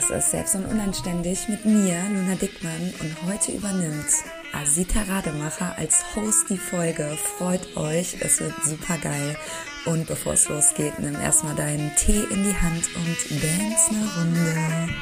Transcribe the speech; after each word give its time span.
Das 0.00 0.08
ist 0.08 0.30
Selbst 0.30 0.54
und 0.54 0.64
Unanständig 0.64 1.46
mit 1.48 1.66
mir, 1.66 2.02
Luna 2.08 2.34
Dickmann. 2.34 2.94
Und 3.00 3.16
heute 3.26 3.52
übernimmt 3.52 4.06
Asita 4.54 5.02
Rademacher 5.02 5.76
als 5.76 6.16
Host 6.16 6.48
die 6.48 6.56
Folge. 6.56 7.18
Freut 7.36 7.76
euch, 7.76 8.16
es 8.20 8.40
wird 8.40 8.54
super 8.64 8.96
geil. 8.96 9.36
Und 9.84 10.06
bevor 10.06 10.32
es 10.32 10.48
losgeht, 10.48 10.98
nimm 11.00 11.20
erstmal 11.20 11.54
deinen 11.54 11.94
Tee 11.96 12.24
in 12.30 12.44
die 12.44 12.56
Hand 12.56 12.88
und 12.96 13.42
dance 13.42 13.90
eine 13.90 14.14
Runde. 14.16 14.94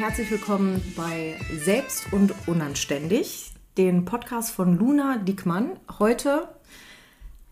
Herzlich 0.00 0.30
willkommen 0.30 0.80
bei 0.96 1.36
Selbst 1.62 2.10
und 2.10 2.32
Unanständig, 2.46 3.52
den 3.76 4.06
Podcast 4.06 4.50
von 4.50 4.78
Luna 4.78 5.18
Dickmann. 5.18 5.72
Heute 5.98 6.48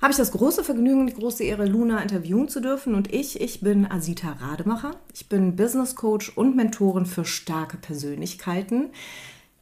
habe 0.01 0.13
ich 0.13 0.17
das 0.17 0.33
große 0.33 0.65
Vergnügen, 0.65 1.09
die 1.09 1.13
große 1.13 1.45
Ehre, 1.45 1.67
Luna 1.67 2.01
interviewen 2.01 2.49
zu 2.49 2.61
dürfen. 2.61 2.95
Und 2.95 3.13
ich, 3.13 3.39
ich 3.43 3.61
bin 3.61 3.85
Asita 3.85 4.33
Rademacher. 4.41 4.93
Ich 5.13 5.29
bin 5.29 5.57
Business 5.57 5.95
Coach 5.95 6.33
und 6.39 6.57
Mentorin 6.57 7.05
für 7.05 7.27
starke 7.27 7.77
Persönlichkeiten. 7.77 8.93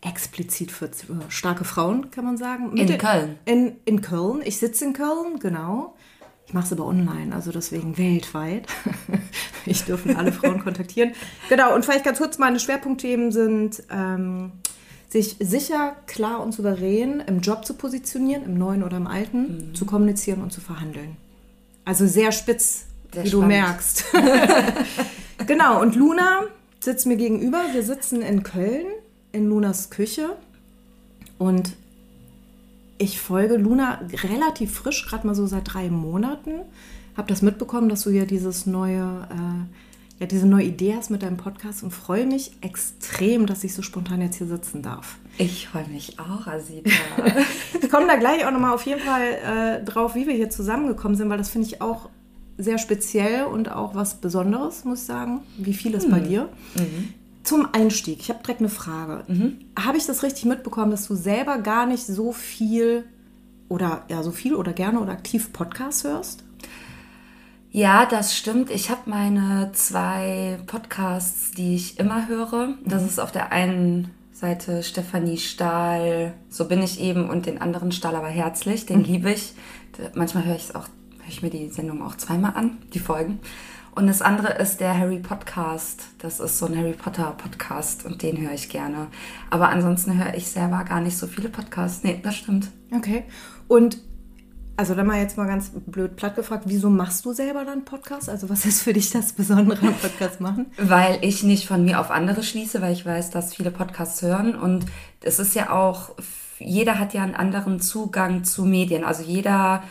Explizit 0.00 0.70
für 0.70 0.88
starke 1.28 1.64
Frauen, 1.64 2.12
kann 2.12 2.24
man 2.24 2.36
sagen. 2.36 2.76
In 2.76 2.86
Mit 2.86 2.98
Köln. 3.00 3.36
In, 3.46 3.78
in 3.84 4.00
Köln. 4.00 4.42
Ich 4.44 4.58
sitze 4.58 4.84
in 4.84 4.92
Köln, 4.92 5.40
genau. 5.40 5.95
Ich 6.46 6.54
mache 6.54 6.66
es 6.66 6.72
aber 6.72 6.86
online, 6.86 7.34
also 7.34 7.50
deswegen 7.50 7.98
weltweit. 7.98 8.66
ich 9.66 9.84
dürfen 9.84 10.16
alle 10.16 10.32
Frauen 10.32 10.62
kontaktieren. 10.62 11.12
Genau, 11.48 11.74
und 11.74 11.84
vielleicht 11.84 12.04
ganz 12.04 12.18
kurz, 12.18 12.38
meine 12.38 12.60
Schwerpunktthemen 12.60 13.32
sind, 13.32 13.82
ähm, 13.90 14.52
sich 15.08 15.36
sicher, 15.40 15.96
klar 16.06 16.40
und 16.42 16.52
souverän 16.52 17.20
im 17.26 17.40
Job 17.40 17.66
zu 17.66 17.74
positionieren, 17.74 18.44
im 18.44 18.58
neuen 18.58 18.84
oder 18.84 18.96
im 18.96 19.08
alten, 19.08 19.70
mhm. 19.70 19.74
zu 19.74 19.86
kommunizieren 19.86 20.40
und 20.40 20.52
zu 20.52 20.60
verhandeln. 20.60 21.16
Also 21.84 22.06
sehr 22.06 22.30
spitz, 22.30 22.86
sehr 23.12 23.24
wie 23.24 23.28
spannend. 23.28 23.44
du 23.44 23.48
merkst. 23.48 24.04
genau, 25.46 25.80
und 25.80 25.96
Luna 25.96 26.42
sitzt 26.78 27.06
mir 27.06 27.16
gegenüber. 27.16 27.60
Wir 27.72 27.82
sitzen 27.82 28.22
in 28.22 28.44
Köln, 28.44 28.86
in 29.32 29.48
Lunas 29.48 29.90
Küche. 29.90 30.36
Und 31.38 31.72
ich 32.98 33.20
folge 33.20 33.56
Luna 33.56 34.00
relativ 34.24 34.74
frisch, 34.74 35.06
gerade 35.06 35.26
mal 35.26 35.34
so 35.34 35.46
seit 35.46 35.72
drei 35.72 35.90
Monaten. 35.90 36.62
Habe 37.16 37.28
das 37.28 37.42
mitbekommen, 37.42 37.88
dass 37.88 38.02
du 38.02 38.10
ja 38.10 38.24
dieses 38.24 38.66
neue, 38.66 39.26
äh, 39.30 40.20
ja 40.20 40.26
diese 40.26 40.46
neue 40.46 40.64
Idee 40.64 40.94
hast 40.96 41.10
mit 41.10 41.22
deinem 41.22 41.36
Podcast 41.36 41.82
und 41.82 41.90
freue 41.90 42.26
mich 42.26 42.52
extrem, 42.60 43.46
dass 43.46 43.64
ich 43.64 43.74
so 43.74 43.82
spontan 43.82 44.20
jetzt 44.20 44.36
hier 44.36 44.46
sitzen 44.46 44.82
darf. 44.82 45.18
Ich 45.38 45.68
freue 45.68 45.86
mich 45.88 46.18
auch, 46.18 46.46
Asita. 46.46 46.90
ich 47.80 47.90
komme 47.90 48.06
da 48.06 48.16
gleich 48.16 48.46
auch 48.46 48.50
nochmal 48.50 48.74
auf 48.74 48.84
jeden 48.86 49.00
Fall 49.00 49.80
äh, 49.80 49.84
drauf, 49.84 50.14
wie 50.14 50.26
wir 50.26 50.34
hier 50.34 50.50
zusammengekommen 50.50 51.16
sind, 51.16 51.28
weil 51.28 51.38
das 51.38 51.50
finde 51.50 51.68
ich 51.68 51.80
auch 51.80 52.08
sehr 52.58 52.78
speziell 52.78 53.44
und 53.44 53.70
auch 53.70 53.94
was 53.94 54.14
Besonderes, 54.14 54.84
muss 54.84 55.00
ich 55.00 55.06
sagen. 55.06 55.40
Wie 55.58 55.74
viel 55.74 55.94
ist 55.94 56.04
hm. 56.04 56.10
bei 56.10 56.20
dir? 56.20 56.48
Mhm. 56.76 57.12
Zum 57.46 57.68
Einstieg, 57.72 58.18
ich 58.18 58.28
habe 58.28 58.42
direkt 58.42 58.58
eine 58.58 58.68
Frage. 58.68 59.22
Mhm. 59.28 59.60
Habe 59.78 59.96
ich 59.96 60.04
das 60.04 60.24
richtig 60.24 60.46
mitbekommen, 60.46 60.90
dass 60.90 61.06
du 61.06 61.14
selber 61.14 61.58
gar 61.58 61.86
nicht 61.86 62.04
so 62.04 62.32
viel 62.32 63.04
oder 63.68 64.02
ja, 64.08 64.24
so 64.24 64.32
viel 64.32 64.56
oder 64.56 64.72
gerne 64.72 64.98
oder 64.98 65.12
aktiv 65.12 65.52
Podcasts 65.52 66.02
hörst? 66.02 66.42
Ja, 67.70 68.04
das 68.04 68.36
stimmt. 68.36 68.72
Ich 68.72 68.90
habe 68.90 69.02
meine 69.08 69.70
zwei 69.74 70.58
Podcasts, 70.66 71.52
die 71.52 71.76
ich 71.76 72.00
immer 72.00 72.26
höre. 72.26 72.74
Das 72.84 73.02
mhm. 73.02 73.08
ist 73.08 73.20
auf 73.20 73.30
der 73.30 73.52
einen 73.52 74.10
Seite 74.32 74.82
Stefanie 74.82 75.38
Stahl, 75.38 76.34
so 76.50 76.66
bin 76.66 76.82
ich 76.82 77.00
eben, 77.00 77.30
und 77.30 77.46
den 77.46 77.60
anderen 77.60 77.92
Stahl 77.92 78.16
aber 78.16 78.26
herzlich, 78.26 78.86
den 78.86 78.98
mhm. 78.98 79.04
liebe 79.04 79.30
ich. 79.30 79.52
Manchmal 80.14 80.46
höre 80.46 80.56
ich 80.56 80.64
es 80.64 80.74
auch, 80.74 80.88
höre 81.20 81.28
ich 81.28 81.42
mir 81.42 81.50
die 81.50 81.68
Sendung 81.68 82.02
auch 82.02 82.16
zweimal 82.16 82.54
an, 82.56 82.78
die 82.92 82.98
Folgen. 82.98 83.38
Und 83.96 84.08
das 84.08 84.20
andere 84.20 84.52
ist 84.58 84.80
der 84.80 84.96
Harry 84.98 85.20
Podcast. 85.20 86.08
Das 86.18 86.38
ist 86.38 86.58
so 86.58 86.66
ein 86.66 86.76
Harry 86.76 86.92
Potter 86.92 87.34
Podcast 87.38 88.04
und 88.04 88.22
den 88.22 88.38
höre 88.38 88.52
ich 88.52 88.68
gerne. 88.68 89.06
Aber 89.48 89.70
ansonsten 89.70 90.22
höre 90.22 90.34
ich 90.34 90.48
selber 90.48 90.84
gar 90.84 91.00
nicht 91.00 91.16
so 91.16 91.26
viele 91.26 91.48
Podcasts. 91.48 92.04
Nee, 92.04 92.20
das 92.22 92.36
stimmt. 92.36 92.68
Okay. 92.94 93.24
Und 93.68 93.96
also 94.76 94.94
dann 94.94 95.06
mal 95.06 95.18
jetzt 95.18 95.38
mal 95.38 95.46
ganz 95.46 95.72
blöd 95.86 96.14
platt 96.16 96.36
gefragt, 96.36 96.64
wieso 96.66 96.90
machst 96.90 97.24
du 97.24 97.32
selber 97.32 97.64
dann 97.64 97.86
Podcast? 97.86 98.28
Also 98.28 98.50
was 98.50 98.66
ist 98.66 98.82
für 98.82 98.92
dich 98.92 99.08
das 99.12 99.32
Besondere 99.32 99.86
am 99.86 99.94
Podcast 99.94 100.42
machen? 100.42 100.66
Weil 100.76 101.18
ich 101.22 101.42
nicht 101.42 101.66
von 101.66 101.82
mir 101.82 101.98
auf 101.98 102.10
andere 102.10 102.42
schließe, 102.42 102.82
weil 102.82 102.92
ich 102.92 103.06
weiß, 103.06 103.30
dass 103.30 103.54
viele 103.54 103.70
Podcasts 103.70 104.20
hören 104.20 104.56
und 104.56 104.84
es 105.22 105.38
ist 105.38 105.54
ja 105.54 105.70
auch, 105.70 106.10
jeder 106.58 106.98
hat 106.98 107.14
ja 107.14 107.22
einen 107.22 107.34
anderen 107.34 107.80
Zugang 107.80 108.44
zu 108.44 108.66
Medien. 108.66 109.04
Also 109.04 109.22
jeder 109.22 109.82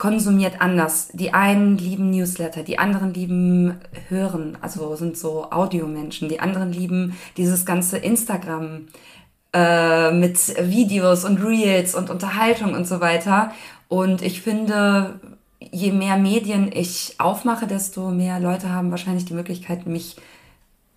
konsumiert 0.00 0.60
anders. 0.60 1.10
Die 1.12 1.32
einen 1.34 1.78
lieben 1.78 2.10
Newsletter, 2.10 2.64
die 2.64 2.78
anderen 2.80 3.14
lieben 3.14 3.76
Hören, 4.08 4.56
also 4.62 4.96
sind 4.96 5.16
so 5.16 5.52
Audiomenschen. 5.52 6.28
Die 6.28 6.40
anderen 6.40 6.72
lieben 6.72 7.16
dieses 7.36 7.64
ganze 7.64 7.98
Instagram 7.98 8.88
äh, 9.52 10.10
mit 10.10 10.38
Videos 10.58 11.24
und 11.24 11.44
Reels 11.44 11.94
und 11.94 12.08
Unterhaltung 12.08 12.72
und 12.72 12.88
so 12.88 13.00
weiter. 13.00 13.52
Und 13.88 14.22
ich 14.22 14.40
finde, 14.40 15.20
je 15.60 15.92
mehr 15.92 16.16
Medien 16.16 16.72
ich 16.72 17.16
aufmache, 17.18 17.66
desto 17.66 18.10
mehr 18.10 18.40
Leute 18.40 18.70
haben 18.70 18.90
wahrscheinlich 18.90 19.26
die 19.26 19.34
Möglichkeit, 19.34 19.86
mich 19.86 20.16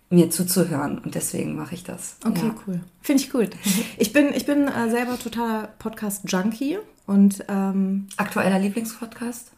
mir 0.08 0.30
zuzuhören 0.30 0.98
und 0.98 1.14
deswegen 1.14 1.56
mache 1.56 1.74
ich 1.74 1.84
das. 1.84 2.16
Okay, 2.26 2.46
ja. 2.46 2.54
cool. 2.66 2.80
Finde 3.02 3.22
ich 3.22 3.30
gut. 3.30 3.50
Ich 3.98 4.14
bin, 4.14 4.32
ich 4.34 4.46
bin 4.46 4.66
äh, 4.68 4.88
selber 4.88 5.18
totaler 5.18 5.68
Podcast-Junkie 5.78 6.78
und 7.06 7.44
ähm, 7.48 8.06
aktueller 8.16 8.58
Lieblingspodcast? 8.58 9.52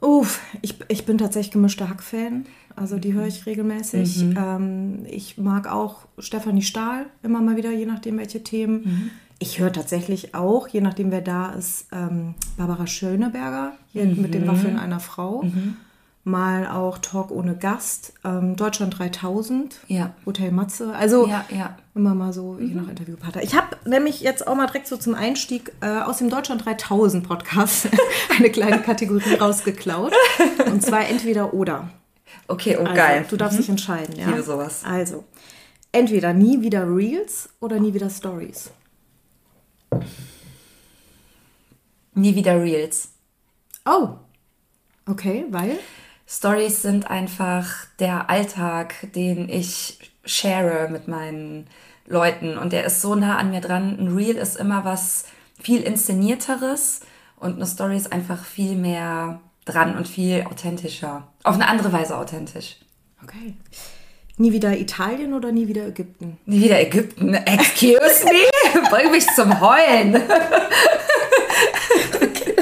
Uff, 0.00 0.40
ich, 0.62 0.76
ich 0.88 1.04
bin 1.04 1.18
tatsächlich 1.18 1.52
gemischter 1.52 1.88
Hack-Fan. 1.88 2.46
Also 2.74 2.98
die 2.98 3.12
höre 3.12 3.26
ich 3.26 3.44
regelmäßig. 3.44 4.24
Mhm. 4.24 4.36
Ähm, 4.38 5.06
ich 5.10 5.36
mag 5.36 5.70
auch 5.70 6.06
Stefanie 6.18 6.62
Stahl 6.62 7.06
immer 7.22 7.42
mal 7.42 7.56
wieder, 7.56 7.70
je 7.70 7.86
nachdem 7.86 8.18
welche 8.18 8.42
Themen. 8.42 8.82
Mhm. 8.84 9.10
Ich 9.38 9.58
höre 9.58 9.72
tatsächlich 9.72 10.34
auch, 10.34 10.68
je 10.68 10.80
nachdem 10.80 11.10
wer 11.10 11.20
da 11.20 11.50
ist, 11.52 11.88
ähm, 11.92 12.34
Barbara 12.56 12.86
Schöneberger 12.86 13.72
hier 13.92 14.04
mhm. 14.04 14.22
mit 14.22 14.34
den 14.34 14.46
Waffeln 14.46 14.78
einer 14.78 15.00
Frau. 15.00 15.42
Mhm 16.24 16.30
mal 16.30 16.66
auch 16.66 16.98
Talk 16.98 17.30
ohne 17.30 17.56
Gast, 17.56 18.12
ähm, 18.24 18.56
Deutschland 18.56 18.98
3000, 18.98 19.80
ja. 19.88 20.14
Hotel 20.26 20.52
Matze. 20.52 20.94
Also 20.94 21.26
ja, 21.26 21.44
ja. 21.50 21.76
immer 21.94 22.14
mal 22.14 22.32
so, 22.32 22.52
mhm. 22.52 22.68
je 22.68 22.74
nach 22.74 22.88
Interviewpartner. 22.88 23.42
Ich 23.42 23.54
habe 23.54 23.76
nämlich 23.86 24.20
jetzt 24.20 24.46
auch 24.46 24.54
mal 24.54 24.66
direkt 24.66 24.86
so 24.86 24.96
zum 24.96 25.14
Einstieg 25.14 25.72
äh, 25.80 26.00
aus 26.00 26.18
dem 26.18 26.28
Deutschland 26.28 26.64
3000 26.64 27.26
Podcast 27.26 27.88
eine 28.38 28.50
kleine 28.50 28.80
Kategorie 28.82 29.34
rausgeklaut. 29.34 30.12
Und 30.66 30.82
zwar 30.82 31.08
entweder 31.08 31.54
oder. 31.54 31.88
Okay, 32.48 32.76
oh 32.78 32.82
also, 32.82 32.94
geil. 32.94 33.24
Du 33.28 33.36
darfst 33.36 33.56
mhm. 33.56 33.62
dich 33.62 33.68
entscheiden, 33.70 34.14
ja. 34.16 34.22
Ich 34.22 34.26
liebe 34.26 34.42
sowas. 34.42 34.82
Also, 34.84 35.24
entweder 35.92 36.34
nie 36.34 36.60
wieder 36.60 36.86
Reels 36.86 37.48
oder 37.60 37.80
nie 37.80 37.94
wieder 37.94 38.10
Stories. 38.10 38.70
Nie 42.14 42.34
wieder 42.34 42.60
Reels. 42.60 43.08
Oh, 43.86 44.10
okay, 45.06 45.46
weil? 45.50 45.78
Stories 46.32 46.82
sind 46.82 47.10
einfach 47.10 47.66
der 47.98 48.30
Alltag, 48.30 48.94
den 49.16 49.48
ich 49.48 49.98
share 50.24 50.88
mit 50.88 51.08
meinen 51.08 51.66
Leuten 52.06 52.56
und 52.56 52.72
der 52.72 52.84
ist 52.84 53.02
so 53.02 53.16
nah 53.16 53.36
an 53.36 53.50
mir 53.50 53.60
dran. 53.60 53.98
Ein 53.98 54.16
Reel 54.16 54.36
ist 54.36 54.56
immer 54.56 54.84
was 54.84 55.24
viel 55.60 55.82
inszenierteres 55.82 57.00
und 57.36 57.56
eine 57.56 57.66
Story 57.66 57.96
ist 57.96 58.12
einfach 58.12 58.44
viel 58.44 58.76
mehr 58.76 59.40
dran 59.64 59.96
und 59.96 60.06
viel 60.06 60.44
authentischer. 60.48 61.26
Auf 61.42 61.56
eine 61.56 61.66
andere 61.66 61.92
Weise 61.92 62.16
authentisch. 62.16 62.76
Okay. 63.24 63.54
Nie 64.36 64.52
wieder 64.52 64.78
Italien 64.78 65.34
oder 65.34 65.50
nie 65.50 65.66
wieder 65.66 65.88
Ägypten? 65.88 66.38
Nie 66.46 66.62
wieder 66.62 66.80
Ägypten. 66.80 67.34
Excuse 67.34 68.24
me? 68.24 68.80
Bring 68.90 69.10
mich 69.10 69.26
zum 69.34 69.60
Heulen. 69.60 70.22
Okay, 72.14 72.54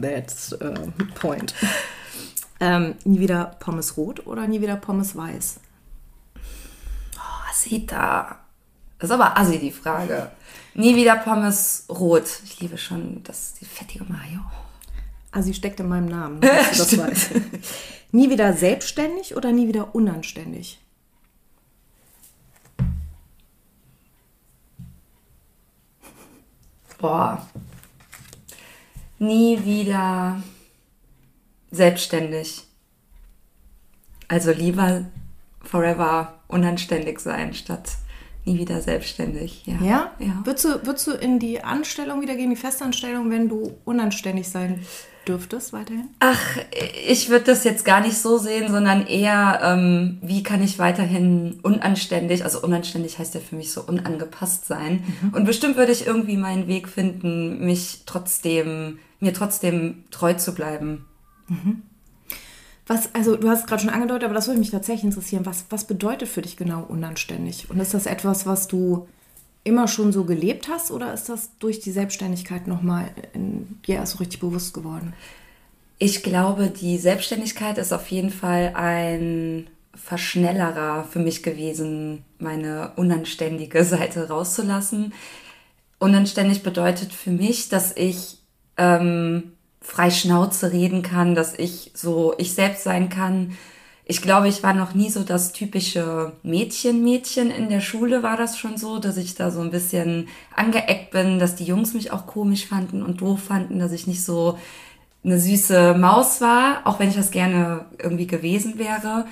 that's 0.00 0.52
a 0.60 0.74
point. 1.14 1.54
Ähm, 2.60 2.96
nie 3.04 3.20
wieder 3.20 3.56
Pommes 3.60 3.96
rot 3.96 4.26
oder 4.26 4.46
nie 4.46 4.60
wieder 4.60 4.76
Pommes 4.76 5.16
weiß? 5.16 5.60
Oh, 7.16 7.50
Asita. 7.50 8.40
Das 8.98 9.10
ist 9.10 9.14
aber 9.14 9.36
assi, 9.36 9.58
die 9.58 9.70
Frage. 9.70 10.30
Nie 10.74 10.96
wieder 10.96 11.16
Pommes 11.16 11.86
rot. 11.88 12.24
Ich 12.44 12.60
liebe 12.60 12.76
schon 12.76 13.22
das, 13.22 13.54
die 13.54 13.64
fettige 13.64 14.04
Mayo. 14.04 14.40
Assi 15.30 15.54
steckt 15.54 15.78
in 15.80 15.88
meinem 15.88 16.08
Namen, 16.08 16.40
dass 16.42 16.72
du 16.72 16.96
das 16.96 16.98
weißt. 16.98 17.30
nie 18.12 18.28
wieder 18.28 18.52
selbstständig 18.52 19.36
oder 19.36 19.52
nie 19.52 19.68
wieder 19.68 19.94
unanständig? 19.94 20.80
Boah, 26.98 27.46
nie 29.18 29.64
wieder 29.64 30.42
selbstständig. 31.70 32.64
Also 34.28 34.52
lieber 34.52 35.06
forever 35.62 36.40
unanständig 36.48 37.20
sein, 37.20 37.54
statt 37.54 37.92
nie 38.44 38.58
wieder 38.58 38.80
selbstständig. 38.80 39.64
Ja. 39.66 39.76
Ja? 39.82 40.12
ja. 40.18 40.40
Würdest, 40.44 40.64
du, 40.64 40.86
würdest 40.86 41.06
du 41.06 41.12
in 41.12 41.38
die 41.38 41.62
Anstellung 41.62 42.20
wieder 42.20 42.36
gehen, 42.36 42.50
die 42.50 42.56
Festanstellung, 42.56 43.30
wenn 43.30 43.48
du 43.48 43.76
unanständig 43.84 44.48
sein 44.48 44.84
dürftest 45.28 45.72
weiterhin? 45.72 46.08
Ach, 46.20 46.40
ich 47.06 47.28
würde 47.28 47.46
das 47.46 47.64
jetzt 47.64 47.84
gar 47.84 48.00
nicht 48.00 48.16
so 48.16 48.38
sehen, 48.38 48.70
sondern 48.70 49.06
eher, 49.06 49.60
ähm, 49.62 50.18
wie 50.22 50.42
kann 50.42 50.62
ich 50.62 50.78
weiterhin 50.78 51.60
unanständig, 51.62 52.44
also 52.44 52.62
unanständig 52.62 53.18
heißt 53.18 53.34
ja 53.34 53.40
für 53.40 53.56
mich 53.56 53.72
so 53.72 53.82
unangepasst 53.82 54.66
sein. 54.66 55.04
Mhm. 55.22 55.34
Und 55.34 55.44
bestimmt 55.44 55.76
würde 55.76 55.92
ich 55.92 56.06
irgendwie 56.06 56.36
meinen 56.36 56.66
Weg 56.66 56.88
finden, 56.88 57.64
mich 57.64 58.02
trotzdem, 58.06 58.98
mir 59.20 59.34
trotzdem 59.34 60.04
treu 60.10 60.34
zu 60.34 60.54
bleiben. 60.54 61.04
Mhm. 61.48 61.82
Was, 62.86 63.14
also 63.14 63.36
du 63.36 63.50
hast 63.50 63.60
es 63.60 63.66
gerade 63.66 63.82
schon 63.82 63.90
angedeutet, 63.90 64.24
aber 64.24 64.34
das 64.34 64.46
würde 64.46 64.58
mich 64.58 64.70
tatsächlich 64.70 65.04
interessieren. 65.04 65.44
Was, 65.44 65.66
was 65.68 65.84
bedeutet 65.84 66.28
für 66.28 66.40
dich 66.40 66.56
genau 66.56 66.82
unanständig? 66.82 67.68
Und 67.68 67.78
ist 67.80 67.92
das 67.92 68.06
etwas, 68.06 68.46
was 68.46 68.66
du 68.66 69.06
immer 69.68 69.86
schon 69.86 70.12
so 70.12 70.24
gelebt 70.24 70.68
hast 70.68 70.90
oder 70.90 71.14
ist 71.14 71.28
das 71.28 71.50
durch 71.58 71.80
die 71.80 71.92
Selbstständigkeit 71.92 72.66
nochmal 72.66 73.10
dir 73.86 73.96
erst 73.96 74.12
so 74.12 74.18
richtig 74.18 74.40
bewusst 74.40 74.74
geworden? 74.74 75.12
Ich 75.98 76.22
glaube, 76.22 76.68
die 76.68 76.98
Selbstständigkeit 76.98 77.78
ist 77.78 77.92
auf 77.92 78.08
jeden 78.08 78.30
Fall 78.30 78.72
ein 78.74 79.68
Verschnellerer 79.94 81.04
für 81.04 81.18
mich 81.18 81.42
gewesen, 81.42 82.24
meine 82.38 82.92
unanständige 82.96 83.84
Seite 83.86 84.28
rauszulassen. 84.28 85.12
Unanständig 85.98 86.62
bedeutet 86.62 87.12
für 87.12 87.30
mich, 87.30 87.68
dass 87.68 87.96
ich 87.96 88.38
ähm, 88.76 89.52
frei 89.80 90.10
Schnauze 90.10 90.72
reden 90.72 91.02
kann, 91.02 91.34
dass 91.34 91.58
ich 91.58 91.90
so 91.94 92.34
ich 92.38 92.54
selbst 92.54 92.84
sein 92.84 93.08
kann. 93.08 93.56
Ich 94.10 94.22
glaube, 94.22 94.48
ich 94.48 94.62
war 94.62 94.72
noch 94.72 94.94
nie 94.94 95.10
so 95.10 95.22
das 95.22 95.52
typische 95.52 96.32
Mädchen-Mädchen 96.42 97.50
in 97.50 97.68
der 97.68 97.82
Schule 97.82 98.22
war 98.22 98.38
das 98.38 98.56
schon 98.56 98.78
so, 98.78 98.98
dass 98.98 99.18
ich 99.18 99.34
da 99.34 99.50
so 99.50 99.60
ein 99.60 99.70
bisschen 99.70 100.28
angeeckt 100.56 101.10
bin, 101.10 101.38
dass 101.38 101.56
die 101.56 101.64
Jungs 101.64 101.92
mich 101.92 102.10
auch 102.10 102.26
komisch 102.26 102.66
fanden 102.66 103.02
und 103.02 103.20
doof 103.20 103.42
fanden, 103.42 103.78
dass 103.78 103.92
ich 103.92 104.06
nicht 104.06 104.24
so 104.24 104.58
eine 105.22 105.38
süße 105.38 105.92
Maus 105.92 106.40
war, 106.40 106.80
auch 106.84 106.98
wenn 106.98 107.10
ich 107.10 107.16
das 107.16 107.30
gerne 107.30 107.84
irgendwie 107.98 108.26
gewesen 108.26 108.78
wäre, 108.78 109.26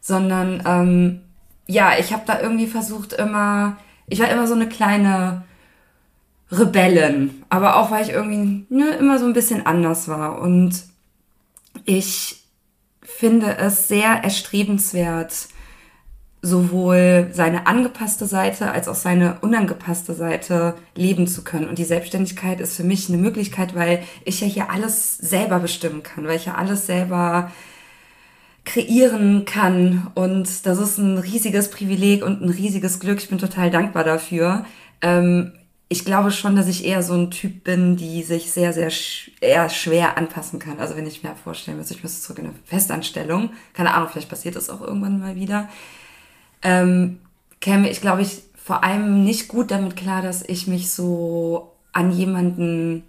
sondern 0.00 0.62
ähm, 0.64 1.20
ja, 1.66 1.98
ich 1.98 2.12
habe 2.12 2.22
da 2.24 2.40
irgendwie 2.40 2.68
versucht 2.68 3.14
immer, 3.14 3.78
ich 4.06 4.20
war 4.20 4.28
immer 4.28 4.46
so 4.46 4.54
eine 4.54 4.68
kleine 4.68 5.42
Rebellen, 6.52 7.42
aber 7.48 7.76
auch 7.76 7.90
weil 7.90 8.04
ich 8.04 8.10
irgendwie 8.10 8.64
ne, 8.68 8.90
immer 8.90 9.18
so 9.18 9.26
ein 9.26 9.32
bisschen 9.32 9.66
anders 9.66 10.06
war. 10.06 10.40
Und 10.40 10.84
ich 11.84 12.39
finde 13.02 13.56
es 13.58 13.88
sehr 13.88 14.22
erstrebenswert, 14.22 15.48
sowohl 16.42 17.28
seine 17.32 17.66
angepasste 17.66 18.26
Seite 18.26 18.70
als 18.70 18.88
auch 18.88 18.94
seine 18.94 19.38
unangepasste 19.40 20.14
Seite 20.14 20.74
leben 20.94 21.26
zu 21.26 21.44
können. 21.44 21.68
Und 21.68 21.78
die 21.78 21.84
Selbstständigkeit 21.84 22.60
ist 22.60 22.76
für 22.76 22.84
mich 22.84 23.08
eine 23.08 23.18
Möglichkeit, 23.18 23.74
weil 23.74 24.02
ich 24.24 24.40
ja 24.40 24.46
hier 24.46 24.70
alles 24.70 25.18
selber 25.18 25.58
bestimmen 25.58 26.02
kann, 26.02 26.26
weil 26.26 26.36
ich 26.36 26.46
ja 26.46 26.54
alles 26.54 26.86
selber 26.86 27.50
kreieren 28.64 29.44
kann. 29.44 30.08
Und 30.14 30.64
das 30.66 30.78
ist 30.78 30.98
ein 30.98 31.18
riesiges 31.18 31.70
Privileg 31.70 32.24
und 32.24 32.40
ein 32.40 32.50
riesiges 32.50 33.00
Glück. 33.00 33.18
Ich 33.18 33.28
bin 33.28 33.38
total 33.38 33.70
dankbar 33.70 34.04
dafür. 34.04 34.64
Ähm, 35.02 35.52
ich 35.92 36.04
glaube 36.04 36.30
schon, 36.30 36.54
dass 36.54 36.68
ich 36.68 36.84
eher 36.84 37.02
so 37.02 37.14
ein 37.14 37.32
Typ 37.32 37.64
bin, 37.64 37.96
die 37.96 38.22
sich 38.22 38.52
sehr, 38.52 38.72
sehr 38.72 38.90
sch 38.90 39.32
eher 39.40 39.68
schwer 39.68 40.16
anpassen 40.16 40.60
kann. 40.60 40.78
Also 40.78 40.96
wenn 40.96 41.06
ich 41.06 41.24
mir 41.24 41.34
vorstellen 41.34 41.78
müsste, 41.78 41.94
ich 41.94 42.04
müsste 42.04 42.22
zurück 42.22 42.38
in 42.38 42.44
eine 42.46 42.54
Festanstellung, 42.64 43.50
keine 43.74 43.92
Ahnung, 43.92 44.08
vielleicht 44.08 44.28
passiert 44.28 44.54
das 44.54 44.70
auch 44.70 44.80
irgendwann 44.80 45.18
mal 45.18 45.34
wieder, 45.34 45.68
ähm, 46.62 47.18
käme 47.60 47.90
ich, 47.90 48.00
glaube 48.00 48.22
ich, 48.22 48.44
vor 48.54 48.84
allem 48.84 49.24
nicht 49.24 49.48
gut 49.48 49.72
damit 49.72 49.96
klar, 49.96 50.22
dass 50.22 50.42
ich 50.42 50.68
mich 50.68 50.92
so 50.92 51.72
an 51.92 52.12
jemanden, 52.12 53.02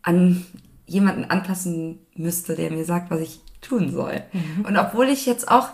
an 0.00 0.46
jemanden 0.86 1.26
anpassen 1.26 1.98
müsste, 2.14 2.54
der 2.54 2.70
mir 2.70 2.86
sagt, 2.86 3.10
was 3.10 3.20
ich 3.20 3.40
tun 3.60 3.92
soll. 3.92 4.22
Mhm. 4.32 4.64
Und 4.66 4.78
obwohl 4.78 5.10
ich 5.10 5.26
jetzt 5.26 5.46
auch, 5.50 5.68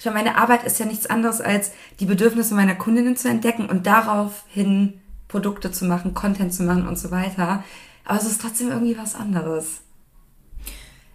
ich 0.00 0.04
meine, 0.04 0.16
meine 0.16 0.36
Arbeit 0.36 0.64
ist 0.64 0.80
ja 0.80 0.86
nichts 0.86 1.06
anderes 1.06 1.40
als 1.40 1.70
die 2.00 2.06
Bedürfnisse 2.06 2.56
meiner 2.56 2.74
Kundinnen 2.74 3.16
zu 3.16 3.28
entdecken 3.28 3.66
und 3.66 3.86
daraufhin 3.86 5.00
Produkte 5.30 5.70
zu 5.70 5.84
machen, 5.84 6.12
Content 6.12 6.52
zu 6.52 6.64
machen 6.64 6.86
und 6.86 6.98
so 6.98 7.10
weiter. 7.10 7.62
Aber 8.04 8.18
es 8.18 8.26
ist 8.26 8.40
trotzdem 8.40 8.68
irgendwie 8.68 8.98
was 8.98 9.14
anderes. 9.14 9.80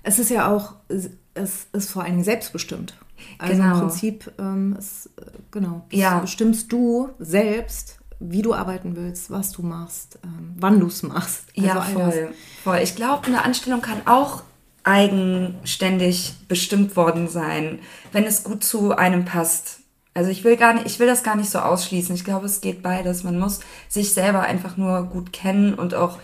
Es 0.03 0.19
ist 0.19 0.29
ja 0.29 0.49
auch, 0.49 0.75
es 0.87 1.67
ist 1.73 1.89
vor 1.89 2.03
allen 2.03 2.13
Dingen 2.13 2.23
selbstbestimmt. 2.23 2.95
Also 3.37 3.53
genau. 3.53 3.73
im 3.73 3.79
Prinzip, 3.81 4.31
ähm, 4.39 4.75
es, 4.77 5.09
genau, 5.51 5.85
ja. 5.91 6.19
bestimmst 6.19 6.71
du 6.71 7.09
selbst, 7.19 7.99
wie 8.19 8.41
du 8.41 8.53
arbeiten 8.53 8.95
willst, 8.95 9.31
was 9.31 9.51
du 9.51 9.63
machst, 9.63 10.19
ähm, 10.23 10.53
wann 10.57 10.79
du 10.79 10.87
es 10.87 11.03
machst. 11.03 11.45
Also 11.57 11.67
ja, 11.67 11.81
voll, 11.81 12.33
voll. 12.63 12.79
Ich 12.83 12.95
glaube, 12.95 13.27
eine 13.27 13.43
Anstellung 13.43 13.81
kann 13.81 14.05
auch 14.05 14.43
eigenständig 14.83 16.35
bestimmt 16.47 16.95
worden 16.95 17.27
sein, 17.27 17.79
wenn 18.11 18.23
es 18.25 18.43
gut 18.43 18.63
zu 18.63 18.95
einem 18.95 19.25
passt. 19.25 19.79
Also 20.15 20.31
ich 20.31 20.45
will 20.45 20.55
gar 20.55 20.73
nicht, 20.73 20.85
ich 20.85 20.97
will 20.97 21.07
das 21.07 21.23
gar 21.23 21.35
nicht 21.35 21.49
so 21.49 21.59
ausschließen. 21.59 22.15
Ich 22.15 22.23
glaube, 22.23 22.45
es 22.45 22.61
geht 22.61 22.81
beides. 22.81 23.23
Man 23.23 23.37
muss 23.37 23.59
sich 23.89 24.13
selber 24.13 24.41
einfach 24.41 24.77
nur 24.77 25.03
gut 25.03 25.33
kennen 25.33 25.73
und 25.73 25.93
auch 25.93 26.17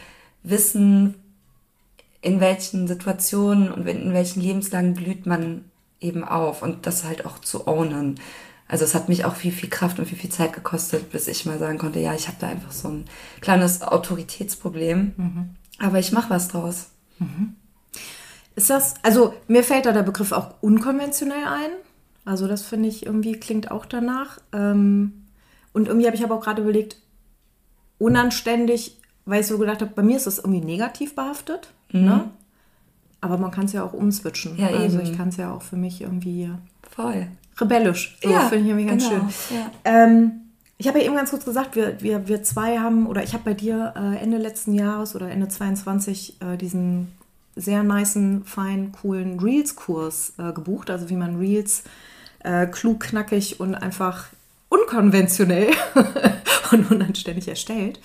wissen, 0.44 1.16
in 2.22 2.40
welchen 2.40 2.88
Situationen 2.88 3.70
und 3.70 3.86
in 3.88 4.14
welchen 4.14 4.42
Lebenslagen 4.42 4.94
blüht 4.94 5.26
man 5.26 5.66
eben 6.00 6.24
auf 6.24 6.62
und 6.62 6.88
das 6.88 7.04
halt 7.04 7.26
auch 7.26 7.40
zu 7.40 7.68
ownen. 7.68 8.20
Also 8.68 8.86
es 8.86 8.96
hat 8.96 9.10
mich 9.10 9.26
auch 9.26 9.36
viel, 9.36 9.52
viel 9.52 9.70
Kraft 9.70 10.00
und 10.00 10.06
viel, 10.06 10.18
viel 10.18 10.30
Zeit 10.30 10.54
gekostet, 10.54 11.12
bis 11.12 11.28
ich 11.28 11.46
mal 11.46 11.60
sagen 11.60 11.78
konnte, 11.78 12.00
ja, 12.00 12.14
ich 12.14 12.28
habe 12.28 12.38
da 12.40 12.48
einfach 12.48 12.72
so 12.72 12.88
ein 12.88 13.06
kleines 13.42 13.82
Autoritätsproblem. 13.82 15.14
Mhm. 15.18 15.50
Aber 15.80 16.00
ich 16.00 16.14
mache 16.14 16.30
was 16.30 16.48
draus. 16.48 16.92
Mhm. 17.20 17.58
Ist 18.56 18.70
das, 18.70 18.94
also 19.04 19.34
mir 19.50 19.66
fällt 19.66 19.86
da 19.86 19.92
der 19.92 20.04
Begriff 20.04 20.32
auch 20.32 20.54
unkonventionell 20.62 21.46
ein. 21.46 21.72
Also 22.26 22.48
das 22.48 22.62
finde 22.62 22.90
ich 22.90 23.06
irgendwie 23.06 23.34
klingt 23.34 23.72
auch 23.72 23.86
danach. 23.86 24.40
Ähm, 24.54 25.26
und 25.74 25.88
irgendwie 25.88 26.08
habe 26.08 26.16
ich 26.16 26.24
aber 26.24 26.36
auch 26.36 26.44
gerade 26.44 26.62
überlegt, 26.62 26.98
unanständig, 27.98 28.98
weil 29.26 29.42
ich 29.42 29.48
so 29.48 29.58
gedacht 29.58 29.82
habe, 29.82 29.92
bei 29.96 30.04
mir 30.04 30.18
ist 30.18 30.28
das 30.28 30.40
irgendwie 30.40 30.62
negativ 30.62 31.16
behaftet. 31.16 31.72
Mhm. 31.92 32.06
Ne? 32.06 32.30
Aber 33.22 33.38
man 33.38 33.52
kann 33.52 33.66
es 33.66 33.74
ja 33.74 33.84
auch 33.84 33.94
umswitchen. 33.94 34.58
Ja, 34.58 34.68
also 34.68 35.00
eben. 35.00 35.12
ich 35.12 35.18
kann 35.18 35.30
es 35.30 35.38
ja 35.38 35.54
auch 35.54 35.62
für 35.62 35.76
mich 35.76 36.02
irgendwie 36.02 36.50
voll 36.90 37.28
rebellisch. 37.60 38.18
So 38.22 38.30
ja, 38.30 38.42
finde 38.42 38.64
ich 38.64 38.70
irgendwie 38.70 38.88
ganz 38.88 39.08
genau. 39.08 39.30
schön. 39.30 39.58
Ja. 39.58 39.72
Ähm, 39.86 40.32
ich 40.78 40.88
habe 40.88 41.00
ja 41.00 41.06
eben 41.06 41.16
ganz 41.16 41.30
kurz 41.30 41.46
gesagt, 41.46 41.76
wir, 41.76 42.02
wir, 42.02 42.28
wir 42.28 42.42
zwei 42.44 42.80
haben, 42.80 43.06
oder 43.06 43.24
ich 43.24 43.34
habe 43.34 43.44
bei 43.44 43.54
dir 43.54 43.94
äh, 43.96 44.18
Ende 44.18 44.38
letzten 44.38 44.74
Jahres 44.74 45.16
oder 45.16 45.30
Ende 45.30 45.48
22 45.48 46.42
äh, 46.42 46.58
diesen 46.58 47.10
sehr 47.56 47.84
niceen, 47.84 48.44
feinen, 48.46 48.92
coolen 48.92 49.40
Reels-Kurs 49.40 50.34
äh, 50.40 50.54
gebucht. 50.54 50.90
Also 50.90 51.10
wie 51.10 51.16
man 51.16 51.38
Reels 51.38 51.84
äh, 52.44 52.68
klug, 52.68 53.02
knackig 53.02 53.60
und 53.60 53.76
einfach 53.76 54.28
unkonventionell 54.70 55.72
und 56.72 56.92
unanständig 56.92 57.48
erstellt. 57.48 58.00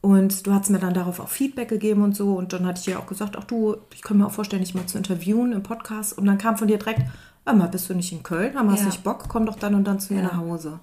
Und 0.00 0.46
du 0.46 0.52
hast 0.52 0.70
mir 0.70 0.78
dann 0.78 0.94
darauf 0.94 1.18
auch 1.18 1.28
Feedback 1.28 1.68
gegeben 1.68 2.02
und 2.02 2.14
so. 2.14 2.34
Und 2.34 2.52
dann 2.52 2.64
hatte 2.64 2.78
ich 2.78 2.84
dir 2.84 3.00
auch 3.00 3.06
gesagt, 3.06 3.36
ach 3.36 3.44
du, 3.44 3.76
ich 3.92 4.02
kann 4.02 4.18
mir 4.18 4.26
auch 4.26 4.32
vorstellen, 4.32 4.62
dich 4.62 4.74
mal 4.74 4.86
zu 4.86 4.98
interviewen 4.98 5.52
im 5.52 5.62
Podcast. 5.62 6.16
Und 6.16 6.26
dann 6.26 6.38
kam 6.38 6.56
von 6.56 6.68
dir 6.68 6.78
direkt, 6.78 7.02
mal, 7.44 7.68
bist 7.68 7.90
du 7.90 7.94
nicht 7.94 8.12
in 8.12 8.22
Köln? 8.22 8.56
Haben 8.56 8.70
hast 8.70 8.80
ja. 8.80 8.86
nicht 8.86 9.02
Bock? 9.02 9.24
Komm 9.28 9.46
doch 9.46 9.56
dann 9.56 9.74
und 9.74 9.84
dann 9.84 9.98
zu 9.98 10.12
mir 10.14 10.22
ja. 10.22 10.28
nach 10.28 10.36
Hause. 10.36 10.78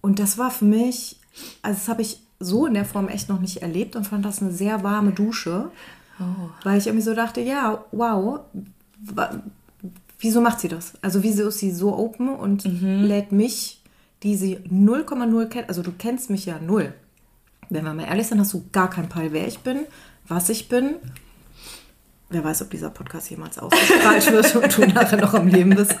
Und 0.00 0.18
das 0.18 0.38
war 0.38 0.50
für 0.50 0.64
mich, 0.64 1.16
also 1.62 1.78
das 1.78 1.88
habe 1.88 2.02
ich 2.02 2.20
so 2.38 2.66
in 2.66 2.74
der 2.74 2.84
Form 2.84 3.08
echt 3.08 3.28
noch 3.28 3.40
nicht 3.40 3.62
erlebt 3.62 3.96
und 3.96 4.06
fand 4.06 4.24
das 4.24 4.40
eine 4.40 4.50
sehr 4.50 4.82
warme 4.82 5.12
Dusche. 5.12 5.70
Oh. 6.18 6.50
Weil 6.64 6.78
ich 6.78 6.86
irgendwie 6.86 7.04
so 7.04 7.14
dachte, 7.14 7.40
ja, 7.40 7.84
wow, 7.92 8.40
wieso 10.20 10.40
macht 10.40 10.60
sie 10.60 10.68
das? 10.68 10.92
Also 11.02 11.22
wieso 11.22 11.48
ist 11.48 11.58
sie 11.58 11.72
so 11.72 11.96
open 11.96 12.28
und 12.28 12.64
mhm. 12.64 13.04
lädt 13.04 13.32
mich, 13.32 13.82
die 14.22 14.36
sie 14.36 14.58
0,0 14.58 15.46
kennt, 15.46 15.68
also 15.68 15.82
du 15.82 15.92
kennst 15.92 16.30
mich 16.30 16.46
ja 16.46 16.58
null. 16.58 16.92
Wenn 17.68 17.84
wir 17.84 17.94
mal 17.94 18.06
ehrlich 18.06 18.26
sind, 18.26 18.40
hast 18.40 18.52
du 18.52 18.64
gar 18.72 18.90
keinen 18.90 19.08
Peil, 19.08 19.32
wer 19.32 19.46
ich 19.46 19.60
bin, 19.60 19.86
was 20.28 20.48
ich 20.48 20.68
bin. 20.68 20.96
Wer 22.28 22.44
weiß, 22.44 22.62
ob 22.62 22.70
dieser 22.70 22.90
Podcast 22.90 23.30
jemals 23.30 23.58
ausgestrahlt 23.58 24.32
wird 24.32 24.56
und 24.56 24.76
du 24.76 24.86
nachher 24.86 25.18
noch 25.18 25.34
am 25.34 25.48
Leben 25.48 25.70
bist. 25.74 25.96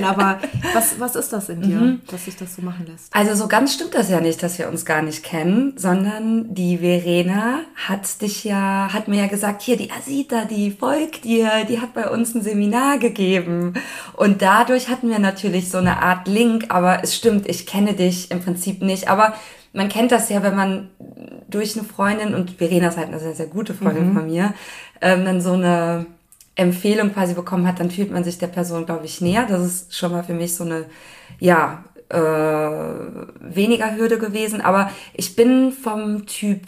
Nein, 0.00 0.10
aber 0.10 0.40
was, 0.74 0.98
was 0.98 1.16
ist 1.16 1.32
das 1.32 1.48
in 1.48 1.62
dir, 1.62 1.76
mhm. 1.76 2.00
dass 2.10 2.24
sich 2.24 2.36
das 2.36 2.56
so 2.56 2.62
machen 2.62 2.86
lässt? 2.86 3.14
Also 3.14 3.34
so 3.34 3.48
ganz 3.48 3.74
stimmt 3.74 3.94
das 3.94 4.10
ja 4.10 4.20
nicht, 4.20 4.42
dass 4.42 4.58
wir 4.58 4.68
uns 4.68 4.84
gar 4.84 5.02
nicht 5.02 5.22
kennen, 5.22 5.74
sondern 5.76 6.54
die 6.54 6.78
Verena 6.78 7.60
hat 7.76 8.20
dich 8.22 8.44
ja, 8.44 8.92
hat 8.92 9.08
mir 9.08 9.22
ja 9.22 9.26
gesagt, 9.26 9.62
hier, 9.62 9.76
die 9.76 9.90
Asita, 9.90 10.44
die 10.44 10.70
folgt 10.70 11.24
dir, 11.24 11.64
die 11.68 11.80
hat 11.80 11.94
bei 11.94 12.08
uns 12.08 12.34
ein 12.34 12.42
Seminar 12.42 12.98
gegeben. 12.98 13.74
Und 14.16 14.42
dadurch 14.42 14.88
hatten 14.88 15.10
wir 15.10 15.18
natürlich 15.18 15.70
so 15.70 15.78
eine 15.78 16.02
Art 16.02 16.28
Link, 16.28 16.66
aber 16.68 17.02
es 17.02 17.14
stimmt, 17.14 17.48
ich 17.48 17.66
kenne 17.66 17.94
dich 17.94 18.30
im 18.30 18.40
Prinzip 18.40 18.82
nicht. 18.82 19.08
Aber 19.08 19.34
man 19.72 19.88
kennt 19.88 20.12
das 20.12 20.28
ja, 20.28 20.42
wenn 20.42 20.56
man 20.56 20.90
durch 21.48 21.76
eine 21.76 21.86
Freundin, 21.86 22.34
und 22.34 22.52
Verena 22.52 22.88
ist 22.88 22.96
halt 22.96 23.08
eine 23.08 23.20
sehr, 23.20 23.34
sehr 23.34 23.46
gute 23.46 23.74
Freundin 23.74 24.10
mhm. 24.10 24.14
von 24.14 24.26
mir, 24.26 24.54
ähm, 25.00 25.24
dann 25.24 25.40
so 25.40 25.52
eine 25.52 26.06
Empfehlung 26.60 27.12
quasi 27.12 27.34
bekommen 27.34 27.66
hat, 27.66 27.80
dann 27.80 27.90
fühlt 27.90 28.10
man 28.10 28.24
sich 28.24 28.38
der 28.38 28.46
Person, 28.46 28.86
glaube 28.86 29.06
ich, 29.06 29.20
näher. 29.20 29.46
Das 29.48 29.64
ist 29.64 29.96
schon 29.96 30.12
mal 30.12 30.22
für 30.22 30.34
mich 30.34 30.54
so 30.54 30.64
eine, 30.64 30.84
ja, 31.38 31.84
äh, 32.10 32.18
weniger 33.54 33.96
Hürde 33.96 34.18
gewesen. 34.18 34.60
Aber 34.60 34.90
ich 35.14 35.36
bin 35.36 35.72
vom 35.72 36.26
Typ 36.26 36.62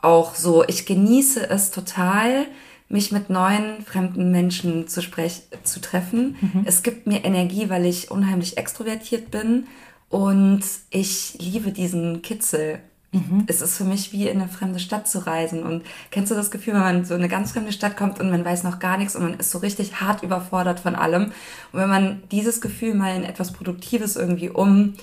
auch 0.00 0.34
so, 0.34 0.64
ich 0.64 0.86
genieße 0.86 1.48
es 1.50 1.70
total, 1.70 2.46
mich 2.88 3.12
mit 3.12 3.28
neuen 3.28 3.82
fremden 3.84 4.30
Menschen 4.30 4.88
zu 4.88 5.02
sprechen, 5.02 5.42
zu 5.64 5.80
treffen. 5.80 6.36
Mhm. 6.40 6.62
Es 6.64 6.82
gibt 6.82 7.06
mir 7.06 7.24
Energie, 7.24 7.68
weil 7.68 7.84
ich 7.84 8.10
unheimlich 8.10 8.56
extrovertiert 8.56 9.30
bin 9.30 9.66
und 10.08 10.62
ich 10.90 11.36
liebe 11.38 11.72
diesen 11.72 12.22
Kitzel. 12.22 12.80
Mhm. 13.12 13.44
Es 13.46 13.62
ist 13.62 13.76
für 13.76 13.84
mich 13.84 14.12
wie 14.12 14.28
in 14.28 14.40
eine 14.40 14.50
fremde 14.50 14.78
Stadt 14.78 15.08
zu 15.08 15.26
reisen. 15.26 15.62
Und 15.62 15.84
kennst 16.10 16.30
du 16.30 16.34
das 16.34 16.50
Gefühl, 16.50 16.74
wenn 16.74 16.80
man 16.80 17.04
so 17.04 17.14
in 17.14 17.20
eine 17.20 17.28
ganz 17.28 17.52
fremde 17.52 17.72
Stadt 17.72 17.96
kommt 17.96 18.20
und 18.20 18.30
man 18.30 18.44
weiß 18.44 18.64
noch 18.64 18.78
gar 18.78 18.98
nichts 18.98 19.16
und 19.16 19.22
man 19.22 19.34
ist 19.34 19.50
so 19.50 19.58
richtig 19.58 20.00
hart 20.00 20.22
überfordert 20.22 20.80
von 20.80 20.94
allem. 20.94 21.32
Und 21.72 21.80
wenn 21.80 21.88
man 21.88 22.22
dieses 22.30 22.60
Gefühl 22.60 22.94
mal 22.94 23.16
in 23.16 23.24
etwas 23.24 23.52
Produktives 23.52 24.16
irgendwie 24.16 24.50
um 24.50 24.94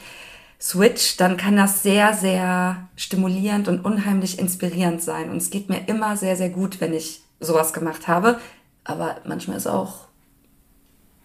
switcht, 0.62 1.20
dann 1.20 1.38
kann 1.38 1.58
das 1.58 1.84
sehr, 1.84 2.14
sehr 2.14 2.88
stimulierend 2.96 3.68
und 3.68 3.84
unheimlich 3.84 4.40
inspirierend 4.40 5.02
sein. 5.02 5.30
Und 5.30 5.38
es 5.38 5.50
geht 5.50 5.70
mir 5.70 5.88
immer 5.88 6.16
sehr, 6.16 6.36
sehr 6.36 6.50
gut, 6.50 6.80
wenn 6.82 6.94
ich 6.94 7.22
sowas 7.40 7.74
gemacht 7.74 8.08
habe. 8.08 8.40
Aber 8.84 9.18
manchmal 9.26 9.58
ist 9.58 9.68
auch, 9.68 10.06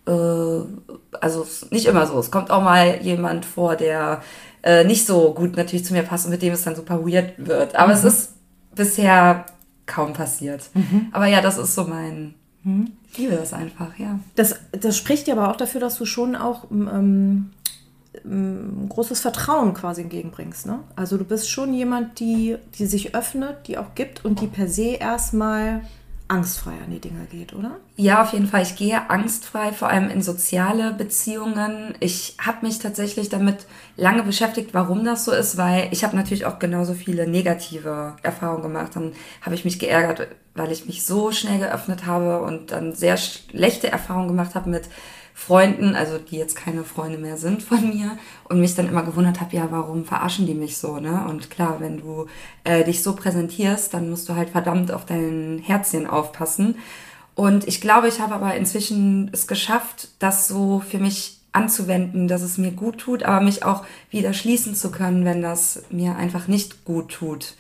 äh, 0.07 0.63
also 1.21 1.47
nicht 1.71 1.87
immer 1.87 2.07
so. 2.07 2.19
Es 2.19 2.31
kommt 2.31 2.51
auch 2.51 2.63
mal 2.63 3.01
jemand 3.03 3.45
vor, 3.45 3.77
der 3.77 4.23
äh, 4.62 4.85
nicht 4.85 5.07
so 5.07 5.33
gut 5.35 5.57
natürlich 5.57 5.85
zu 5.85 5.93
mir 5.93 6.02
passt 6.02 6.26
und 6.26 6.33
mit 6.33 6.43
dem 6.43 6.52
es 6.52 6.64
dann 6.64 6.76
super 6.76 7.05
weird 7.07 7.35
wird. 7.38 7.76
Aber 7.76 7.88
mhm. 7.88 7.99
es 7.99 8.05
ist 8.05 8.33
bisher 8.75 9.47
kaum 9.87 10.12
passiert. 10.12 10.71
Mhm. 10.75 11.09
Aber 11.12 11.26
ja, 11.26 11.40
das 11.40 11.59
ist 11.59 11.75
so 11.75 11.85
mein. 11.85 12.35
Mhm. 12.62 12.93
Ich 13.11 13.19
liebe 13.19 13.35
das 13.35 13.52
einfach, 13.52 13.99
ja. 13.99 14.21
Das, 14.37 14.57
das 14.73 14.97
spricht 14.97 15.26
ja 15.26 15.35
aber 15.35 15.50
auch 15.50 15.57
dafür, 15.57 15.81
dass 15.81 15.99
du 15.99 16.05
schon 16.05 16.37
auch 16.37 16.71
ähm, 16.71 17.50
ähm, 18.25 18.87
großes 18.88 19.21
Vertrauen 19.21 19.75
quasi 19.75 20.02
entgegenbringst. 20.02 20.67
Ne? 20.67 20.81
Also 20.95 21.17
du 21.17 21.25
bist 21.25 21.50
schon 21.50 21.75
jemand, 21.75 22.21
die, 22.21 22.57
die 22.79 22.87
sich 22.87 23.14
öffnet, 23.14 23.67
die 23.67 23.79
auch 23.79 23.95
gibt 23.95 24.25
und 24.25 24.40
die 24.40 24.47
per 24.47 24.69
se 24.69 24.95
erstmal 24.95 25.83
angstfrei 26.31 26.73
an 26.85 26.91
die 26.91 27.01
Dinge 27.01 27.27
geht, 27.31 27.53
oder? 27.55 27.73
Ja, 27.97 28.23
auf 28.23 28.33
jeden 28.33 28.47
Fall. 28.47 28.63
Ich 28.63 28.77
gehe 28.77 29.11
angstfrei, 29.11 29.73
vor 29.73 29.89
allem 29.89 30.09
in 30.11 30.23
soziale 30.23 30.93
Beziehungen. 30.93 31.95
Ich 31.99 32.37
habe 32.41 32.65
mich 32.67 32.79
tatsächlich 32.79 33.29
damit 33.29 33.67
lange 33.97 34.23
beschäftigt, 34.23 34.73
warum 34.73 35.05
das 35.05 35.25
so 35.25 35.33
ist, 35.33 35.57
weil 35.57 35.89
ich 35.91 36.05
habe 36.05 36.17
natürlich 36.17 36.47
auch 36.47 36.59
genauso 36.59 36.95
viele 36.95 37.27
negative 37.29 38.17
Erfahrungen 38.23 38.63
gemacht. 38.63 38.93
Dann 38.95 39.13
habe 39.43 39.57
ich 39.57 39.65
mich 39.65 39.81
geärgert, 39.81 40.29
weil 40.55 40.71
ich 40.71 40.87
mich 40.87 41.05
so 41.05 41.33
schnell 41.33 41.59
geöffnet 41.59 42.07
habe 42.07 42.43
und 42.43 42.71
dann 42.71 42.95
sehr 42.95 43.17
schlechte 43.17 43.91
Erfahrungen 43.91 44.29
gemacht 44.29 44.55
habe 44.55 44.71
mit 44.71 44.89
Freunden, 45.35 45.95
also 45.95 46.19
die 46.19 46.37
jetzt 46.37 46.55
keine 46.55 46.85
Freunde 46.85 47.19
mehr 47.19 47.37
sind 47.37 47.63
von 47.63 47.89
mir 47.89 48.19
und 48.45 48.61
mich 48.61 48.75
dann 48.75 48.89
immer 48.89 49.03
gewundert 49.03 49.41
habe, 49.41 49.57
ja, 49.57 49.69
warum 49.71 50.05
verarschen 50.05 50.47
die 50.47 50.55
mich 50.55 50.77
so, 50.77 50.99
ne? 50.99 51.27
Und 51.29 51.51
klar, 51.51 51.77
wenn 51.81 51.99
du 51.99 52.27
äh, 52.65 52.85
dich 52.85 53.03
so 53.03 53.15
präsentierst, 53.15 53.95
dann 53.95 54.11
musst 54.11 54.29
du 54.29 54.35
halt 54.35 54.51
verdammt 54.51 54.93
auf 54.93 55.07
dein 55.07 55.63
Herzchen 55.65 56.07
aufpassen. 56.07 56.77
Und 57.35 57.67
ich 57.67 57.81
glaube, 57.81 58.09
ich 58.09 58.21
habe 58.21 58.35
aber 58.35 58.55
inzwischen 58.55 59.31
es 59.33 59.47
geschafft, 59.47 60.09
das 60.19 60.47
so 60.47 60.83
für 60.87 60.99
mich 60.99 61.39
anzuwenden, 61.53 62.29
dass 62.29 62.43
es 62.43 62.59
mir 62.59 62.73
gut 62.73 62.99
tut, 62.99 63.23
aber 63.23 63.41
mich 63.41 63.65
auch 63.65 63.85
wieder 64.11 64.35
schließen 64.35 64.75
zu 64.75 64.91
können, 64.91 65.25
wenn 65.25 65.43
das 65.43 65.83
mir 65.91 66.17
einfach 66.17 66.49
nicht 66.49 66.85
gut 66.85 67.11
tut. 67.11 67.55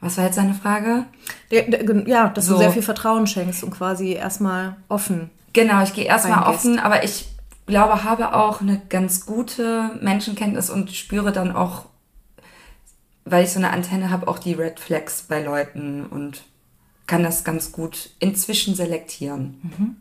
Was 0.00 0.16
war 0.16 0.24
jetzt 0.26 0.38
deine 0.38 0.54
Frage? 0.54 1.06
Ja, 1.50 2.28
dass 2.28 2.46
so. 2.46 2.52
du 2.52 2.58
sehr 2.58 2.70
viel 2.70 2.82
Vertrauen 2.82 3.26
schenkst 3.26 3.64
und 3.64 3.70
quasi 3.70 4.12
erstmal 4.12 4.76
offen 4.88 5.30
Genau, 5.56 5.82
ich 5.82 5.94
gehe 5.94 6.04
erstmal 6.04 6.46
offen, 6.46 6.78
aber 6.78 7.02
ich 7.02 7.24
glaube, 7.64 8.04
habe 8.04 8.34
auch 8.34 8.60
eine 8.60 8.78
ganz 8.90 9.24
gute 9.24 9.90
Menschenkenntnis 10.02 10.68
und 10.68 10.92
spüre 10.92 11.32
dann 11.32 11.50
auch, 11.50 11.86
weil 13.24 13.44
ich 13.44 13.52
so 13.52 13.58
eine 13.58 13.70
Antenne 13.70 14.10
habe, 14.10 14.28
auch 14.28 14.38
die 14.38 14.52
Red 14.52 14.78
Flags 14.78 15.22
bei 15.22 15.42
Leuten 15.42 16.04
und 16.04 16.42
kann 17.06 17.22
das 17.22 17.42
ganz 17.42 17.72
gut 17.72 18.10
inzwischen 18.18 18.74
selektieren. 18.74 19.58
Mhm. 19.62 19.96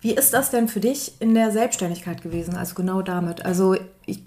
Wie 0.00 0.12
ist 0.12 0.34
das 0.34 0.50
denn 0.50 0.66
für 0.66 0.80
dich 0.80 1.20
in 1.20 1.34
der 1.34 1.52
Selbstständigkeit 1.52 2.22
gewesen? 2.22 2.56
Also 2.56 2.74
genau 2.74 3.00
damit. 3.00 3.44
Also 3.44 3.74
ich, 4.06 4.24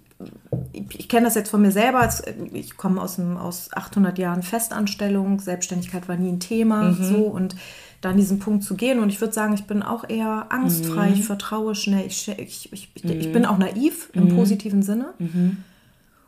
ich, 0.72 0.86
ich 0.98 1.10
kenne 1.10 1.26
das 1.26 1.36
jetzt 1.36 1.50
von 1.50 1.62
mir 1.62 1.74
selber. 1.74 2.10
Ich 2.54 2.78
komme 2.78 3.02
aus, 3.02 3.20
aus 3.20 3.74
800 3.74 4.18
Jahren 4.18 4.44
Festanstellung. 4.44 5.42
Selbstständigkeit 5.42 6.08
war 6.08 6.16
nie 6.16 6.32
ein 6.32 6.40
Thema. 6.40 6.84
Mhm. 6.84 7.04
So 7.04 7.18
und 7.26 7.58
da 8.02 8.12
an 8.12 8.18
diesen 8.18 8.40
Punkt 8.40 8.64
zu 8.64 8.76
gehen. 8.76 9.00
Und 9.00 9.10
ich 9.10 9.20
würde 9.22 9.34
sagen, 9.34 9.54
ich 9.54 9.66
bin 9.66 9.82
auch 9.84 10.08
eher 10.08 10.48
angstfrei, 10.50 11.10
mhm. 11.10 11.16
ich 11.16 11.26
vertraue 11.26 11.76
schnell, 11.76 12.06
ich, 12.06 12.28
ich, 12.28 12.72
ich, 12.72 13.04
mhm. 13.04 13.12
ich 13.12 13.32
bin 13.32 13.46
auch 13.46 13.58
naiv 13.58 14.10
im 14.14 14.26
mhm. 14.26 14.36
positiven 14.36 14.84
Sinne. 14.84 15.14
Mhm. 15.20 15.58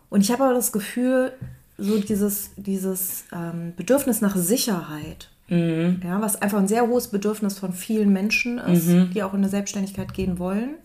Und 0.10 0.22
ich 0.22 0.32
habe 0.32 0.44
aber 0.44 0.54
das 0.54 0.72
Gefühl, 0.72 1.34
so 1.78 2.00
dieses, 2.00 2.52
dieses 2.58 3.26
ähm, 3.32 3.74
Bedürfnis 3.78 4.22
nach 4.22 4.36
Sicherheit, 4.36 5.30
mhm. 5.48 6.02
ja, 6.04 6.20
was 6.22 6.42
einfach 6.42 6.58
ein 6.58 6.68
sehr 6.68 6.88
hohes 6.88 7.10
Bedürfnis 7.10 7.60
von 7.60 7.74
vielen 7.74 8.12
Menschen 8.12 8.58
ist, 8.58 8.88
mhm. 8.88 9.12
die 9.14 9.24
auch 9.24 9.34
in 9.34 9.40
eine 9.40 9.50
Selbstständigkeit 9.50 10.14
gehen 10.14 10.40
wollen. 10.40 10.76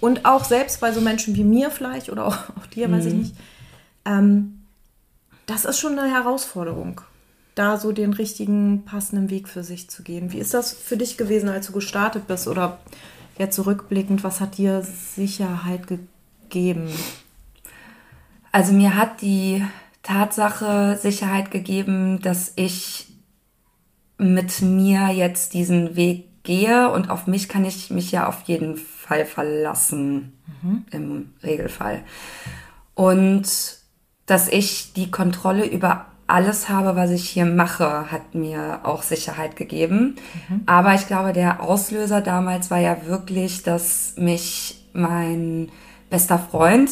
Und 0.00 0.24
auch 0.24 0.44
selbst 0.44 0.80
bei 0.80 0.90
so 0.92 1.00
Menschen 1.00 1.36
wie 1.36 1.44
mir 1.44 1.70
vielleicht 1.70 2.10
oder 2.10 2.26
auch, 2.26 2.36
auch 2.58 2.66
dir, 2.66 2.90
weiß 2.90 3.06
ich 3.06 3.14
nicht. 3.14 3.36
Ähm, 4.04 4.62
das 5.46 5.64
ist 5.64 5.78
schon 5.78 5.96
eine 5.96 6.10
Herausforderung 6.10 7.02
da 7.54 7.76
so 7.76 7.92
den 7.92 8.12
richtigen, 8.12 8.84
passenden 8.84 9.30
Weg 9.30 9.48
für 9.48 9.62
sich 9.62 9.90
zu 9.90 10.02
gehen. 10.02 10.32
Wie 10.32 10.38
ist 10.38 10.54
das 10.54 10.72
für 10.72 10.96
dich 10.96 11.16
gewesen, 11.16 11.48
als 11.48 11.66
du 11.66 11.72
gestartet 11.72 12.26
bist? 12.26 12.48
Oder 12.48 12.78
jetzt 13.38 13.56
zurückblickend, 13.56 14.24
was 14.24 14.40
hat 14.40 14.58
dir 14.58 14.82
Sicherheit 14.82 15.86
gegeben? 15.86 16.88
Also 18.52 18.72
mir 18.72 18.96
hat 18.96 19.22
die 19.22 19.64
Tatsache 20.02 20.98
Sicherheit 21.00 21.50
gegeben, 21.50 22.20
dass 22.20 22.52
ich 22.56 23.08
mit 24.18 24.62
mir 24.62 25.08
jetzt 25.08 25.54
diesen 25.54 25.96
Weg 25.96 26.28
gehe 26.42 26.90
und 26.90 27.10
auf 27.10 27.26
mich 27.26 27.48
kann 27.48 27.64
ich 27.64 27.90
mich 27.90 28.12
ja 28.12 28.26
auf 28.26 28.42
jeden 28.42 28.76
Fall 28.76 29.24
verlassen, 29.26 30.32
mhm. 30.62 30.84
im 30.90 31.34
Regelfall. 31.42 32.02
Und 32.94 33.78
dass 34.26 34.48
ich 34.48 34.92
die 34.92 35.10
Kontrolle 35.10 35.66
über 35.66 36.11
alles 36.26 36.68
habe, 36.68 36.96
was 36.96 37.10
ich 37.10 37.28
hier 37.28 37.44
mache, 37.44 38.10
hat 38.10 38.34
mir 38.34 38.80
auch 38.84 39.02
Sicherheit 39.02 39.56
gegeben. 39.56 40.16
Mhm. 40.48 40.62
Aber 40.66 40.94
ich 40.94 41.06
glaube, 41.06 41.32
der 41.32 41.60
Auslöser 41.62 42.20
damals 42.20 42.70
war 42.70 42.78
ja 42.78 43.06
wirklich, 43.06 43.62
dass 43.62 44.14
mich 44.16 44.82
mein 44.92 45.70
bester 46.10 46.38
Freund 46.38 46.90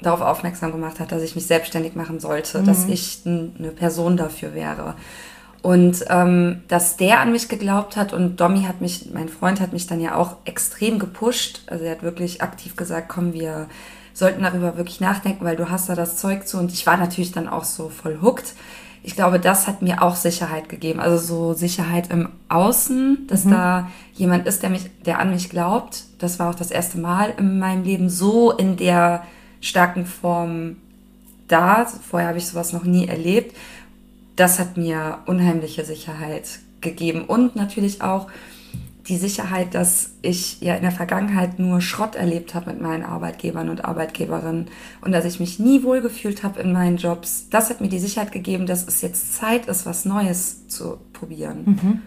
darauf 0.00 0.20
aufmerksam 0.20 0.72
gemacht 0.72 1.00
hat, 1.00 1.12
dass 1.12 1.22
ich 1.22 1.34
mich 1.34 1.46
selbstständig 1.46 1.94
machen 1.94 2.20
sollte, 2.20 2.60
mhm. 2.60 2.66
dass 2.66 2.86
ich 2.86 3.20
eine 3.24 3.70
Person 3.70 4.16
dafür 4.16 4.54
wäre. 4.54 4.94
Und 5.62 6.04
ähm, 6.08 6.62
dass 6.66 6.96
der 6.96 7.20
an 7.20 7.30
mich 7.30 7.48
geglaubt 7.48 7.96
hat 7.96 8.12
und 8.12 8.40
Domi 8.40 8.64
hat 8.64 8.80
mich, 8.80 9.10
mein 9.14 9.28
Freund 9.28 9.60
hat 9.60 9.72
mich 9.72 9.86
dann 9.86 10.00
ja 10.00 10.16
auch 10.16 10.36
extrem 10.44 10.98
gepusht. 10.98 11.62
Also 11.68 11.84
er 11.84 11.92
hat 11.92 12.02
wirklich 12.02 12.42
aktiv 12.42 12.74
gesagt, 12.74 13.08
komm, 13.08 13.32
wir 13.32 13.68
sollten 14.14 14.42
darüber 14.42 14.76
wirklich 14.76 15.00
nachdenken, 15.00 15.44
weil 15.44 15.56
du 15.56 15.70
hast 15.70 15.88
da 15.88 15.94
das 15.94 16.16
Zeug 16.16 16.46
zu. 16.46 16.58
Und 16.58 16.72
ich 16.72 16.86
war 16.86 16.96
natürlich 16.96 17.32
dann 17.32 17.48
auch 17.48 17.64
so 17.64 17.88
voll 17.88 18.20
hooked 18.22 18.54
ich 19.04 19.16
glaube, 19.16 19.40
das 19.40 19.66
hat 19.66 19.82
mir 19.82 20.02
auch 20.02 20.14
Sicherheit 20.14 20.68
gegeben. 20.68 21.00
Also 21.00 21.18
so 21.18 21.54
Sicherheit 21.54 22.10
im 22.10 22.28
Außen, 22.48 23.26
dass 23.26 23.44
mhm. 23.44 23.50
da 23.50 23.90
jemand 24.14 24.46
ist, 24.46 24.62
der 24.62 24.70
mich, 24.70 24.90
der 25.04 25.18
an 25.18 25.30
mich 25.30 25.50
glaubt. 25.50 26.04
Das 26.18 26.38
war 26.38 26.50
auch 26.50 26.54
das 26.54 26.70
erste 26.70 26.98
Mal 26.98 27.34
in 27.36 27.58
meinem 27.58 27.82
Leben 27.82 28.08
so 28.08 28.52
in 28.52 28.76
der 28.76 29.24
starken 29.60 30.06
Form 30.06 30.76
da. 31.48 31.84
Vorher 31.84 32.28
habe 32.28 32.38
ich 32.38 32.46
sowas 32.46 32.72
noch 32.72 32.84
nie 32.84 33.08
erlebt. 33.08 33.56
Das 34.36 34.60
hat 34.60 34.76
mir 34.76 35.18
unheimliche 35.26 35.84
Sicherheit 35.84 36.60
gegeben 36.80 37.24
und 37.24 37.56
natürlich 37.56 38.02
auch 38.02 38.28
die 39.08 39.16
Sicherheit, 39.16 39.74
dass 39.74 40.12
ich 40.22 40.60
ja 40.60 40.74
in 40.74 40.82
der 40.82 40.92
Vergangenheit 40.92 41.58
nur 41.58 41.80
Schrott 41.80 42.14
erlebt 42.14 42.54
habe 42.54 42.70
mit 42.70 42.80
meinen 42.80 43.04
Arbeitgebern 43.04 43.68
und 43.68 43.84
Arbeitgeberinnen 43.84 44.68
und 45.00 45.12
dass 45.12 45.24
ich 45.24 45.40
mich 45.40 45.58
nie 45.58 45.82
wohlgefühlt 45.82 46.42
habe 46.42 46.60
in 46.60 46.72
meinen 46.72 46.96
Jobs, 46.96 47.48
das 47.50 47.70
hat 47.70 47.80
mir 47.80 47.88
die 47.88 47.98
Sicherheit 47.98 48.32
gegeben, 48.32 48.66
dass 48.66 48.86
es 48.86 49.02
jetzt 49.02 49.34
Zeit 49.34 49.66
ist, 49.66 49.86
was 49.86 50.04
Neues 50.04 50.68
zu 50.68 50.98
probieren. 51.12 51.64
Mhm. 51.64 52.02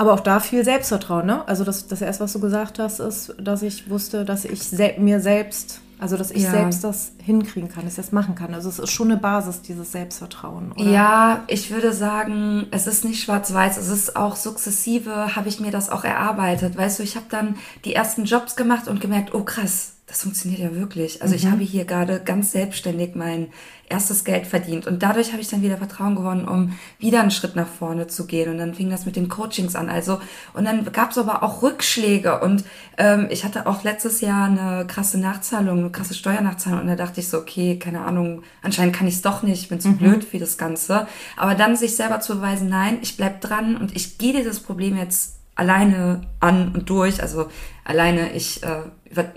Aber 0.00 0.14
auch 0.14 0.20
da 0.20 0.40
viel 0.40 0.64
Selbstvertrauen, 0.64 1.26
ne? 1.26 1.46
Also 1.46 1.62
das, 1.62 1.86
das 1.86 2.00
erste, 2.00 2.24
was 2.24 2.32
du 2.32 2.40
gesagt 2.40 2.78
hast, 2.78 3.00
ist, 3.00 3.34
dass 3.38 3.60
ich 3.60 3.90
wusste, 3.90 4.24
dass 4.24 4.46
ich 4.46 4.62
sel 4.62 4.98
mir 4.98 5.20
selbst 5.20 5.82
also, 5.98 6.16
dass 6.16 6.30
ich 6.30 6.44
ja. 6.44 6.52
selbst 6.52 6.82
das 6.82 7.12
hinkriegen 7.22 7.68
kann, 7.68 7.84
dass 7.84 7.92
ich 7.92 7.96
das 7.98 8.10
machen 8.10 8.34
kann. 8.34 8.54
Also, 8.54 8.70
es 8.70 8.78
ist 8.78 8.90
schon 8.90 9.10
eine 9.10 9.20
Basis, 9.20 9.60
dieses 9.60 9.92
Selbstvertrauen. 9.92 10.72
Oder? 10.72 10.90
Ja, 10.90 11.44
ich 11.46 11.70
würde 11.70 11.92
sagen, 11.92 12.68
es 12.70 12.86
ist 12.86 13.04
nicht 13.04 13.22
schwarz-weiß. 13.22 13.76
Es 13.76 13.88
ist 13.88 14.16
auch 14.16 14.36
sukzessive, 14.36 15.36
habe 15.36 15.50
ich 15.50 15.60
mir 15.60 15.70
das 15.70 15.90
auch 15.90 16.04
erarbeitet. 16.04 16.78
Weißt 16.78 16.98
du, 16.98 17.02
ich 17.02 17.16
habe 17.16 17.26
dann 17.28 17.56
die 17.84 17.94
ersten 17.94 18.24
Jobs 18.24 18.56
gemacht 18.56 18.88
und 18.88 19.02
gemerkt, 19.02 19.34
oh 19.34 19.42
krass, 19.42 19.92
das 20.10 20.22
funktioniert 20.22 20.60
ja 20.60 20.74
wirklich. 20.74 21.22
Also 21.22 21.34
mhm. 21.34 21.38
ich 21.38 21.46
habe 21.46 21.62
hier 21.62 21.84
gerade 21.84 22.18
ganz 22.18 22.50
selbstständig 22.50 23.14
mein 23.14 23.46
erstes 23.88 24.24
Geld 24.24 24.44
verdient 24.44 24.88
und 24.88 25.04
dadurch 25.04 25.30
habe 25.30 25.40
ich 25.40 25.46
dann 25.46 25.62
wieder 25.62 25.76
Vertrauen 25.76 26.16
gewonnen, 26.16 26.48
um 26.48 26.76
wieder 26.98 27.20
einen 27.20 27.30
Schritt 27.30 27.54
nach 27.54 27.68
vorne 27.68 28.08
zu 28.08 28.26
gehen 28.26 28.50
und 28.50 28.58
dann 28.58 28.74
fing 28.74 28.90
das 28.90 29.06
mit 29.06 29.14
den 29.14 29.28
Coachings 29.28 29.76
an. 29.76 29.88
Also 29.88 30.20
und 30.52 30.64
dann 30.64 30.84
gab 30.92 31.12
es 31.12 31.18
aber 31.18 31.44
auch 31.44 31.62
Rückschläge 31.62 32.40
und 32.40 32.64
ähm, 32.98 33.28
ich 33.30 33.44
hatte 33.44 33.68
auch 33.68 33.84
letztes 33.84 34.20
Jahr 34.20 34.46
eine 34.46 34.84
krasse 34.88 35.18
Nachzahlung, 35.18 35.78
eine 35.78 35.90
krasse 35.90 36.14
Steuernachzahlung 36.14 36.80
und 36.80 36.88
da 36.88 36.96
dachte 36.96 37.20
ich 37.20 37.28
so, 37.28 37.38
okay, 37.38 37.78
keine 37.78 38.00
Ahnung, 38.00 38.42
anscheinend 38.62 38.96
kann 38.96 39.06
ich 39.06 39.14
es 39.14 39.22
doch 39.22 39.44
nicht, 39.44 39.62
ich 39.62 39.68
bin 39.68 39.78
zu 39.78 39.90
mhm. 39.90 39.98
blöd 39.98 40.24
für 40.24 40.40
das 40.40 40.58
Ganze. 40.58 41.06
Aber 41.36 41.54
dann 41.54 41.76
sich 41.76 41.94
selber 41.94 42.18
zu 42.18 42.34
beweisen, 42.34 42.68
nein, 42.68 42.98
ich 43.00 43.16
bleib 43.16 43.40
dran 43.40 43.76
und 43.76 43.94
ich 43.94 44.18
gehe 44.18 44.32
dieses 44.32 44.58
Problem 44.58 44.96
jetzt 44.96 45.36
alleine 45.54 46.22
an 46.40 46.72
und 46.74 46.90
durch. 46.90 47.22
Also 47.22 47.48
alleine, 47.84 48.32
ich 48.32 48.62
äh, 48.64 48.82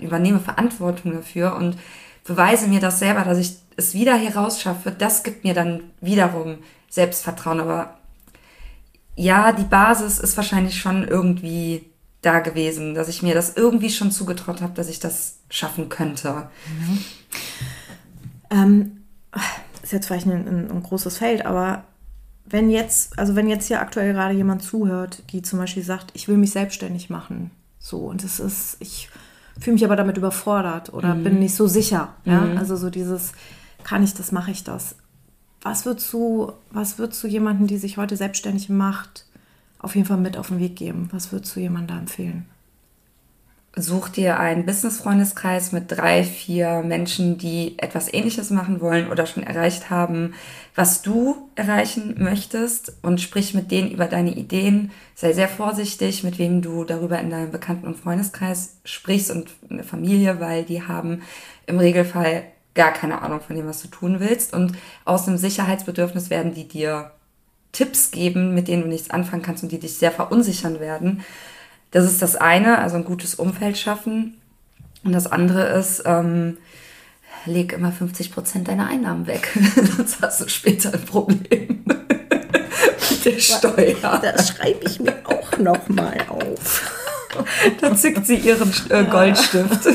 übernehme 0.00 0.40
Verantwortung 0.40 1.12
dafür 1.12 1.56
und 1.56 1.76
beweise 2.24 2.68
mir 2.68 2.80
das 2.80 2.98
selber, 2.98 3.22
dass 3.22 3.38
ich 3.38 3.56
es 3.76 3.94
wieder 3.94 4.16
herausschaffe. 4.16 4.92
Das 4.92 5.22
gibt 5.22 5.44
mir 5.44 5.54
dann 5.54 5.82
wiederum 6.00 6.58
Selbstvertrauen. 6.88 7.60
Aber 7.60 7.98
ja, 9.16 9.52
die 9.52 9.64
Basis 9.64 10.18
ist 10.18 10.36
wahrscheinlich 10.36 10.78
schon 10.78 11.06
irgendwie 11.06 11.86
da 12.22 12.40
gewesen, 12.40 12.94
dass 12.94 13.08
ich 13.08 13.22
mir 13.22 13.34
das 13.34 13.56
irgendwie 13.56 13.90
schon 13.90 14.10
zugetraut 14.10 14.62
habe, 14.62 14.72
dass 14.74 14.88
ich 14.88 15.00
das 15.00 15.38
schaffen 15.50 15.88
könnte. 15.88 16.48
Mhm. 16.66 17.04
Ähm, 18.50 19.04
ist 19.82 19.92
jetzt 19.92 20.06
vielleicht 20.06 20.26
ein, 20.26 20.48
ein, 20.48 20.70
ein 20.70 20.82
großes 20.82 21.18
Feld, 21.18 21.44
aber 21.44 21.84
wenn 22.46 22.70
jetzt, 22.70 23.18
also 23.18 23.36
wenn 23.36 23.48
jetzt 23.48 23.68
hier 23.68 23.80
aktuell 23.80 24.12
gerade 24.12 24.34
jemand 24.34 24.62
zuhört, 24.62 25.22
die 25.30 25.42
zum 25.42 25.58
Beispiel 25.58 25.82
sagt, 25.82 26.10
ich 26.14 26.28
will 26.28 26.36
mich 26.36 26.52
selbstständig 26.52 27.10
machen, 27.10 27.50
so 27.78 27.98
und 27.98 28.24
es 28.24 28.40
ist, 28.40 28.76
ich 28.80 29.10
fühle 29.58 29.74
mich 29.74 29.84
aber 29.84 29.96
damit 29.96 30.16
überfordert 30.16 30.92
oder 30.92 31.14
mhm. 31.14 31.24
bin 31.24 31.38
nicht 31.38 31.54
so 31.54 31.66
sicher, 31.66 32.14
ja, 32.24 32.40
mhm. 32.40 32.58
also 32.58 32.76
so 32.76 32.90
dieses, 32.90 33.32
kann 33.82 34.02
ich 34.02 34.14
das, 34.14 34.32
mache 34.32 34.50
ich 34.50 34.64
das. 34.64 34.96
Was 35.62 35.86
würdest 35.86 36.12
du, 36.12 36.52
was 36.70 36.98
würdest 36.98 37.22
du 37.24 37.28
jemanden, 37.28 37.66
die 37.66 37.78
sich 37.78 37.96
heute 37.96 38.16
selbstständig 38.16 38.68
macht, 38.68 39.26
auf 39.78 39.94
jeden 39.94 40.06
Fall 40.06 40.18
mit 40.18 40.36
auf 40.36 40.48
den 40.48 40.58
Weg 40.58 40.76
geben? 40.76 41.08
Was 41.12 41.32
würdest 41.32 41.54
du 41.56 41.60
jemandem 41.60 41.96
da 41.96 42.00
empfehlen? 42.00 42.46
Such 43.76 44.08
dir 44.08 44.38
einen 44.38 44.66
Business-Freundeskreis 44.66 45.72
mit 45.72 45.90
drei, 45.90 46.22
vier 46.22 46.82
Menschen, 46.82 47.38
die 47.38 47.78
etwas 47.78 48.12
Ähnliches 48.12 48.50
machen 48.50 48.80
wollen 48.80 49.10
oder 49.10 49.26
schon 49.26 49.42
erreicht 49.42 49.90
haben, 49.90 50.34
was 50.74 51.02
du 51.02 51.48
erreichen 51.56 52.14
möchtest 52.18 52.96
und 53.02 53.20
sprich 53.20 53.54
mit 53.54 53.70
denen 53.70 53.90
über 53.90 54.06
deine 54.06 54.34
Ideen. 54.34 54.92
Sei 55.14 55.32
sehr 55.32 55.48
vorsichtig, 55.48 56.22
mit 56.22 56.38
wem 56.38 56.62
du 56.62 56.84
darüber 56.84 57.18
in 57.18 57.30
deinem 57.30 57.50
Bekannten- 57.50 57.86
und 57.86 57.96
Freundeskreis 57.96 58.76
sprichst 58.84 59.30
und 59.30 59.50
eine 59.68 59.84
Familie, 59.84 60.40
weil 60.40 60.64
die 60.64 60.82
haben 60.82 61.22
im 61.66 61.78
Regelfall 61.78 62.44
gar 62.74 62.92
keine 62.92 63.22
Ahnung 63.22 63.40
von 63.40 63.56
dem, 63.56 63.66
was 63.66 63.82
du 63.82 63.88
tun 63.88 64.20
willst. 64.20 64.52
Und 64.52 64.72
aus 65.04 65.26
einem 65.26 65.38
Sicherheitsbedürfnis 65.38 66.30
werden 66.30 66.54
die 66.54 66.68
dir 66.68 67.10
Tipps 67.72 68.12
geben, 68.12 68.54
mit 68.54 68.68
denen 68.68 68.82
du 68.82 68.88
nichts 68.88 69.10
anfangen 69.10 69.42
kannst 69.42 69.62
und 69.64 69.72
die 69.72 69.80
dich 69.80 69.96
sehr 69.96 70.12
verunsichern 70.12 70.80
werden. 70.80 71.24
Das 71.94 72.06
ist 72.06 72.20
das 72.22 72.34
eine, 72.34 72.78
also 72.78 72.96
ein 72.96 73.04
gutes 73.04 73.36
Umfeld 73.36 73.78
schaffen. 73.78 74.36
Und 75.04 75.12
das 75.12 75.28
andere 75.28 75.78
ist, 75.78 76.02
ähm, 76.04 76.58
leg 77.46 77.72
immer 77.72 77.92
50 77.92 78.32
Prozent 78.32 78.66
deiner 78.66 78.88
Einnahmen 78.88 79.28
weg. 79.28 79.56
Sonst 79.96 80.20
hast 80.20 80.40
du 80.40 80.48
später 80.48 80.92
ein 80.92 81.04
Problem 81.04 81.84
mit 83.10 83.24
der 83.24 83.38
Steuer. 83.38 84.20
Das 84.20 84.48
schreibe 84.48 84.84
ich 84.84 84.98
mir 84.98 85.14
auch 85.22 85.56
noch 85.58 85.88
mal 85.88 86.16
auf. 86.28 86.90
da 87.80 87.94
zückt 87.94 88.26
sie 88.26 88.38
ihren 88.38 88.72
äh, 88.88 89.04
Goldstift. 89.04 89.86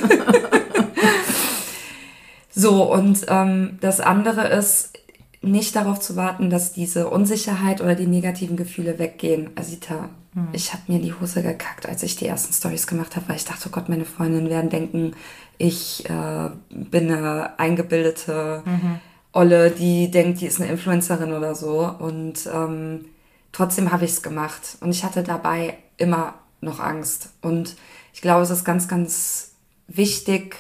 so, 2.50 2.94
und 2.94 3.26
ähm, 3.28 3.78
das 3.82 4.00
andere 4.00 4.48
ist, 4.48 4.94
nicht 5.42 5.76
darauf 5.76 6.00
zu 6.00 6.16
warten, 6.16 6.50
dass 6.50 6.72
diese 6.72 7.10
Unsicherheit 7.10 7.82
oder 7.82 7.96
die 7.96 8.08
negativen 8.08 8.56
Gefühle 8.56 9.00
weggehen. 9.00 9.50
Asita, 9.56 10.10
hm. 10.34 10.50
Ich 10.52 10.74
habe 10.74 10.84
mir 10.88 10.98
in 10.98 11.04
die 11.04 11.14
Hose 11.14 11.42
gekackt, 11.42 11.88
als 11.88 12.04
ich 12.04 12.16
die 12.16 12.28
ersten 12.28 12.54
Stories 12.54 12.88
gemacht 12.88 13.16
habe, 13.16 13.30
weil 13.30 13.38
ich 13.38 13.46
dachte, 13.46 13.68
oh 13.68 13.72
Gott, 13.72 13.90
meine 13.90 14.06
Freundinnen 14.06 14.50
werden 14.50 14.70
denken, 14.70 15.14
ich 15.58 16.08
äh, 16.10 16.50
bin 16.70 17.12
eine 17.12 17.58
eingebildete 17.60 18.64
mhm. 18.66 19.00
Olle, 19.32 19.72
die 19.72 20.10
denkt, 20.10 20.42
die 20.42 20.48
ist 20.48 20.60
eine 20.60 20.72
Influencerin 20.72 21.34
oder 21.34 21.56
so. 21.56 21.88
Und 22.00 22.48
ähm, 22.52 23.06
trotzdem 23.52 23.92
habe 23.92 24.06
ich 24.06 24.12
es 24.12 24.22
gemacht. 24.22 24.78
Und 24.82 24.92
ich 24.92 25.04
hatte 25.04 25.24
dabei 25.24 25.78
immer 25.98 26.36
noch 26.62 26.80
Angst. 26.80 27.30
Und 27.42 27.76
ich 28.14 28.22
glaube, 28.22 28.44
es 28.44 28.50
ist 28.50 28.66
ganz, 28.66 28.88
ganz 28.88 29.52
wichtig, 29.88 30.56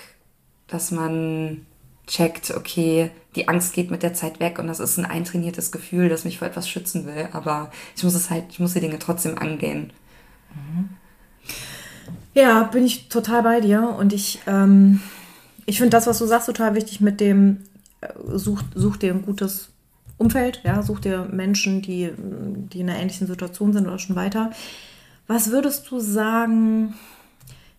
dass 0.67 0.91
man 0.91 1.65
checkt, 2.09 2.51
okay, 2.51 3.11
die 3.35 3.47
Angst 3.47 3.73
geht 3.73 3.91
mit 3.91 4.03
der 4.03 4.13
Zeit 4.13 4.39
weg 4.39 4.59
und 4.59 4.67
das 4.67 4.79
ist 4.79 4.97
ein 4.97 5.05
eintrainiertes 5.05 5.71
Gefühl, 5.71 6.09
das 6.09 6.25
mich 6.25 6.39
vor 6.39 6.47
etwas 6.47 6.67
schützen 6.67 7.05
will. 7.05 7.29
Aber 7.31 7.71
ich 7.95 8.03
muss 8.03 8.15
es 8.15 8.29
halt, 8.29 8.45
ich 8.49 8.59
muss 8.59 8.73
die 8.73 8.81
Dinge 8.81 8.99
trotzdem 8.99 9.37
angehen. 9.37 9.93
Ja, 12.33 12.63
bin 12.63 12.85
ich 12.85 13.09
total 13.09 13.43
bei 13.43 13.61
dir 13.61 13.95
und 13.97 14.11
ich, 14.11 14.39
ähm, 14.47 15.01
ich 15.65 15.77
finde 15.77 15.91
das, 15.91 16.07
was 16.07 16.17
du 16.17 16.25
sagst, 16.25 16.47
total 16.47 16.75
wichtig 16.75 16.99
mit 16.99 17.19
dem, 17.19 17.59
äh, 18.01 18.07
such, 18.33 18.61
such 18.73 18.97
dir 18.97 19.13
ein 19.13 19.21
gutes 19.21 19.69
Umfeld, 20.17 20.61
ja, 20.63 20.81
such 20.81 20.99
dir 20.99 21.27
Menschen, 21.31 21.81
die, 21.81 22.11
die 22.17 22.79
in 22.81 22.89
einer 22.89 22.99
ähnlichen 22.99 23.27
Situation 23.27 23.71
sind 23.71 23.87
oder 23.87 23.99
schon 23.99 24.15
weiter. 24.15 24.51
Was 25.27 25.51
würdest 25.51 25.89
du 25.91 25.99
sagen, 25.99 26.95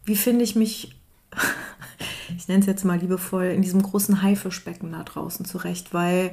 wie 0.04 0.16
finde 0.16 0.44
ich 0.44 0.54
mich 0.54 0.94
ich 2.36 2.48
nenne 2.48 2.60
es 2.60 2.66
jetzt 2.66 2.84
mal 2.84 2.98
liebevoll, 2.98 3.46
in 3.46 3.62
diesem 3.62 3.82
großen 3.82 4.22
Haifischbecken 4.22 4.92
da 4.92 5.02
draußen 5.02 5.44
zurecht, 5.44 5.92
weil, 5.94 6.32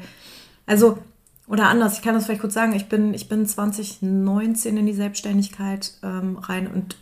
also, 0.66 1.00
oder 1.48 1.70
anders, 1.70 1.98
ich 1.98 2.02
kann 2.02 2.14
das 2.14 2.26
vielleicht 2.26 2.42
kurz 2.42 2.54
sagen, 2.54 2.74
ich 2.74 2.90
bin, 2.90 3.14
ich 3.14 3.30
bin 3.30 3.46
2019 3.46 4.78
in 4.78 4.86
die 4.86 4.94
Selbstständigkeit 4.94 5.94
ähm, 6.04 6.38
rein 6.38 6.68
und 6.68 6.98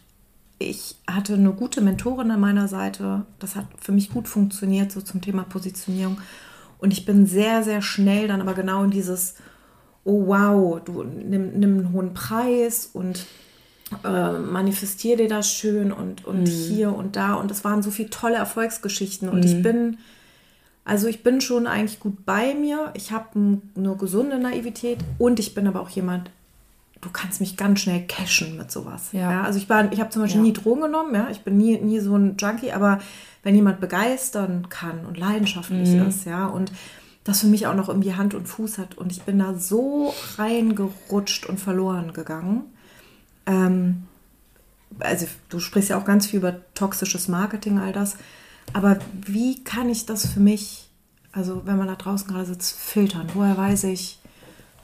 ich 0.60 0.96
hatte 1.08 1.34
eine 1.34 1.52
gute 1.52 1.82
Mentorin 1.82 2.32
an 2.32 2.40
meiner 2.40 2.68
Seite. 2.68 3.26
Das 3.40 3.56
hat 3.56 3.66
für 3.80 3.92
mich 3.92 4.10
gut 4.10 4.28
funktioniert, 4.28 4.92
so 4.92 5.02
zum 5.02 5.22
Thema 5.22 5.44
Positionierung. 5.44 6.18
Und 6.78 6.92
ich 6.92 7.06
bin 7.06 7.26
sehr, 7.26 7.64
sehr 7.64 7.82
schnell 7.82 8.28
dann 8.28 8.42
aber 8.42 8.54
genau 8.54 8.84
in 8.84 8.92
dieses, 8.92 9.36
oh 10.04 10.28
wow, 10.28 10.80
du 10.84 11.04
nimm, 11.04 11.60
nimm 11.60 11.80
einen 11.80 11.92
hohen 11.92 12.14
Preis 12.14 12.90
und 12.94 13.26
äh, 14.04 14.40
manifestier 14.40 15.16
dir 15.16 15.28
das 15.28 15.52
schön 15.52 15.92
und, 15.92 16.26
und 16.26 16.42
mhm. 16.42 16.46
hier 16.46 16.96
und 16.96 17.16
da. 17.16 17.36
Und 17.36 17.52
es 17.52 17.64
waren 17.64 17.84
so 17.84 17.92
viele 17.92 18.10
tolle 18.10 18.36
Erfolgsgeschichten. 18.36 19.30
Und 19.30 19.40
mhm. 19.40 19.46
ich 19.46 19.62
bin, 19.62 19.98
also 20.84 21.08
ich 21.08 21.22
bin 21.24 21.40
schon 21.40 21.68
eigentlich 21.68 22.00
gut 22.00 22.26
bei 22.26 22.56
mir. 22.56 22.92
Ich 22.96 23.12
habe 23.12 23.60
eine 23.76 23.96
gesunde 23.96 24.40
Naivität 24.40 25.00
und 25.20 25.40
ich 25.40 25.54
bin 25.54 25.68
aber 25.68 25.82
auch 25.82 25.90
jemand, 25.90 26.32
du 27.02 27.10
kannst 27.12 27.40
mich 27.40 27.58
ganz 27.58 27.82
schnell 27.82 28.08
cashen 28.08 28.58
mit 28.58 28.72
sowas. 28.72 29.10
Ja. 29.12 29.32
ja 29.32 29.44
also 29.44 29.60
ich 29.60 29.70
war, 29.70 29.92
ich 29.92 30.00
habe 30.00 30.10
zum 30.10 30.24
Beispiel 30.24 30.42
ja. 30.42 30.48
nie 30.48 30.54
Drogen 30.54 30.82
genommen, 30.82 31.14
ja. 31.14 31.28
Ich 31.30 31.42
bin 31.42 31.56
nie, 31.56 31.78
nie 31.78 32.00
so 32.00 32.16
ein 32.16 32.38
Junkie, 32.40 32.72
aber 32.72 33.00
wenn 33.44 33.54
jemand 33.54 33.80
begeistern 33.80 34.70
kann 34.70 35.06
und 35.06 35.20
leidenschaftlich 35.20 35.90
mhm. 35.90 36.08
ist, 36.08 36.26
ja, 36.26 36.48
und 36.48 36.72
das 37.24 37.42
für 37.42 37.48
mich 37.48 37.68
auch 37.68 37.76
noch 37.76 37.90
irgendwie 37.90 38.14
Hand 38.14 38.34
und 38.34 38.48
Fuß 38.48 38.80
hat. 38.80 38.98
Und 38.98 39.12
ich 39.12 39.22
bin 39.22 39.38
da 39.38 39.54
so 39.54 40.12
reingerutscht 40.38 41.46
und 41.46 41.60
verloren 41.60 42.14
gegangen 42.14 42.64
ähm, 43.46 44.04
also 45.00 45.28
du 45.50 45.60
sprichst 45.60 45.90
ja 45.90 46.00
auch 46.00 46.06
ganz 46.06 46.28
viel 46.28 46.40
über 46.40 46.56
toxisches 46.74 47.28
Marketing, 47.28 47.80
all 47.80 47.92
das. 47.94 48.18
Aber 48.74 48.98
wie 49.14 49.64
kann 49.64 49.90
ich 49.90 50.06
das 50.06 50.26
für 50.26 50.40
mich, 50.40 50.90
also 51.32 51.64
wenn 51.66 51.78
man 51.78 51.88
da 51.88 51.96
draußen 51.96 52.28
gerade 52.28 52.46
sitzt, 52.46 52.78
filtern? 52.78 53.28
Woher 53.34 53.58
weiß 53.58 53.86
ich, 53.86 54.20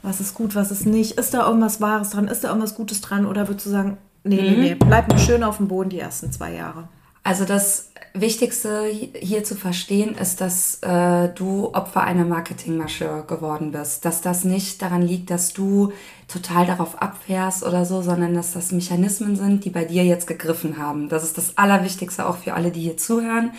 was 0.02 0.20
ist 0.20 0.34
gut, 0.34 0.54
was 0.54 0.70
ist 0.70 0.86
nicht? 0.86 1.12
Ist 1.18 1.34
da 1.34 1.46
irgendwas 1.46 1.80
Wahres 1.80 2.10
dran? 2.10 2.28
Ist 2.28 2.44
da 2.44 2.48
irgendwas 2.48 2.74
Gutes 2.74 3.00
dran? 3.00 3.26
Oder 3.26 3.48
würdest 3.48 3.66
du 3.66 3.70
sagen, 3.70 3.98
nee, 4.24 4.36
mhm. 4.42 4.60
nee, 4.60 4.68
nee, 4.68 4.74
bleib 4.74 5.12
mir 5.12 5.18
schön 5.18 5.44
auf 5.44 5.58
dem 5.58 5.68
Boden 5.68 5.90
die 5.90 6.00
ersten 6.00 6.32
zwei 6.32 6.52
Jahre? 6.54 6.88
Also 7.22 7.44
das 7.44 7.91
Wichtigste 8.14 8.84
hier 8.86 9.42
zu 9.42 9.54
verstehen 9.54 10.14
ist, 10.16 10.42
dass 10.42 10.80
äh, 10.82 11.30
du 11.30 11.72
Opfer 11.72 12.02
einer 12.02 12.26
Marketingmasche 12.26 13.24
geworden 13.26 13.72
bist. 13.72 14.04
Dass 14.04 14.20
das 14.20 14.44
nicht 14.44 14.82
daran 14.82 15.00
liegt, 15.00 15.30
dass 15.30 15.54
du 15.54 15.92
total 16.28 16.66
darauf 16.66 17.00
abfährst 17.00 17.64
oder 17.64 17.86
so, 17.86 18.02
sondern 18.02 18.34
dass 18.34 18.52
das 18.52 18.70
Mechanismen 18.70 19.36
sind, 19.36 19.64
die 19.64 19.70
bei 19.70 19.86
dir 19.86 20.04
jetzt 20.04 20.26
gegriffen 20.26 20.76
haben. 20.76 21.08
Das 21.08 21.24
ist 21.24 21.38
das 21.38 21.56
Allerwichtigste 21.56 22.26
auch 22.28 22.36
für 22.36 22.52
alle, 22.52 22.70
die 22.70 22.82
hier 22.82 22.98
zuhören. 22.98 23.52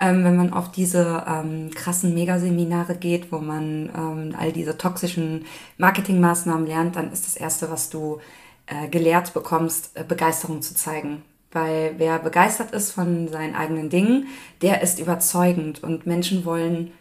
Ähm, 0.00 0.24
wenn 0.24 0.36
man 0.36 0.54
auf 0.54 0.70
diese 0.70 1.24
ähm, 1.28 1.70
krassen 1.74 2.14
Megaseminare 2.14 2.94
geht, 2.94 3.30
wo 3.30 3.38
man 3.38 3.90
ähm, 3.94 4.34
all 4.38 4.50
diese 4.50 4.78
toxischen 4.78 5.44
Marketingmaßnahmen 5.76 6.66
lernt, 6.66 6.96
dann 6.96 7.12
ist 7.12 7.26
das 7.26 7.36
Erste, 7.36 7.70
was 7.70 7.90
du 7.90 8.18
äh, 8.66 8.88
gelehrt 8.88 9.34
bekommst, 9.34 9.90
äh, 9.94 10.04
Begeisterung 10.04 10.62
zu 10.62 10.74
zeigen 10.74 11.22
weil 11.52 11.94
wer 11.96 12.18
begeistert 12.18 12.72
ist 12.72 12.92
von 12.92 13.28
seinen 13.28 13.54
eigenen 13.54 13.90
Dingen, 13.90 14.28
der 14.62 14.82
ist 14.82 14.98
überzeugend 14.98 15.82
und 15.82 16.06
Menschen 16.06 16.44
wollen 16.44 16.92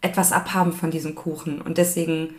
etwas 0.00 0.32
abhaben 0.32 0.72
von 0.72 0.90
diesem 0.90 1.14
Kuchen. 1.14 1.60
Und 1.60 1.78
deswegen 1.78 2.34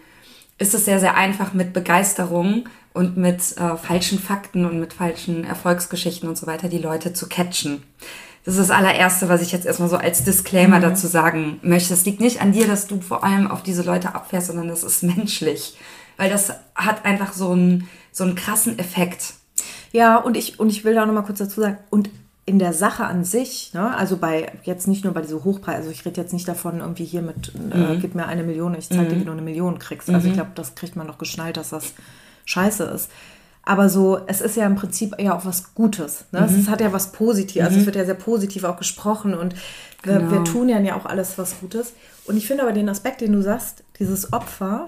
ist 0.58 0.74
es 0.74 0.86
sehr, 0.86 1.00
sehr 1.00 1.16
einfach 1.16 1.54
mit 1.54 1.74
Begeisterung 1.74 2.68
und 2.94 3.18
mit 3.18 3.58
äh, 3.58 3.78
falschen 3.78 4.20
Fakten 4.20 4.66
und 4.66 4.80
mit 4.80 4.94
falschen 4.94 5.44
Erfolgsgeschichten 5.44 6.28
und 6.28 6.38
so 6.38 6.48
weiter 6.48 6.70
die 6.70 6.78
Leute 6.78 7.14
zu 7.14 7.28
catchen. 7.28 7.84
Das 8.46 8.56
ist 8.56 8.70
das 8.70 8.78
allererste, 8.78 9.30
was 9.30 9.42
ich 9.42 9.52
jetzt 9.52 9.66
erstmal 9.66 9.90
so 9.90 9.98
als 9.98 10.24
Disclaimer 10.24 10.78
mhm. 10.78 10.84
dazu 10.84 11.08
sagen 11.08 11.60
möchte. 11.62 11.94
Es 11.94 12.06
liegt 12.06 12.20
nicht 12.20 12.42
an 12.42 12.52
dir, 12.52 12.68
dass 12.68 12.88
du 12.88 13.02
vor 13.02 13.24
allem 13.24 13.50
auf 13.50 13.64
diese 13.64 13.84
Leute 13.84 14.16
abfährst, 14.16 14.48
sondern 14.48 14.68
das 14.68 14.84
ist 14.84 15.04
menschlich. 15.04 15.78
Weil 16.18 16.30
das 16.30 16.52
hat 16.76 17.06
einfach 17.06 17.34
so 17.34 17.52
einen, 17.52 17.88
so 18.12 18.24
einen 18.24 18.36
krassen 18.36 18.78
Effekt. 18.80 19.34
Ja, 19.92 20.18
und 20.18 20.38
ich, 20.38 20.60
und 20.60 20.70
ich 20.70 20.84
will 20.84 20.94
da 20.94 21.06
nochmal 21.06 21.24
kurz 21.24 21.40
dazu 21.40 21.62
sagen, 21.62 21.78
und 21.90 22.10
in 22.46 22.58
der 22.58 22.74
Sache 22.74 23.06
an 23.06 23.24
sich, 23.24 23.74
ne, 23.76 23.96
also 23.96 24.18
bei 24.18 24.52
jetzt 24.64 24.88
nicht 24.88 25.04
nur 25.04 25.14
bei 25.14 25.22
dieser 25.22 25.44
Hochpreis, 25.44 25.78
also 25.78 25.92
ich 25.92 26.04
rede 26.04 26.20
jetzt 26.20 26.34
nicht 26.34 26.48
davon, 26.48 26.80
irgendwie 26.80 27.06
hier 27.06 27.22
mit, 27.22 27.54
äh, 27.72 27.78
mhm. 27.78 28.00
gib 28.00 28.16
mir 28.16 28.26
eine 28.26 28.44
Million, 28.44 28.74
ich 28.74 28.90
zeige 28.90 29.04
mhm. 29.04 29.10
dir, 29.10 29.20
wie 29.20 29.26
du 29.26 29.32
eine 29.32 29.44
Million 29.44 29.78
kriegst. 29.78 30.10
Also 30.10 30.22
mhm. 30.22 30.28
ich 30.30 30.34
glaube, 30.34 30.52
das 30.56 30.74
kriegt 30.74 30.96
man 30.96 31.06
noch 31.06 31.20
geschnallt, 31.20 31.58
dass 31.58 31.70
das 31.70 31.94
scheiße 32.46 32.86
ist. 32.86 33.12
Aber 33.62 33.88
so, 33.88 34.20
es 34.26 34.42
ist 34.42 34.58
ja 34.58 34.66
im 34.66 34.76
Prinzip 34.76 35.14
ja 35.20 35.38
auch 35.38 35.46
was 35.46 35.76
Gutes. 35.76 36.26
Ne? 36.32 36.42
Mhm. 36.42 36.60
Es 36.60 36.70
hat 36.70 36.82
ja 36.82 36.92
was 36.92 37.12
Positives. 37.12 37.68
Also 37.68 37.78
es 37.78 37.84
mhm. 37.84 37.86
wird 37.86 37.98
ja 37.98 38.06
sehr 38.06 38.16
positiv 38.16 38.64
auch 38.64 38.78
gesprochen 38.78 39.36
und 39.36 39.54
wir, 40.02 40.18
genau. 40.18 40.32
wir 40.32 40.44
tun 40.44 40.70
ja 40.70 40.96
auch 40.96 41.06
alles 41.06 41.38
was 41.38 41.60
Gutes. 41.60 41.94
Und 42.26 42.36
ich 42.36 42.48
finde 42.48 42.64
aber 42.64 42.72
den 42.72 42.90
Aspekt, 42.90 43.22
den 43.22 43.34
du 43.34 43.44
sagst, 43.44 43.84
dieses 44.00 44.34
Opfer, 44.34 44.88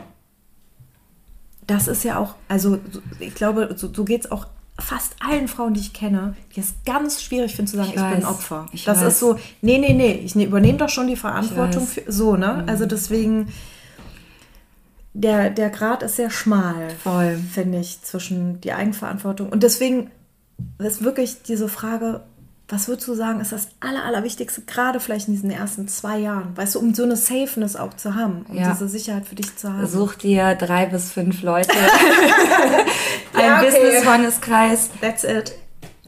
das 1.67 1.87
ist 1.87 2.03
ja 2.03 2.17
auch, 2.17 2.33
also 2.47 2.79
ich 3.19 3.35
glaube, 3.35 3.75
so, 3.75 3.93
so 3.93 4.03
geht 4.03 4.25
es 4.25 4.31
auch 4.31 4.47
fast 4.81 5.15
allen 5.19 5.47
Frauen, 5.47 5.73
die 5.73 5.79
ich 5.79 5.93
kenne, 5.93 6.35
die 6.55 6.59
es 6.59 6.73
ganz 6.85 7.21
schwierig 7.21 7.55
finden 7.55 7.71
zu 7.71 7.77
sagen, 7.77 7.91
ich, 7.93 8.01
ich 8.01 8.09
bin 8.09 8.25
Opfer. 8.25 8.65
Ich 8.71 8.83
das 8.85 9.01
weiß. 9.01 9.13
ist 9.13 9.19
so, 9.19 9.37
nee, 9.61 9.77
nee, 9.77 9.93
nee, 9.93 10.21
ich 10.23 10.35
ne, 10.35 10.45
übernehme 10.45 10.77
doch 10.77 10.89
schon 10.89 11.07
die 11.07 11.15
Verantwortung 11.15 11.85
für 11.87 12.03
so, 12.11 12.35
ne? 12.35 12.61
Mhm. 12.63 12.69
Also 12.69 12.85
deswegen, 12.85 13.47
der, 15.13 15.49
der 15.49 15.69
Grad 15.69 16.03
ist 16.03 16.15
sehr 16.15 16.29
schmal, 16.29 16.89
finde 17.53 17.79
ich, 17.79 18.01
zwischen 18.01 18.61
die 18.61 18.73
Eigenverantwortung. 18.73 19.49
Und 19.49 19.63
deswegen 19.63 20.11
ist 20.79 21.03
wirklich 21.03 21.43
diese 21.43 21.67
Frage, 21.67 22.21
was 22.71 22.87
würdest 22.87 23.07
du 23.09 23.15
sagen, 23.15 23.41
ist 23.41 23.51
das 23.51 23.67
Aller, 23.81 24.05
Allerwichtigste, 24.05 24.61
gerade 24.61 25.01
vielleicht 25.01 25.27
in 25.27 25.33
diesen 25.33 25.51
ersten 25.51 25.89
zwei 25.89 26.19
Jahren, 26.19 26.55
weißt 26.55 26.75
du, 26.75 26.79
um 26.79 26.93
so 26.93 27.03
eine 27.03 27.17
Safeness 27.17 27.75
auch 27.75 27.93
zu 27.95 28.15
haben, 28.15 28.45
um 28.47 28.55
ja. 28.55 28.71
diese 28.71 28.87
Sicherheit 28.87 29.27
für 29.27 29.35
dich 29.35 29.57
zu 29.57 29.71
haben? 29.71 29.85
Such 29.87 30.15
dir 30.15 30.55
drei 30.55 30.85
bis 30.85 31.11
fünf 31.11 31.41
Leute, 31.41 31.69
ein 33.41 33.47
ja, 33.47 33.57
okay. 33.57 33.71
Business-Freundeskreis. 33.71 34.89
That's 35.01 35.23
it. 35.23 35.53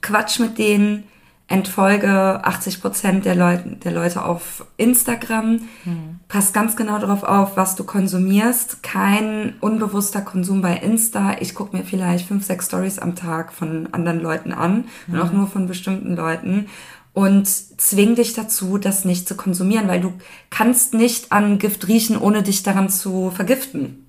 Quatsch 0.01 0.39
mit 0.39 0.57
denen, 0.57 1.05
entfolge 1.47 2.43
80 2.43 2.81
Prozent 2.81 3.25
der, 3.25 3.35
Leut 3.35 3.61
der 3.83 3.91
Leute 3.91 4.25
auf 4.25 4.65
Instagram. 4.77 5.61
Hm. 5.83 6.19
Pass 6.27 6.53
ganz 6.53 6.75
genau 6.75 6.99
darauf 6.99 7.23
auf, 7.23 7.57
was 7.57 7.75
du 7.75 7.83
konsumierst. 7.83 8.83
Kein 8.83 9.55
unbewusster 9.61 10.21
Konsum 10.21 10.61
bei 10.61 10.75
Insta. 10.77 11.37
Ich 11.39 11.55
gucke 11.55 11.77
mir 11.77 11.83
vielleicht 11.83 12.27
fünf, 12.27 12.45
sechs 12.45 12.65
Stories 12.67 12.99
am 12.99 13.15
Tag 13.15 13.53
von 13.53 13.89
anderen 13.91 14.19
Leuten 14.19 14.51
an 14.51 14.85
hm. 15.05 15.13
und 15.13 15.21
auch 15.21 15.31
nur 15.31 15.47
von 15.47 15.67
bestimmten 15.67 16.15
Leuten. 16.15 16.67
Und 17.13 17.47
zwing 17.47 18.15
dich 18.15 18.33
dazu, 18.33 18.79
das 18.79 19.05
nicht 19.05 19.27
zu 19.27 19.35
konsumieren, 19.35 19.87
weil 19.87 20.01
du 20.01 20.13
kannst 20.49 20.95
nicht 20.95 21.31
an 21.31 21.59
Gift 21.59 21.87
riechen, 21.87 22.17
ohne 22.17 22.41
dich 22.41 22.63
daran 22.63 22.89
zu 22.89 23.29
vergiften. 23.29 24.07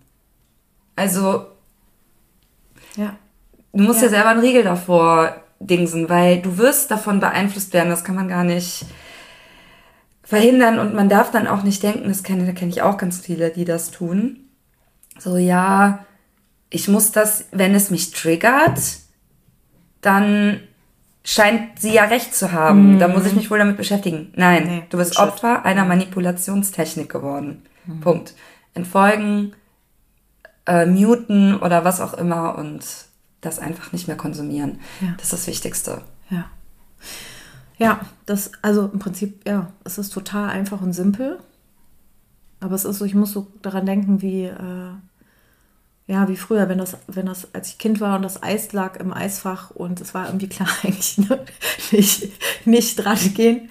Also, 0.96 1.44
ja. 2.96 3.16
du 3.72 3.82
musst 3.82 4.00
ja, 4.00 4.06
ja 4.06 4.10
selber 4.10 4.30
einen 4.30 4.40
Riegel 4.40 4.64
davor 4.64 5.36
Dingsen, 5.60 6.08
weil 6.08 6.42
du 6.42 6.58
wirst 6.58 6.90
davon 6.90 7.20
beeinflusst 7.20 7.72
werden, 7.72 7.90
das 7.90 8.04
kann 8.04 8.14
man 8.14 8.28
gar 8.28 8.44
nicht 8.44 8.84
verhindern 10.22 10.78
und 10.78 10.94
man 10.94 11.08
darf 11.08 11.30
dann 11.30 11.46
auch 11.46 11.62
nicht 11.62 11.82
denken, 11.82 12.08
das 12.08 12.22
kenne, 12.22 12.46
da 12.46 12.52
kenne 12.52 12.70
ich 12.70 12.82
auch 12.82 12.96
ganz 12.96 13.20
viele, 13.20 13.50
die 13.50 13.64
das 13.64 13.90
tun. 13.90 14.48
So, 15.18 15.36
ja, 15.36 16.04
ich 16.70 16.88
muss 16.88 17.12
das, 17.12 17.46
wenn 17.52 17.74
es 17.74 17.90
mich 17.90 18.10
triggert, 18.10 18.80
dann 20.00 20.60
scheint 21.24 21.78
sie 21.78 21.92
ja 21.92 22.04
recht 22.04 22.34
zu 22.34 22.52
haben. 22.52 22.94
Mhm. 22.94 22.98
Da 22.98 23.08
muss 23.08 23.26
ich 23.26 23.34
mich 23.34 23.50
wohl 23.50 23.58
damit 23.58 23.76
beschäftigen. 23.76 24.32
Nein, 24.34 24.66
nee, 24.66 24.82
du 24.90 24.98
bist 24.98 25.18
Opfer 25.18 25.64
einer 25.64 25.84
Manipulationstechnik 25.84 27.10
geworden. 27.10 27.62
Mhm. 27.86 28.00
Punkt. 28.00 28.34
Entfolgen, 28.74 29.54
äh, 30.66 30.86
muten 30.86 31.56
oder 31.56 31.84
was 31.84 32.00
auch 32.00 32.14
immer 32.14 32.56
und 32.58 32.84
das 33.40 33.58
einfach 33.58 33.92
nicht 33.92 34.08
mehr 34.08 34.16
konsumieren. 34.16 34.80
Ja. 35.00 35.14
Das 35.16 35.24
ist 35.24 35.32
das 35.32 35.46
Wichtigste. 35.46 36.02
Ja. 36.30 36.46
Ja, 37.76 38.00
das, 38.26 38.52
also 38.62 38.88
im 38.92 38.98
Prinzip, 38.98 39.46
ja, 39.46 39.72
es 39.84 39.98
ist 39.98 40.10
total 40.10 40.48
einfach 40.48 40.80
und 40.80 40.92
simpel. 40.92 41.38
Aber 42.60 42.74
es 42.74 42.84
ist 42.84 42.98
so, 42.98 43.04
ich 43.04 43.14
muss 43.14 43.32
so 43.32 43.48
daran 43.62 43.84
denken, 43.84 44.22
wie, 44.22 44.44
äh, 44.44 44.92
ja, 46.06 46.28
wie 46.28 46.36
früher, 46.36 46.68
wenn 46.68 46.78
das, 46.78 46.96
wenn 47.08 47.26
das, 47.26 47.52
als 47.52 47.68
ich 47.68 47.78
Kind 47.78 48.00
war 48.00 48.16
und 48.16 48.22
das 48.22 48.42
Eis 48.42 48.72
lag 48.72 48.96
im 48.96 49.12
Eisfach 49.12 49.70
und 49.70 50.00
es 50.00 50.14
war 50.14 50.26
irgendwie 50.26 50.48
klar, 50.48 50.68
eigentlich 50.82 51.18
ne, 51.18 51.44
nicht, 51.90 52.30
nicht 52.66 52.96
dran 52.96 53.18
gehen. 53.34 53.68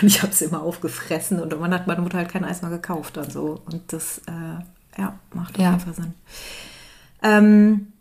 Und 0.00 0.06
ich 0.06 0.22
habe 0.22 0.32
es 0.32 0.40
immer 0.40 0.62
aufgefressen 0.62 1.40
und 1.40 1.52
dann 1.52 1.74
hat 1.74 1.88
meine 1.88 2.02
Mutter 2.02 2.18
halt 2.18 2.28
kein 2.28 2.44
Eis 2.44 2.62
mehr 2.62 2.70
gekauft 2.70 3.18
und 3.18 3.32
so. 3.32 3.60
Und 3.66 3.92
das, 3.92 4.18
äh, 4.28 4.62
ja, 4.98 5.18
macht 5.32 5.56
auf 5.56 5.62
ja. 5.62 5.70
jeden 5.70 5.80
Fall 5.80 5.94
Sinn. 5.94 6.14
Ähm, 7.22 7.92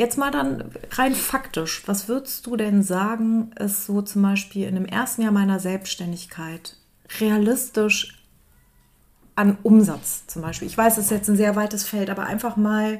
Jetzt 0.00 0.16
mal 0.16 0.30
dann 0.30 0.70
rein 0.92 1.14
faktisch, 1.14 1.82
was 1.84 2.08
würdest 2.08 2.46
du 2.46 2.56
denn 2.56 2.82
sagen, 2.82 3.50
ist 3.58 3.84
so 3.84 4.00
zum 4.00 4.22
Beispiel 4.22 4.66
in 4.66 4.74
dem 4.74 4.86
ersten 4.86 5.20
Jahr 5.20 5.30
meiner 5.30 5.60
Selbstständigkeit 5.60 6.78
realistisch 7.20 8.24
an 9.34 9.58
Umsatz 9.62 10.26
zum 10.26 10.40
Beispiel? 10.40 10.68
Ich 10.68 10.78
weiß, 10.78 10.96
es 10.96 11.04
ist 11.04 11.10
jetzt 11.10 11.28
ein 11.28 11.36
sehr 11.36 11.54
weites 11.54 11.84
Feld, 11.84 12.08
aber 12.08 12.22
einfach 12.22 12.56
mal 12.56 12.98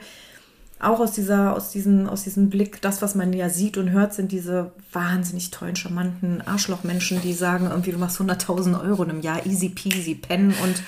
auch 0.78 1.00
aus, 1.00 1.12
dieser, 1.12 1.56
aus, 1.56 1.70
diesen, 1.70 2.06
aus 2.06 2.24
diesem 2.24 2.50
Blick, 2.50 2.82
das, 2.82 3.00
was 3.00 3.14
man 3.14 3.32
ja 3.32 3.48
sieht 3.48 3.78
und 3.78 3.90
hört, 3.92 4.12
sind 4.12 4.30
diese 4.30 4.72
wahnsinnig 4.92 5.50
tollen, 5.50 5.76
charmanten 5.76 6.42
Arschlochmenschen, 6.42 7.22
die 7.22 7.32
sagen 7.32 7.68
irgendwie, 7.70 7.92
du 7.92 7.98
machst 7.98 8.20
100.000 8.20 8.78
Euro 8.78 9.04
in 9.04 9.10
einem 9.10 9.20
Jahr, 9.22 9.46
easy 9.46 9.70
peasy, 9.70 10.16
pennen 10.16 10.54
und 10.62 10.82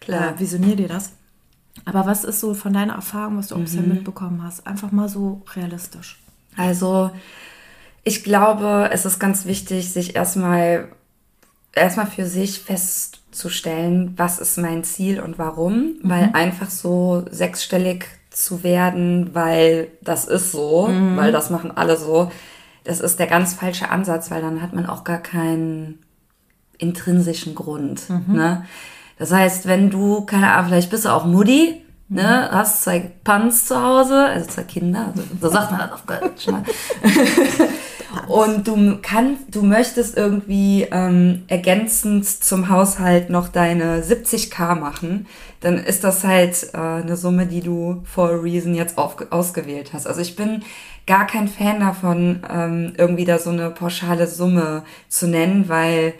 Klar. 0.00 0.34
Äh, 0.34 0.40
visionier 0.40 0.76
dir 0.76 0.88
das. 0.88 1.12
Aber 1.84 2.06
was 2.06 2.24
ist 2.24 2.40
so 2.40 2.54
von 2.54 2.72
deiner 2.72 2.94
Erfahrung, 2.94 3.38
was 3.38 3.48
du 3.48 3.54
auch 3.54 3.58
mhm. 3.58 3.64
bisher 3.64 3.82
mitbekommen 3.82 4.42
hast? 4.42 4.66
Einfach 4.66 4.92
mal 4.92 5.08
so 5.08 5.42
realistisch. 5.54 6.22
Also, 6.56 7.10
ich 8.04 8.22
glaube, 8.22 8.90
es 8.92 9.04
ist 9.04 9.18
ganz 9.18 9.44
wichtig, 9.44 9.92
sich 9.92 10.14
erstmal 10.14 10.88
erstmal 11.74 12.06
für 12.06 12.26
sich 12.26 12.60
festzustellen, 12.60 14.14
was 14.16 14.38
ist 14.38 14.58
mein 14.58 14.84
Ziel 14.84 15.20
und 15.20 15.38
warum, 15.38 15.74
mhm. 15.74 15.96
weil 16.02 16.30
einfach 16.32 16.70
so 16.70 17.24
sechsstellig 17.30 18.06
zu 18.30 18.62
werden, 18.62 19.34
weil 19.34 19.88
das 20.02 20.24
ist 20.26 20.52
so, 20.52 20.88
mhm. 20.88 21.16
weil 21.16 21.32
das 21.32 21.50
machen 21.50 21.76
alle 21.76 21.96
so, 21.96 22.30
das 22.84 23.00
ist 23.00 23.18
der 23.18 23.26
ganz 23.26 23.54
falsche 23.54 23.90
Ansatz, 23.90 24.30
weil 24.30 24.42
dann 24.42 24.60
hat 24.60 24.72
man 24.72 24.86
auch 24.86 25.04
gar 25.04 25.18
keinen 25.18 26.00
intrinsischen 26.78 27.54
Grund. 27.54 28.08
Mhm. 28.10 28.34
Ne? 28.34 28.64
Das 29.18 29.32
heißt, 29.32 29.66
wenn 29.66 29.90
du, 29.90 30.22
keine 30.22 30.52
Ahnung, 30.52 30.68
vielleicht 30.68 30.90
bist 30.90 31.04
du 31.04 31.10
auch 31.10 31.24
Mutti, 31.24 31.82
ne, 32.08 32.48
mhm. 32.50 32.54
hast 32.54 32.82
zwei 32.82 33.12
Pans 33.22 33.66
zu 33.66 33.82
Hause, 33.82 34.26
also 34.26 34.48
zwei 34.48 34.62
Kinder, 34.62 35.12
also, 35.14 35.22
so 35.40 35.48
sagt 35.48 35.70
man 35.70 35.80
das 35.80 35.92
auf 35.92 36.02
Deutsch. 36.02 36.46
Ne? 36.48 36.64
und 38.28 38.66
du 38.66 38.98
kannst, 39.00 39.54
du 39.54 39.62
möchtest 39.62 40.16
irgendwie 40.16 40.86
ähm, 40.90 41.44
ergänzend 41.48 42.26
zum 42.26 42.68
Haushalt 42.68 43.30
noch 43.30 43.48
deine 43.48 44.02
70k 44.02 44.74
machen, 44.74 45.26
dann 45.60 45.78
ist 45.78 46.04
das 46.04 46.24
halt 46.24 46.74
äh, 46.74 46.76
eine 46.76 47.16
Summe, 47.16 47.46
die 47.46 47.60
du 47.60 48.02
for 48.04 48.30
a 48.30 48.36
reason 48.36 48.74
jetzt 48.74 48.98
auf, 48.98 49.16
ausgewählt 49.30 49.92
hast. 49.92 50.06
Also 50.06 50.20
ich 50.20 50.36
bin 50.36 50.62
gar 51.06 51.26
kein 51.26 51.48
Fan 51.48 51.80
davon, 51.80 52.42
ähm, 52.50 52.92
irgendwie 52.96 53.24
da 53.24 53.38
so 53.38 53.50
eine 53.50 53.70
pauschale 53.70 54.26
Summe 54.26 54.84
zu 55.08 55.26
nennen, 55.26 55.68
weil 55.68 56.14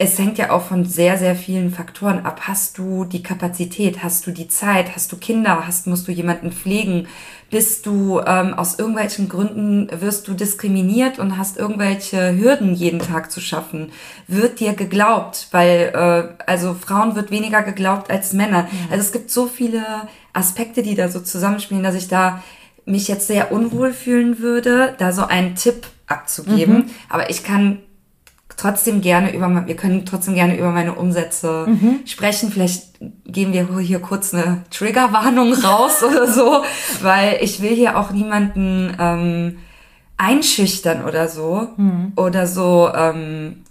es 0.00 0.16
hängt 0.16 0.38
ja 0.38 0.52
auch 0.52 0.62
von 0.62 0.84
sehr, 0.84 1.18
sehr 1.18 1.34
vielen 1.34 1.72
Faktoren 1.72 2.24
ab. 2.24 2.42
Hast 2.44 2.78
du 2.78 3.04
die 3.04 3.22
Kapazität? 3.22 4.04
Hast 4.04 4.28
du 4.28 4.30
die 4.30 4.46
Zeit? 4.46 4.94
Hast 4.94 5.10
du 5.10 5.16
Kinder? 5.16 5.66
Hast, 5.66 5.88
musst 5.88 6.06
du 6.06 6.12
jemanden 6.12 6.52
pflegen? 6.52 7.08
Bist 7.50 7.84
du 7.84 8.20
ähm, 8.20 8.54
aus 8.54 8.78
irgendwelchen 8.78 9.28
Gründen, 9.28 9.88
wirst 10.00 10.28
du 10.28 10.34
diskriminiert 10.34 11.18
und 11.18 11.36
hast 11.36 11.56
irgendwelche 11.56 12.38
Hürden 12.38 12.74
jeden 12.74 13.00
Tag 13.00 13.32
zu 13.32 13.40
schaffen? 13.40 13.90
Wird 14.28 14.60
dir 14.60 14.74
geglaubt? 14.74 15.48
Weil, 15.50 15.90
äh, 15.92 16.44
also 16.48 16.74
Frauen 16.74 17.16
wird 17.16 17.32
weniger 17.32 17.62
geglaubt 17.62 18.08
als 18.08 18.32
Männer. 18.32 18.64
Mhm. 18.64 18.92
Also 18.92 19.02
es 19.02 19.10
gibt 19.10 19.32
so 19.32 19.46
viele 19.48 19.82
Aspekte, 20.32 20.82
die 20.84 20.94
da 20.94 21.08
so 21.08 21.18
zusammenspielen, 21.18 21.82
dass 21.82 21.96
ich 21.96 22.06
da 22.06 22.40
mich 22.84 23.08
jetzt 23.08 23.26
sehr 23.26 23.50
unwohl 23.50 23.92
fühlen 23.92 24.38
würde, 24.38 24.94
da 24.98 25.10
so 25.10 25.24
einen 25.24 25.56
Tipp 25.56 25.88
abzugeben. 26.06 26.76
Mhm. 26.76 26.90
Aber 27.08 27.30
ich 27.30 27.42
kann 27.42 27.80
trotzdem 28.58 29.00
gerne 29.00 29.34
über, 29.34 29.66
wir 29.66 29.76
können 29.76 30.04
trotzdem 30.04 30.34
gerne 30.34 30.58
über 30.58 30.70
meine 30.70 30.94
Umsätze 30.94 31.66
mhm. 31.68 32.00
sprechen. 32.04 32.50
Vielleicht 32.50 32.98
geben 33.24 33.52
wir 33.52 33.66
hier 33.78 34.00
kurz 34.00 34.34
eine 34.34 34.64
Triggerwarnung 34.70 35.54
raus 35.54 36.02
oder 36.08 36.30
so, 36.30 36.62
weil 37.00 37.38
ich 37.40 37.62
will 37.62 37.74
hier 37.74 37.96
auch 37.98 38.10
niemanden 38.10 38.94
ähm, 38.98 39.58
einschüchtern 40.16 41.04
oder 41.04 41.28
so 41.28 41.68
mhm. 41.76 42.12
oder 42.16 42.46
so 42.46 42.90
ähm, 42.94 43.62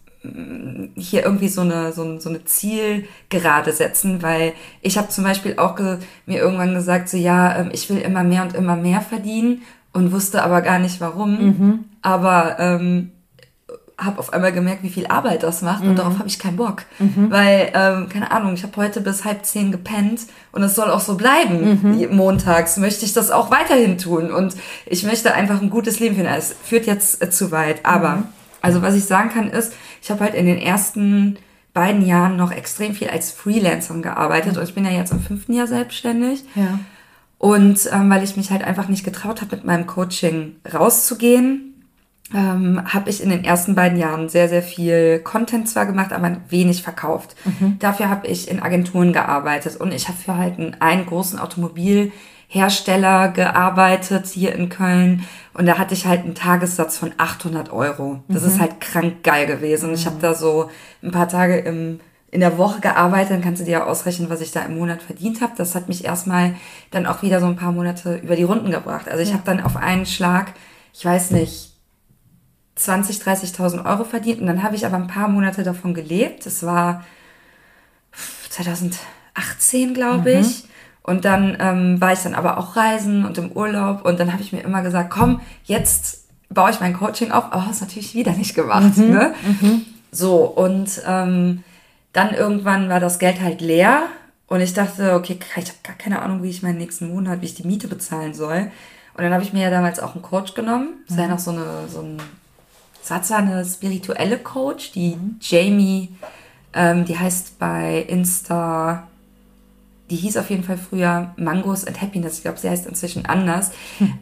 hier 0.96 1.24
irgendwie 1.24 1.50
so 1.50 1.62
eine, 1.62 1.92
so, 1.94 2.20
so 2.20 2.30
eine 2.30 2.46
Zielgerade 2.46 3.74
setzen, 3.74 4.24
weil 4.24 4.54
ich 4.82 4.98
habe 4.98 5.10
zum 5.10 5.24
Beispiel 5.24 5.58
auch 5.58 5.78
mir 6.26 6.40
irgendwann 6.40 6.74
gesagt, 6.74 7.10
so 7.10 7.18
ja, 7.18 7.58
ähm, 7.60 7.70
ich 7.74 7.90
will 7.90 7.98
immer 7.98 8.24
mehr 8.24 8.44
und 8.44 8.56
immer 8.56 8.78
mehr 8.78 9.02
verdienen 9.02 9.62
und 9.94 10.12
wusste 10.12 10.44
aber 10.44 10.62
gar 10.62 10.80
nicht 10.80 11.02
warum. 11.02 11.32
Mhm. 11.32 11.80
Aber 12.02 12.58
ähm, 12.60 13.12
habe 14.00 14.20
auf 14.20 14.32
einmal 14.32 14.52
gemerkt, 14.54 14.84
wie 14.84 14.90
viel 14.90 15.08
Arbeit 15.08 15.42
das 15.42 15.64
macht 15.64 15.84
und 15.84 15.96
darauf 15.98 16.20
habe 16.20 16.28
ich 16.28 16.38
keinen 16.38 16.56
Bock. 16.58 16.84
Weil, 17.32 17.72
ähm, 17.74 18.10
keine 18.10 18.32
Ahnung, 18.32 18.54
ich 18.54 18.62
habe 18.62 18.78
heute 18.78 19.02
bis 19.02 19.26
halb 19.26 19.44
zehn 19.44 19.72
gepennt 19.72 20.22
und 20.52 20.62
es 20.62 20.76
soll 20.76 20.92
auch 20.92 21.00
so 21.00 21.16
bleiben. 21.16 21.80
Montags 22.12 22.78
möchte 22.78 23.06
ich 23.06 23.14
das 23.14 23.32
auch 23.32 23.50
weiterhin 23.50 23.98
tun 23.98 24.32
und 24.32 24.56
ich 24.86 25.04
möchte 25.04 25.34
einfach 25.34 25.62
ein 25.62 25.72
gutes 25.72 26.00
Leben 26.00 26.16
führen. 26.16 26.28
Es 26.28 26.56
führt 26.64 26.86
jetzt 26.86 27.24
äh, 27.24 27.30
zu 27.32 27.52
weit, 27.52 27.86
aber 27.86 28.24
also 28.62 28.82
was 28.82 28.96
ich 28.96 29.06
sagen 29.06 29.30
kann 29.30 29.50
ist, 29.50 29.74
ich 30.02 30.12
habe 30.12 30.24
halt 30.24 30.36
in 30.36 30.46
den 30.46 30.58
ersten 30.60 31.38
beiden 31.74 32.06
Jahren 32.06 32.38
noch 32.38 32.52
extrem 32.52 32.94
viel 32.94 33.10
als 33.10 33.32
Freelancerin 33.32 34.02
gearbeitet 34.02 34.58
und 34.58 34.64
ich 34.64 34.76
bin 34.76 34.86
ja 34.86 34.92
jetzt 34.92 35.12
im 35.12 35.22
fünften 35.22 35.54
Jahr 35.54 35.68
selbstständig. 35.68 36.44
Ja. 36.56 36.80
Und 37.40 37.90
ähm, 37.92 38.10
weil 38.10 38.24
ich 38.24 38.36
mich 38.36 38.52
halt 38.52 38.64
einfach 38.64 38.88
nicht 38.88 39.04
getraut 39.04 39.42
habe, 39.42 39.56
mit 39.56 39.66
meinem 39.66 39.86
Coaching 39.86 40.56
rauszugehen, 40.74 41.67
ähm, 42.34 42.82
habe 42.86 43.10
ich 43.10 43.24
in 43.24 43.30
den 43.30 43.44
ersten 43.44 43.76
beiden 43.76 43.98
Jahren 43.98 44.28
sehr, 44.28 44.50
sehr 44.50 44.62
viel 44.62 45.20
Content 45.20 45.70
zwar 45.70 45.86
gemacht, 45.86 46.12
aber 46.12 46.38
wenig 46.50 46.84
verkauft. 46.84 47.36
Dafür 47.80 48.10
habe 48.10 48.28
ich 48.28 48.50
in 48.50 48.62
Agenturen 48.62 49.14
gearbeitet 49.14 49.78
und 49.78 49.94
ich 49.94 50.08
habe 50.08 50.18
für 50.18 50.36
halt 50.38 50.60
einen, 50.60 50.76
einen 50.82 51.06
großen 51.06 51.40
Automobilhersteller 51.40 53.30
gearbeitet 53.30 54.28
hier 54.28 54.54
in 54.56 54.68
Köln 54.70 55.24
und 55.54 55.66
da 55.66 55.78
hatte 55.78 55.94
ich 55.94 56.06
halt 56.06 56.26
einen 56.26 56.36
Tagessatz 56.36 56.98
von 56.98 57.14
800 57.18 57.72
Euro. 57.72 58.24
Das 58.28 58.44
ist 58.44 58.60
halt 58.60 58.82
krank 58.82 59.24
geil 59.24 59.48
gewesen 59.48 59.94
ich 59.94 60.06
habe 60.06 60.18
da 60.20 60.34
so 60.34 60.70
ein 61.02 61.12
paar 61.12 61.30
Tage 61.30 61.58
im 61.60 62.00
in 62.30 62.42
der 62.42 62.58
Woche 62.58 62.82
gearbeitet, 62.82 63.32
dann 63.32 63.42
kannst 63.42 63.62
du 63.62 63.66
dir 63.66 63.72
ja 63.72 63.86
ausrechnen, 63.86 64.30
was 64.30 64.42
ich 64.42 64.52
da 64.52 64.62
im 64.62 64.78
Monat 64.78 65.02
verdient 65.02 65.42
habe. 65.42 65.54
Das 65.58 65.76
hat 65.76 65.88
mich 65.88 66.04
erstmal 66.04 66.56
dann 66.92 67.06
auch 67.06 67.22
wieder 67.22 67.40
so 67.40 67.46
ein 67.46 67.56
paar 67.56 67.72
Monate 67.72 68.18
über 68.18 68.36
die 68.36 68.44
Runden 68.44 68.70
gebracht. 68.70 69.08
Also 69.08 69.24
ich 69.24 69.32
habe 69.32 69.44
dann 69.46 69.62
auf 69.62 69.78
einen 69.78 70.06
Schlag, 70.06 70.54
ich 70.94 71.06
weiß 71.06 71.32
nicht, 71.32 71.77
20, 72.78 73.18
30.000 73.18 73.86
Euro 73.86 74.04
verdient 74.04 74.40
und 74.42 74.48
dann 74.48 74.64
habe 74.64 74.76
ich 74.76 74.86
aber 74.86 74.96
ein 74.96 75.08
paar 75.08 75.28
Monate 75.28 75.64
davon 75.64 75.94
gelebt. 75.94 76.46
Das 76.46 76.64
war 76.64 77.04
2018, 78.50 79.94
glaube 79.94 80.32
ich. 80.32 80.64
Und 81.04 81.24
dann 81.26 81.56
ähm, 81.60 82.02
war 82.02 82.12
ich 82.14 82.20
dann 82.20 82.36
aber 82.36 82.58
auch 82.58 82.76
reisen 82.76 83.26
und 83.26 83.38
im 83.38 83.52
Urlaub 83.54 84.04
und 84.06 84.20
dann 84.20 84.34
habe 84.34 84.42
ich 84.42 84.52
mir 84.52 84.60
immer 84.60 84.82
gesagt, 84.82 85.10
komm, 85.10 85.40
jetzt 85.64 86.26
baue 86.50 86.70
ich 86.70 86.80
mein 86.82 86.94
Coaching 86.98 87.32
auf, 87.32 87.46
aber 87.46 87.66
hast 87.66 87.82
natürlich 87.82 88.14
wieder 88.14 88.34
nicht 88.34 88.56
gemacht. 88.56 88.98
Ne? 88.98 89.34
So, 90.12 90.44
und 90.44 91.02
ähm, 91.08 91.64
dann 92.14 92.34
irgendwann 92.34 92.90
war 92.90 93.00
das 93.00 93.20
Geld 93.20 93.42
halt 93.42 93.62
leer 93.62 94.04
und 94.48 94.62
ich 94.62 94.74
dachte, 94.74 95.14
okay, 95.14 95.40
ich 95.56 95.68
habe 95.68 95.78
gar 95.84 95.96
keine 95.96 96.22
Ahnung, 96.22 96.44
wie 96.44 96.50
ich 96.50 96.64
meinen 96.64 96.78
nächsten 96.78 97.10
Monat, 97.10 97.42
wie 97.42 97.46
ich 97.46 97.56
die 97.56 97.68
Miete 97.68 97.88
bezahlen 97.88 98.34
soll. 98.34 98.72
Und 99.16 99.24
dann 99.24 99.34
habe 99.34 99.44
ich 99.44 99.54
mir 99.54 99.64
ja 99.64 99.70
damals 99.70 100.00
auch 100.00 100.14
einen 100.14 100.22
Coach 100.22 100.54
genommen. 100.54 100.90
Das 101.08 101.18
war 101.18 101.26
ja 101.26 101.30
noch 101.30 101.40
so 101.40 101.52
eine, 101.52 101.88
so 101.90 102.02
ein, 102.02 102.18
zwar 103.08 103.40
eine 103.40 103.64
spirituelle 103.66 104.38
Coach, 104.38 104.92
die 104.92 105.18
Jamie, 105.42 106.10
ähm, 106.74 107.06
die 107.06 107.18
heißt 107.18 107.60
bei 107.60 108.06
Insta, 108.08 109.08
die 110.10 110.16
hieß 110.16 110.38
auf 110.38 110.50
jeden 110.50 110.64
Fall 110.64 110.78
früher 110.78 111.34
Mangos 111.36 111.86
and 111.86 112.02
Happiness. 112.02 112.38
Ich 112.38 112.44
glaube, 112.44 112.58
sie 112.58 112.70
heißt 112.70 112.86
inzwischen 112.86 113.26
anders. 113.26 113.72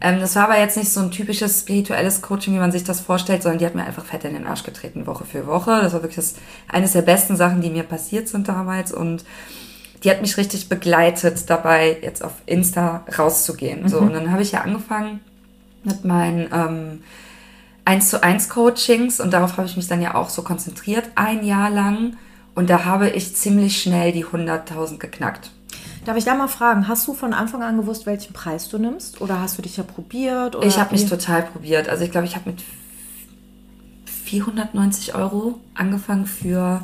Ähm, 0.00 0.20
das 0.20 0.34
war 0.36 0.44
aber 0.44 0.58
jetzt 0.58 0.76
nicht 0.76 0.90
so 0.90 1.00
ein 1.00 1.10
typisches 1.10 1.60
spirituelles 1.60 2.22
Coaching, 2.22 2.54
wie 2.54 2.58
man 2.58 2.72
sich 2.72 2.84
das 2.84 3.00
vorstellt, 3.00 3.42
sondern 3.42 3.58
die 3.58 3.66
hat 3.66 3.74
mir 3.74 3.84
einfach 3.84 4.04
fett 4.04 4.24
in 4.24 4.34
den 4.34 4.46
Arsch 4.46 4.64
getreten, 4.64 5.06
Woche 5.06 5.24
für 5.24 5.46
Woche. 5.46 5.70
Das 5.82 5.92
war 5.92 6.02
wirklich 6.02 6.16
das, 6.16 6.34
eines 6.68 6.92
der 6.92 7.02
besten 7.02 7.36
Sachen, 7.36 7.60
die 7.60 7.70
mir 7.70 7.84
passiert 7.84 8.28
sind 8.28 8.48
damals. 8.48 8.92
Und 8.92 9.24
die 10.02 10.10
hat 10.10 10.20
mich 10.20 10.36
richtig 10.36 10.68
begleitet 10.68 11.48
dabei, 11.48 11.98
jetzt 12.02 12.22
auf 12.24 12.32
Insta 12.46 13.04
rauszugehen. 13.16 13.88
So, 13.88 13.98
und 13.98 14.12
dann 14.12 14.32
habe 14.32 14.42
ich 14.42 14.52
ja 14.52 14.62
angefangen 14.62 15.20
mit 15.84 16.04
meinen 16.04 16.48
ähm, 16.52 17.02
1 17.86 18.10
zu 18.10 18.22
1 18.22 18.48
Coachings 18.48 19.20
und 19.20 19.32
darauf 19.32 19.56
habe 19.56 19.66
ich 19.66 19.76
mich 19.76 19.86
dann 19.86 20.02
ja 20.02 20.16
auch 20.16 20.28
so 20.28 20.42
konzentriert, 20.42 21.08
ein 21.14 21.44
Jahr 21.44 21.70
lang. 21.70 22.16
Und 22.54 22.68
da 22.68 22.84
habe 22.84 23.08
ich 23.08 23.36
ziemlich 23.36 23.80
schnell 23.80 24.12
die 24.12 24.24
100.000 24.24 24.98
geknackt. 24.98 25.50
Darf 26.04 26.16
ich 26.16 26.24
da 26.24 26.34
mal 26.34 26.48
fragen, 26.48 26.88
hast 26.88 27.06
du 27.06 27.14
von 27.14 27.32
Anfang 27.32 27.62
an 27.62 27.76
gewusst, 27.76 28.06
welchen 28.06 28.32
Preis 28.32 28.68
du 28.68 28.78
nimmst? 28.78 29.20
Oder 29.20 29.40
hast 29.40 29.58
du 29.58 29.62
dich 29.62 29.76
ja 29.76 29.84
probiert? 29.84 30.56
Ich 30.64 30.78
habe 30.78 30.92
mich 30.92 31.06
total 31.08 31.42
probiert. 31.42 31.88
Also 31.88 32.04
ich 32.04 32.10
glaube, 32.10 32.26
ich 32.26 32.34
habe 32.34 32.50
mit 32.50 32.62
490 34.24 35.14
Euro 35.14 35.60
angefangen 35.74 36.26
für 36.26 36.82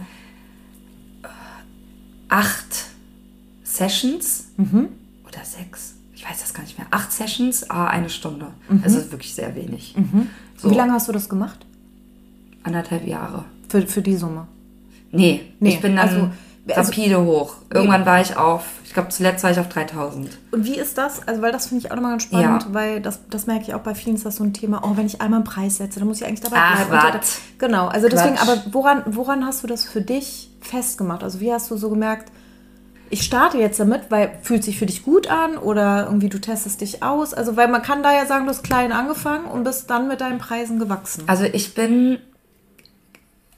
äh, 1.23 1.29
acht 2.29 2.87
Sessions 3.65 4.49
oder 5.27 5.45
sechs. 5.45 5.92
Ich 6.25 6.31
weiß 6.31 6.41
das 6.41 6.55
gar 6.55 6.63
nicht 6.63 6.79
mehr. 6.79 6.87
Acht 6.93 7.11
Sessions, 7.13 7.69
ah, 7.69 7.89
eine 7.89 8.09
Stunde. 8.09 8.47
Also 8.85 9.11
wirklich 9.11 9.35
sehr 9.35 9.57
wenig. 9.57 9.97
So 10.57 10.71
Wie 10.71 10.75
lange 10.77 10.93
hast 10.93 11.09
du 11.09 11.13
das 11.13 11.29
gemacht? 11.29 11.67
anderthalb 12.63 13.05
Jahre. 13.07 13.45
Für, 13.69 13.83
für 13.83 14.03
die 14.03 14.15
Summe. 14.17 14.47
Nee, 15.11 15.41
Nee, 15.59 15.71
ich 15.71 15.81
bin 15.81 15.97
dann 15.97 16.09
also- 16.09 16.31
also- 16.69 16.91
rapide 16.93 17.21
hoch. 17.25 17.57
Irgendwann 17.75 18.07
war 18.07 18.21
ich 18.21 18.37
auf, 18.37 18.63
ich 18.85 18.93
glaube 18.95 19.09
zuletzt 19.09 19.43
war 19.43 19.51
ich 19.51 19.59
auf 19.59 19.69
3000. 19.69 20.31
Und 20.53 20.65
wie 20.65 20.77
ist 20.77 20.97
das? 20.97 21.27
Also, 21.27 21.43
weil 21.43 21.51
das 21.51 21.67
finde 21.67 21.85
ich 21.85 21.91
auch 21.91 21.97
nochmal 21.97 22.13
ganz 22.13 22.23
spannend, 22.23 22.63
Ja. 22.63 22.69
weil 22.75 23.01
das, 23.01 23.19
das 23.29 23.49
merke 23.49 23.65
ich 23.65 23.75
auch 23.75 23.81
bei 23.81 23.97
vielen, 23.97 24.15
ist 24.15 24.25
das 24.25 24.37
so 24.37 24.45
ein 24.45 24.53
Thema, 24.55 24.83
oh, 24.85 24.97
wenn 24.97 25.07
ich 25.07 25.21
einmal 25.21 25.41
einen 25.41 25.45
Preis 25.45 25.79
setze, 25.79 25.99
dann 25.99 26.07
muss 26.07 26.21
ich 26.21 26.27
eigentlich 26.27 26.41
dabei 26.41 26.57
Ach, 26.61 26.87
bleiben. 26.87 27.19
Da- 27.19 27.21
Genau, 27.67 27.89
also 27.89 28.09
deswegen, 28.09 28.37
Quatsch. 28.37 28.49
aber 28.49 28.63
woran, 28.73 29.03
woran 29.07 29.45
hast 29.45 29.65
du 29.65 29.67
das 29.67 29.85
für 29.85 30.03
dich 30.03 30.51
festgemacht? 30.61 31.25
Also, 31.25 31.41
wie 31.41 31.53
hast 31.53 31.69
du 31.73 31.77
so 31.77 31.91
gemerkt, 31.91 32.31
ich 33.13 33.25
starte 33.25 33.59
jetzt 33.59 33.79
damit, 33.79 34.11
weil 34.11 34.39
fühlt 34.41 34.65
sich 34.65 34.79
für 34.79 34.87
dich 34.87 35.05
gut 35.05 35.29
an 35.29 35.59
oder 35.59 36.07
irgendwie 36.07 36.31
du 36.31 36.41
testest 36.41 36.81
dich 36.81 37.03
aus? 37.03 37.35
Also, 37.35 37.59
weil 37.59 37.69
man 37.69 37.83
kann 37.83 38.03
da 38.03 38.11
ja 38.15 38.25
sagen, 38.25 38.47
du 38.47 38.51
hast 38.51 38.65
klein 38.65 38.91
angefangen 38.91 39.45
und 39.45 39.65
bist 39.65 39.91
dann 39.91 40.09
mit 40.09 40.23
deinen 40.23 40.39
Preisen 40.39 40.79
gewachsen. 40.79 41.25
Also 41.27 41.45
ich 41.45 41.75
bin, 41.75 42.19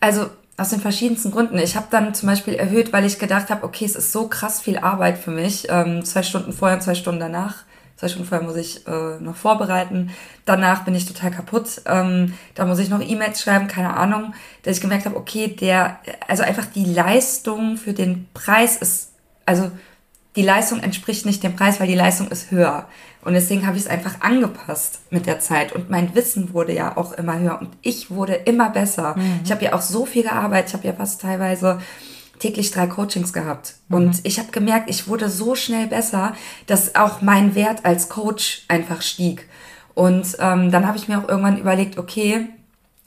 also 0.01 0.27
aus 0.57 0.71
den 0.71 0.81
verschiedensten 0.81 1.31
Gründen. 1.31 1.57
Ich 1.59 1.77
habe 1.77 1.87
dann 1.88 2.14
zum 2.14 2.29
Beispiel 2.29 2.55
erhöht, 2.55 2.93
weil 2.93 3.05
ich 3.05 3.21
gedacht 3.21 3.49
habe, 3.51 3.62
okay, 3.64 3.85
es 3.85 3.95
ist 3.95 4.11
so 4.11 4.27
krass 4.27 4.61
viel 4.61 4.77
Arbeit 4.77 5.19
für 5.19 5.31
mich. 5.31 5.69
Ähm, 5.71 6.05
zwei 6.05 6.25
Stunden 6.25 6.53
vorher 6.53 6.77
und 6.77 6.83
zwei 6.83 6.97
Stunden 6.97 7.21
danach. 7.21 7.62
Zwei 7.97 8.09
Stunden 8.09 8.27
vorher 8.27 8.45
muss 8.45 8.57
ich 8.57 8.85
äh, 8.88 9.21
noch 9.21 9.37
vorbereiten. 9.37 10.11
Danach 10.47 10.85
bin 10.85 10.97
ich 10.97 11.07
total 11.07 11.31
kaputt. 11.31 11.83
Ähm, 11.87 12.35
da 12.57 12.64
muss 12.64 12.81
ich 12.81 12.88
noch 12.88 13.01
E-Mails 13.01 13.40
schreiben, 13.40 13.69
keine 13.69 13.97
Ahnung. 13.97 14.35
Dass 14.64 14.77
ich 14.77 14.83
gemerkt 14.83 15.07
habe, 15.07 15.17
okay, 15.17 15.47
der, 15.47 16.01
also 16.27 16.43
einfach 16.43 16.67
die 16.67 16.87
Leistung 16.87 17.77
für 17.77 17.93
den 17.93 18.27
Preis 18.35 18.77
ist, 18.77 19.13
also 19.47 19.71
die 20.37 20.43
Leistung 20.43 20.81
entspricht 20.81 21.27
nicht 21.27 21.43
dem 21.43 21.55
Preis, 21.55 21.79
weil 21.79 21.87
die 21.87 21.95
Leistung 21.95 22.29
ist 22.29 22.51
höher. 22.51 22.89
Und 23.23 23.35
deswegen 23.35 23.67
habe 23.67 23.77
ich 23.77 23.85
es 23.85 23.89
einfach 23.89 24.21
angepasst 24.21 25.01
mit 25.11 25.27
der 25.27 25.41
Zeit. 25.41 25.73
Und 25.73 25.91
mein 25.91 26.15
Wissen 26.15 26.53
wurde 26.53 26.75
ja 26.75 26.97
auch 26.97 27.13
immer 27.13 27.39
höher 27.39 27.61
und 27.61 27.71
ich 27.83 28.11
wurde 28.11 28.35
immer 28.35 28.69
besser. 28.71 29.15
Ich 29.45 29.51
habe 29.51 29.65
ja 29.65 29.73
auch 29.73 29.81
so 29.81 30.05
viel 30.05 30.25
gearbeitet. 30.25 30.69
Ich 30.69 30.75
habe 30.75 30.87
ja 30.87 30.93
fast 30.93 31.23
teilweise 31.23 31.81
täglich 32.39 32.71
drei 32.73 32.87
Coachings 32.87 33.33
gehabt. 33.33 33.77
Und 33.89 34.21
ich 34.25 34.39
habe 34.39 34.51
gemerkt, 34.51 34.91
ich 34.91 35.09
wurde 35.09 35.31
so 35.31 35.55
schnell 35.55 35.87
besser, 35.87 36.35
dass 36.67 36.97
auch 36.97 37.23
mein 37.23 37.55
Wert 37.55 37.85
als 37.85 38.09
Coach 38.09 38.65
einfach 38.69 39.01
stieg. 39.03 39.49
Und 39.95 40.37
ähm, 40.41 40.71
dann 40.71 40.87
habe 40.87 40.99
ich 40.99 41.09
mir 41.09 41.19
auch 41.19 41.29
irgendwann 41.29 41.59
überlegt, 41.59 41.97
okay, 41.97 42.49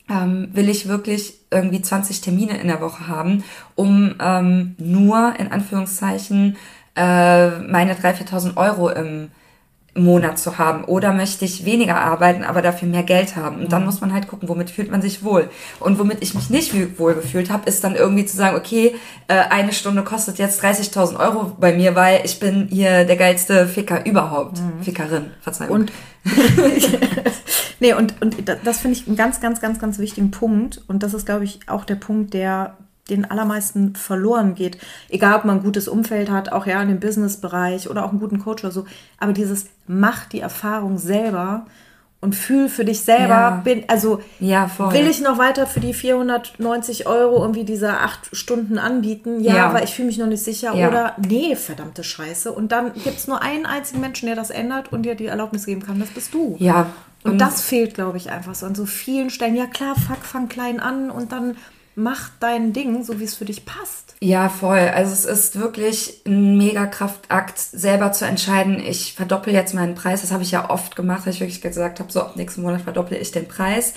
ähm, 0.09 0.49
will 0.53 0.69
ich 0.69 0.87
wirklich 0.87 1.35
irgendwie 1.51 1.81
20 1.81 2.21
Termine 2.21 2.57
in 2.59 2.67
der 2.67 2.81
Woche 2.81 3.07
haben, 3.07 3.43
um 3.75 4.15
ähm, 4.19 4.75
nur 4.77 5.33
in 5.37 5.51
Anführungszeichen 5.51 6.57
äh, 6.95 7.59
meine 7.59 7.93
3.000, 7.93 8.29
4.000 8.29 8.57
Euro 8.57 8.89
im 8.89 9.29
Monat 9.97 10.37
zu 10.37 10.57
haben 10.57 10.83
oder 10.83 11.11
möchte 11.11 11.43
ich 11.45 11.65
weniger 11.65 11.97
arbeiten, 11.97 12.43
aber 12.43 12.61
dafür 12.61 12.87
mehr 12.87 13.03
Geld 13.03 13.35
haben. 13.35 13.61
Und 13.61 13.71
dann 13.71 13.83
muss 13.83 13.99
man 13.99 14.13
halt 14.13 14.27
gucken, 14.27 14.47
womit 14.47 14.69
fühlt 14.69 14.91
man 14.91 15.01
sich 15.01 15.23
wohl. 15.23 15.49
Und 15.79 15.99
womit 15.99 16.21
ich 16.21 16.35
mich 16.35 16.49
nicht 16.49 16.73
wohl 16.99 17.15
gefühlt 17.15 17.49
habe, 17.49 17.67
ist 17.67 17.83
dann 17.83 17.95
irgendwie 17.95 18.25
zu 18.25 18.37
sagen, 18.37 18.55
okay, 18.55 18.95
äh, 19.27 19.33
eine 19.33 19.73
Stunde 19.73 20.03
kostet 20.03 20.37
jetzt 20.37 20.63
30.000 20.63 21.19
Euro 21.19 21.55
bei 21.59 21.73
mir, 21.73 21.95
weil 21.95 22.21
ich 22.23 22.39
bin 22.39 22.67
hier 22.69 23.05
der 23.05 23.17
geilste 23.17 23.67
Ficker 23.67 24.05
überhaupt. 24.05 24.61
Fickerin, 24.81 25.31
Verzeihung. 25.41 25.73
Und 25.73 25.91
nee, 27.79 27.93
und, 27.93 28.21
und 28.21 28.47
da- 28.47 28.55
das 28.63 28.79
finde 28.79 28.97
ich 28.97 29.07
einen 29.07 29.15
ganz, 29.15 29.39
ganz, 29.39 29.61
ganz, 29.61 29.79
ganz 29.79 29.99
wichtigen 29.99 30.31
Punkt. 30.31 30.81
Und 30.87 31.03
das 31.03 31.13
ist, 31.13 31.25
glaube 31.25 31.43
ich, 31.45 31.59
auch 31.67 31.85
der 31.85 31.95
Punkt, 31.95 32.33
der 32.33 32.77
den 33.09 33.23
allermeisten 33.29 33.95
verloren 33.95 34.53
geht. 34.53 34.77
Egal, 35.09 35.37
ob 35.37 35.45
man 35.45 35.57
ein 35.57 35.63
gutes 35.63 35.87
Umfeld 35.87 36.29
hat, 36.29 36.51
auch 36.51 36.65
ja 36.65 36.81
in 36.81 36.89
dem 36.89 36.99
Businessbereich 36.99 37.89
oder 37.89 38.03
auch 38.03 38.09
einen 38.09 38.19
guten 38.19 38.39
Coach 38.39 38.63
oder 38.63 38.73
so. 38.73 38.85
Aber 39.17 39.31
dieses 39.33 39.67
mach 39.87 40.25
die 40.25 40.41
Erfahrung 40.41 40.97
selber 40.97 41.65
und 42.19 42.33
fühl 42.33 42.67
für 42.67 42.83
dich 42.83 43.01
selber, 43.01 43.27
Ja. 43.27 43.49
bin, 43.63 43.83
also 43.87 44.21
Ja, 44.39 44.69
will 44.91 45.07
ich 45.07 45.21
noch 45.21 45.37
weiter 45.37 45.67
für 45.67 45.79
die 45.79 45.93
490 45.93 47.05
Euro 47.07 47.41
irgendwie 47.41 47.63
diese 47.63 47.99
acht 47.99 48.35
Stunden 48.35 48.79
anbieten? 48.79 49.41
Ja, 49.43 49.55
Ja. 49.55 49.67
aber 49.69 49.83
ich 49.83 49.93
fühle 49.93 50.07
mich 50.07 50.17
noch 50.17 50.25
nicht 50.27 50.43
sicher. 50.43 50.73
Oder 50.73 51.15
nee, 51.27 51.55
verdammte 51.55 52.03
Scheiße. 52.03 52.51
Und 52.51 52.71
dann 52.71 52.93
gibt 52.93 53.17
es 53.19 53.27
nur 53.27 53.41
einen 53.41 53.65
einzigen 53.67 54.01
Menschen, 54.01 54.25
der 54.25 54.35
das 54.35 54.49
ändert 54.49 54.91
und 54.91 55.03
dir 55.03 55.15
die 55.15 55.27
Erlaubnis 55.27 55.65
geben 55.65 55.83
kann. 55.85 55.99
Das 55.99 56.09
bist 56.09 56.33
du. 56.33 56.55
ja. 56.59 56.87
Und, 57.23 57.39
das 57.39 57.61
fehlt, 57.61 57.93
glaube 57.93 58.17
ich, 58.17 58.31
einfach 58.31 58.55
so 58.55 58.65
an 58.67 58.73
so 58.75 58.85
vielen 58.85 59.29
Stellen. 59.29 59.55
Ja 59.55 59.65
klar, 59.65 59.95
fuck, 59.95 60.23
fang 60.23 60.47
klein 60.47 60.79
an 60.79 61.09
und 61.11 61.31
dann 61.33 61.57
mach 61.95 62.29
dein 62.39 62.71
Ding, 62.73 63.03
so 63.03 63.19
wie 63.19 63.25
es 63.25 63.35
für 63.35 63.43
dich 63.43 63.65
passt. 63.65 64.06
Ja, 64.19 64.49
voll. 64.49 64.79
Also 64.79 65.13
es 65.13 65.25
ist 65.25 65.59
wirklich 65.59 66.21
ein 66.25 66.57
mega 66.57 66.87
Kraftakt, 66.87 67.59
selber 67.59 68.11
zu 68.11 68.25
entscheiden, 68.25 68.79
ich 68.79 69.13
verdoppel 69.13 69.53
jetzt 69.53 69.75
meinen 69.75 69.95
Preis. 69.95 70.21
Das 70.21 70.31
habe 70.31 70.43
ich 70.43 70.51
ja 70.51 70.69
oft 70.69 70.95
gemacht, 70.95 71.27
dass 71.27 71.35
ich 71.35 71.41
wirklich 71.41 71.61
gesagt 71.61 71.99
habe, 71.99 72.11
so 72.11 72.21
ab 72.21 72.35
nächsten 72.35 72.63
Monat 72.63 72.81
verdopple 72.81 73.17
ich 73.17 73.31
den 73.31 73.47
Preis. 73.47 73.93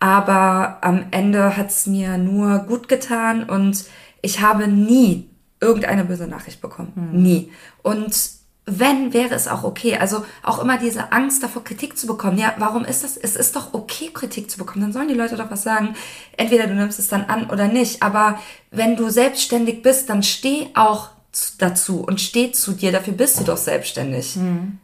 Aber 0.00 0.78
am 0.80 1.04
Ende 1.12 1.56
hat's 1.56 1.86
mir 1.86 2.18
nur 2.18 2.60
gut 2.60 2.88
getan 2.88 3.44
und 3.44 3.84
ich 4.22 4.40
habe 4.40 4.66
nie 4.66 5.28
irgendeine 5.60 6.04
böse 6.04 6.26
Nachricht 6.26 6.60
bekommen. 6.60 6.92
Mhm. 6.94 7.22
Nie. 7.22 7.52
Und 7.82 8.39
wenn, 8.78 9.12
wäre 9.12 9.34
es 9.34 9.48
auch 9.48 9.64
okay. 9.64 9.96
Also 9.96 10.24
auch 10.42 10.60
immer 10.60 10.78
diese 10.78 11.12
Angst 11.12 11.42
davor, 11.42 11.64
Kritik 11.64 11.98
zu 11.98 12.06
bekommen. 12.06 12.38
Ja, 12.38 12.54
warum 12.58 12.84
ist 12.84 13.04
das? 13.04 13.16
Es 13.16 13.36
ist 13.36 13.56
doch 13.56 13.74
okay, 13.74 14.10
Kritik 14.12 14.50
zu 14.50 14.58
bekommen. 14.58 14.82
Dann 14.82 14.92
sollen 14.92 15.08
die 15.08 15.14
Leute 15.14 15.36
doch 15.36 15.50
was 15.50 15.62
sagen. 15.62 15.94
Entweder 16.36 16.66
du 16.66 16.74
nimmst 16.74 16.98
es 16.98 17.08
dann 17.08 17.24
an 17.24 17.50
oder 17.50 17.68
nicht. 17.68 18.02
Aber 18.02 18.38
wenn 18.70 18.96
du 18.96 19.10
selbstständig 19.10 19.82
bist, 19.82 20.08
dann 20.08 20.22
steh 20.22 20.68
auch 20.74 21.10
dazu 21.58 22.04
und 22.04 22.20
steh 22.20 22.52
zu 22.52 22.72
dir. 22.72 22.92
Dafür 22.92 23.14
bist 23.14 23.40
du 23.40 23.44
doch 23.44 23.56
selbstständig. 23.56 24.36
Mhm. 24.36 24.78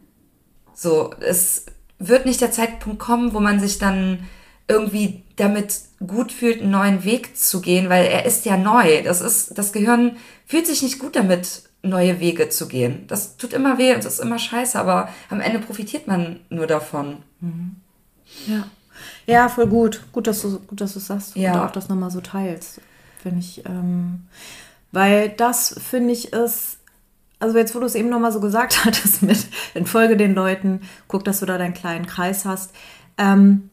So, 0.75 1.13
es 1.21 1.67
wird 1.99 2.27
nicht 2.27 2.41
der 2.41 2.53
Zeitpunkt 2.53 2.99
kommen, 2.99 3.33
wo 3.33 3.41
man 3.41 3.61
sich 3.61 3.79
dann 3.79 4.27
irgendwie 4.69 5.23
damit 5.37 5.81
gut 6.05 6.33
fühlt, 6.33 6.61
einen 6.61 6.71
neuen 6.71 7.05
Weg 7.05 7.37
zu 7.37 7.61
gehen, 7.61 7.89
weil 7.89 8.07
er 8.07 8.27
ist 8.27 8.45
ja 8.45 8.57
neu. 8.57 9.03
Das 9.03 9.21
ist, 9.21 9.57
das 9.57 9.73
Gehirn 9.73 10.17
fühlt 10.45 10.67
sich 10.67 10.83
nicht 10.83 10.99
gut 10.99 11.17
damit, 11.17 11.63
neue 11.89 12.21
Wege 12.21 12.49
zu 12.49 12.69
gehen. 12.69 13.05
Das 13.09 13.37
tut 13.37 13.53
immer 13.53 13.79
weh 13.79 13.95
und 13.95 14.05
das 14.05 14.15
ist 14.15 14.21
immer 14.21 14.39
scheiße, 14.39 14.79
aber 14.79 15.09
am 15.31 15.41
Ende 15.41 15.59
profitiert 15.59 16.07
man 16.07 16.41
nur 16.49 16.67
davon. 16.67 17.19
Mhm. 17.41 17.77
Ja. 18.47 18.65
Ja, 19.27 19.49
voll 19.49 19.67
gut. 19.67 20.03
Gut, 20.13 20.27
dass 20.27 20.43
du, 20.43 20.59
gut, 20.61 20.81
dass 20.81 20.95
du 20.95 21.01
sagst 21.01 21.37
ja. 21.37 21.53
und 21.53 21.61
auch 21.61 21.73
das 21.73 21.89
nochmal 21.89 22.11
so 22.11 22.21
teilst. 22.21 22.81
Finde 23.23 23.41
ich, 23.41 23.65
ähm, 23.67 24.27
weil 24.93 25.31
das 25.31 25.75
finde 25.79 26.13
ich 26.13 26.33
ist, 26.33 26.79
also 27.39 27.59
jetzt, 27.59 27.75
wo 27.75 27.81
du 27.81 27.87
es 27.87 27.95
eben 27.95 28.09
nochmal 28.09 28.33
so 28.33 28.41
gesagt 28.41 28.85
hattest 28.85 29.23
mit 29.23 29.47
entfolge 29.75 30.17
den 30.17 30.35
Leuten, 30.35 30.83
guck, 31.09 31.25
dass 31.25 31.41
du 31.41 31.47
da 31.47 31.59
deinen 31.59 31.75
kleinen 31.75 32.07
Kreis 32.07 32.45
hast. 32.45 32.73
Ähm, 33.19 33.71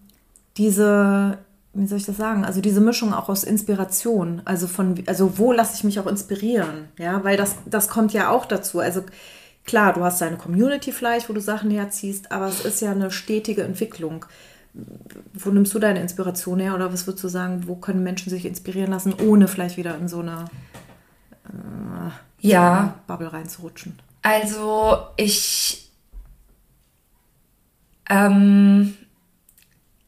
diese, 0.57 1.37
wie 1.73 1.87
soll 1.87 1.97
ich 1.97 2.05
das 2.05 2.17
sagen? 2.17 2.45
Also 2.45 2.61
diese 2.61 2.81
Mischung 2.81 3.13
auch 3.13 3.29
aus 3.29 3.43
Inspiration, 3.43 4.41
also 4.45 4.67
von, 4.67 5.03
also 5.07 5.39
wo 5.39 5.51
lasse 5.51 5.75
ich 5.75 5.83
mich 5.83 5.99
auch 5.99 6.05
inspirieren, 6.05 6.89
ja, 6.99 7.23
weil 7.23 7.35
das, 7.35 7.55
das 7.65 7.89
kommt 7.89 8.13
ja 8.13 8.29
auch 8.29 8.45
dazu. 8.45 8.79
Also 8.79 9.03
klar, 9.65 9.93
du 9.93 10.03
hast 10.03 10.21
deine 10.21 10.37
Community 10.37 10.91
vielleicht, 10.91 11.29
wo 11.29 11.33
du 11.33 11.41
Sachen 11.41 11.71
herziehst, 11.71 12.31
aber 12.31 12.47
es 12.47 12.63
ist 12.63 12.81
ja 12.81 12.91
eine 12.91 13.09
stetige 13.09 13.63
Entwicklung. 13.63 14.25
Wo 15.33 15.49
nimmst 15.49 15.73
du 15.73 15.79
deine 15.79 16.01
Inspiration 16.01 16.59
her 16.59 16.75
oder 16.75 16.91
was 16.93 17.07
würdest 17.07 17.23
du 17.23 17.27
sagen, 17.27 17.67
wo 17.67 17.75
können 17.75 18.03
Menschen 18.03 18.29
sich 18.29 18.45
inspirieren 18.45 18.91
lassen, 18.91 19.13
ohne 19.13 19.47
vielleicht 19.47 19.77
wieder 19.77 19.97
in 19.97 20.07
so 20.07 20.19
eine 20.19 20.45
äh, 21.45 22.47
ja. 22.47 22.95
Bubble 23.07 23.33
reinzurutschen? 23.33 23.99
Also 24.23 24.97
ich 25.15 25.91
ähm, 28.09 28.95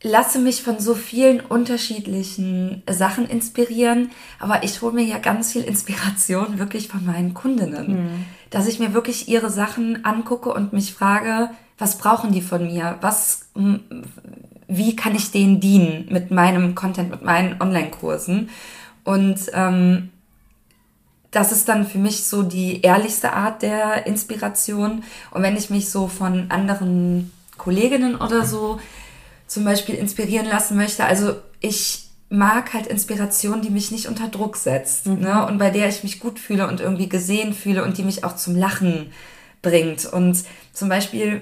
lasse 0.05 0.37
mich 0.37 0.61
von 0.61 0.79
so 0.79 0.93
vielen 0.93 1.39
unterschiedlichen 1.39 2.83
Sachen 2.87 3.27
inspirieren, 3.27 4.11
aber 4.39 4.63
ich 4.63 4.83
hole 4.83 4.93
mir 4.93 5.03
ja 5.03 5.17
ganz 5.17 5.51
viel 5.51 5.63
Inspiration 5.63 6.59
wirklich 6.59 6.89
von 6.89 7.03
meinen 7.03 7.33
Kundinnen, 7.33 7.87
mhm. 7.87 8.25
dass 8.51 8.67
ich 8.67 8.77
mir 8.77 8.93
wirklich 8.93 9.27
ihre 9.27 9.49
Sachen 9.49 10.05
angucke 10.05 10.53
und 10.53 10.73
mich 10.73 10.93
frage, 10.93 11.49
was 11.79 11.97
brauchen 11.97 12.31
die 12.31 12.43
von 12.43 12.67
mir? 12.67 12.99
Was, 13.01 13.49
wie 14.67 14.95
kann 14.95 15.15
ich 15.15 15.31
denen 15.31 15.59
dienen 15.59 16.07
mit 16.11 16.29
meinem 16.29 16.75
Content, 16.75 17.09
mit 17.09 17.23
meinen 17.23 17.59
Online-Kursen? 17.59 18.49
Und 19.03 19.39
ähm, 19.53 20.09
das 21.31 21.51
ist 21.51 21.67
dann 21.67 21.87
für 21.87 21.97
mich 21.97 22.25
so 22.25 22.43
die 22.43 22.83
ehrlichste 22.83 23.33
Art 23.33 23.63
der 23.63 24.05
Inspiration. 24.05 25.03
Und 25.31 25.41
wenn 25.41 25.57
ich 25.57 25.71
mich 25.71 25.89
so 25.89 26.07
von 26.07 26.51
anderen 26.51 27.31
Kolleginnen 27.57 28.15
oder 28.15 28.45
so 28.45 28.79
zum 29.47 29.63
Beispiel 29.63 29.95
inspirieren 29.95 30.47
lassen 30.47 30.77
möchte. 30.77 31.05
Also 31.05 31.35
ich 31.59 32.09
mag 32.29 32.73
halt 32.73 32.87
Inspiration, 32.87 33.61
die 33.61 33.69
mich 33.69 33.91
nicht 33.91 34.07
unter 34.07 34.27
Druck 34.27 34.57
setzt 34.57 35.07
mhm. 35.07 35.19
ne? 35.19 35.45
und 35.45 35.57
bei 35.57 35.69
der 35.69 35.87
ich 35.87 36.03
mich 36.03 36.19
gut 36.19 36.39
fühle 36.39 36.67
und 36.67 36.81
irgendwie 36.81 37.09
gesehen 37.09 37.53
fühle 37.53 37.83
und 37.83 37.97
die 37.97 38.03
mich 38.03 38.23
auch 38.23 38.35
zum 38.35 38.55
Lachen 38.55 39.11
bringt. 39.61 40.05
Und 40.05 40.43
zum 40.73 40.89
Beispiel, 40.89 41.41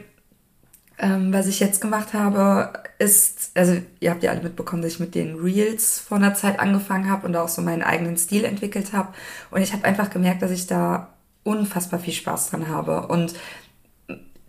ähm, 0.97 1.33
was 1.33 1.47
ich 1.47 1.59
jetzt 1.59 1.81
gemacht 1.81 2.13
habe, 2.13 2.73
ist, 2.99 3.51
also 3.55 3.77
ihr 3.99 4.11
habt 4.11 4.23
ja 4.23 4.31
alle 4.31 4.43
mitbekommen, 4.43 4.81
dass 4.81 4.93
ich 4.93 4.99
mit 4.99 5.15
den 5.15 5.35
Reels 5.35 5.99
vor 5.99 6.17
einer 6.17 6.35
Zeit 6.35 6.59
angefangen 6.59 7.09
habe 7.09 7.27
und 7.27 7.35
auch 7.35 7.49
so 7.49 7.61
meinen 7.61 7.81
eigenen 7.81 8.17
Stil 8.17 8.45
entwickelt 8.45 8.93
habe. 8.93 9.13
Und 9.51 9.61
ich 9.61 9.73
habe 9.73 9.85
einfach 9.85 10.09
gemerkt, 10.09 10.41
dass 10.41 10.51
ich 10.51 10.67
da 10.67 11.13
unfassbar 11.43 11.99
viel 11.99 12.13
Spaß 12.13 12.49
dran 12.49 12.67
habe. 12.67 13.07
Und 13.07 13.33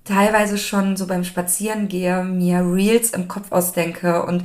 teilweise 0.05 0.59
schon 0.59 0.97
so 0.97 1.07
beim 1.07 1.25
Spazieren 1.25 1.89
mir 2.37 2.61
Reels 2.61 3.11
im 3.11 3.29
Kopf 3.29 3.51
ausdenke 3.51 4.25
und 4.25 4.45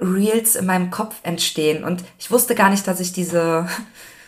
Reels 0.00 0.56
in 0.56 0.66
meinem 0.66 0.90
Kopf 0.90 1.16
entstehen. 1.22 1.84
Und 1.84 2.04
ich 2.18 2.30
wusste 2.30 2.54
gar 2.54 2.70
nicht, 2.70 2.86
dass 2.86 3.00
ich 3.00 3.12
diese 3.12 3.68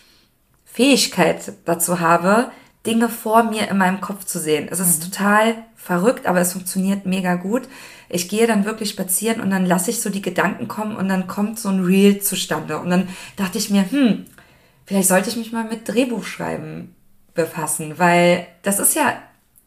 Fähigkeit 0.65 1.53
dazu 1.65 2.01
habe, 2.01 2.51
Dinge 2.87 3.09
vor 3.09 3.45
mir 3.45 3.69
in 3.69 3.79
meinem 3.79 4.01
Kopf 4.01 4.25
zu 4.25 4.39
sehen. 4.39 4.69
Es 4.71 4.81
ist 4.81 5.03
mhm. 5.03 5.11
total 5.11 5.55
verrückt, 5.77 6.27
aber 6.27 6.41
es 6.41 6.53
funktioniert 6.53 7.07
mega 7.07 7.35
gut. 7.35 7.63
Ich 8.09 8.29
gehe 8.29 8.47
dann 8.47 8.65
wirklich 8.65 8.91
spazieren 8.91 9.41
und 9.41 9.51
dann 9.51 9.67
lasse 9.67 9.91
ich 9.91 10.01
so 10.01 10.11
die 10.11 10.23
Gedanken 10.23 10.69
kommen 10.69 10.97
und 10.97 11.09
dann 11.09 11.27
kommt 11.27 11.59
so 11.59 11.71
ein 11.71 11.85
Reel 11.85 12.21
zustande. 12.21 12.79
Und 12.79 12.91
dann 12.91 13.09
dachte 13.37 13.59
ich 13.59 13.71
mir, 13.71 13.91
hm, 13.91 14.27
vielleicht 14.85 15.09
sollte 15.09 15.31
ich 15.31 15.37
mich 15.37 15.53
mal 15.53 15.65
mit 15.65 15.89
Drehbuchschreiben 15.89 16.95
befassen, 17.35 17.99
weil 17.99 18.47
das 18.63 18.79
ist 18.79 18.95
ja 18.95 19.15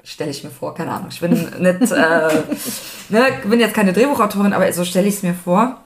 stelle 0.05 0.31
ich 0.31 0.43
mir 0.43 0.51
vor, 0.51 0.73
keine 0.75 0.91
Ahnung. 0.91 1.09
Ich 1.09 1.19
bin 1.19 1.31
nicht, 1.31 1.91
äh, 1.91 2.29
ne, 3.09 3.25
bin 3.43 3.59
jetzt 3.59 3.73
keine 3.73 3.91
Drehbuchautorin, 3.91 4.53
aber 4.53 4.71
so 4.71 4.85
stelle 4.85 5.07
ich 5.07 5.15
es 5.15 5.23
mir 5.23 5.33
vor. 5.33 5.81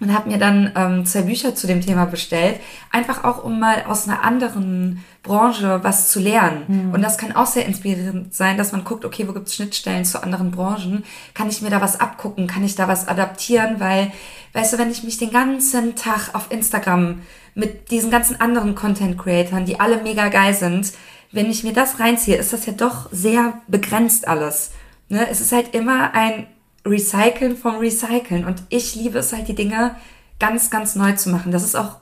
Und 0.00 0.14
habe 0.14 0.30
mir 0.30 0.38
dann 0.38 0.70
ähm, 0.76 1.04
zwei 1.06 1.22
Bücher 1.22 1.56
zu 1.56 1.66
dem 1.66 1.80
Thema 1.80 2.04
bestellt, 2.04 2.60
einfach 2.92 3.24
auch 3.24 3.42
um 3.42 3.58
mal 3.58 3.82
aus 3.88 4.06
einer 4.06 4.22
anderen 4.22 5.04
Branche 5.24 5.80
was 5.82 6.06
zu 6.06 6.20
lernen. 6.20 6.62
Mhm. 6.68 6.94
Und 6.94 7.02
das 7.02 7.18
kann 7.18 7.34
auch 7.34 7.46
sehr 7.46 7.66
inspirierend 7.66 8.32
sein, 8.32 8.56
dass 8.56 8.70
man 8.70 8.84
guckt, 8.84 9.04
okay, 9.04 9.26
wo 9.26 9.32
gibt 9.32 9.48
es 9.48 9.56
Schnittstellen 9.56 10.04
zu 10.04 10.22
anderen 10.22 10.52
Branchen? 10.52 11.02
Kann 11.34 11.48
ich 11.48 11.62
mir 11.62 11.70
da 11.70 11.80
was 11.80 11.98
abgucken? 11.98 12.46
Kann 12.46 12.62
ich 12.62 12.76
da 12.76 12.86
was 12.86 13.08
adaptieren? 13.08 13.80
Weil, 13.80 14.12
weißt 14.52 14.72
du, 14.72 14.78
wenn 14.78 14.92
ich 14.92 15.02
mich 15.02 15.18
den 15.18 15.32
ganzen 15.32 15.96
Tag 15.96 16.32
auf 16.32 16.52
Instagram 16.52 17.22
mit 17.56 17.90
diesen 17.90 18.12
ganzen 18.12 18.40
anderen 18.40 18.76
Content-Creatern, 18.76 19.66
die 19.66 19.80
alle 19.80 20.00
mega 20.00 20.28
geil 20.28 20.54
sind, 20.54 20.92
wenn 21.32 21.50
ich 21.50 21.64
mir 21.64 21.72
das 21.72 22.00
reinziehe, 22.00 22.36
ist 22.36 22.52
das 22.52 22.66
ja 22.66 22.72
doch 22.72 23.08
sehr 23.12 23.60
begrenzt 23.68 24.26
alles. 24.28 24.70
Ne? 25.08 25.28
Es 25.30 25.40
ist 25.40 25.52
halt 25.52 25.74
immer 25.74 26.14
ein 26.14 26.46
Recyceln 26.86 27.56
vom 27.56 27.76
Recyceln. 27.76 28.44
Und 28.44 28.62
ich 28.68 28.94
liebe 28.94 29.18
es 29.18 29.32
halt, 29.32 29.48
die 29.48 29.54
Dinge 29.54 29.96
ganz, 30.38 30.70
ganz 30.70 30.94
neu 30.94 31.12
zu 31.12 31.30
machen. 31.30 31.52
Das 31.52 31.64
ist 31.64 31.74
auch 31.74 31.96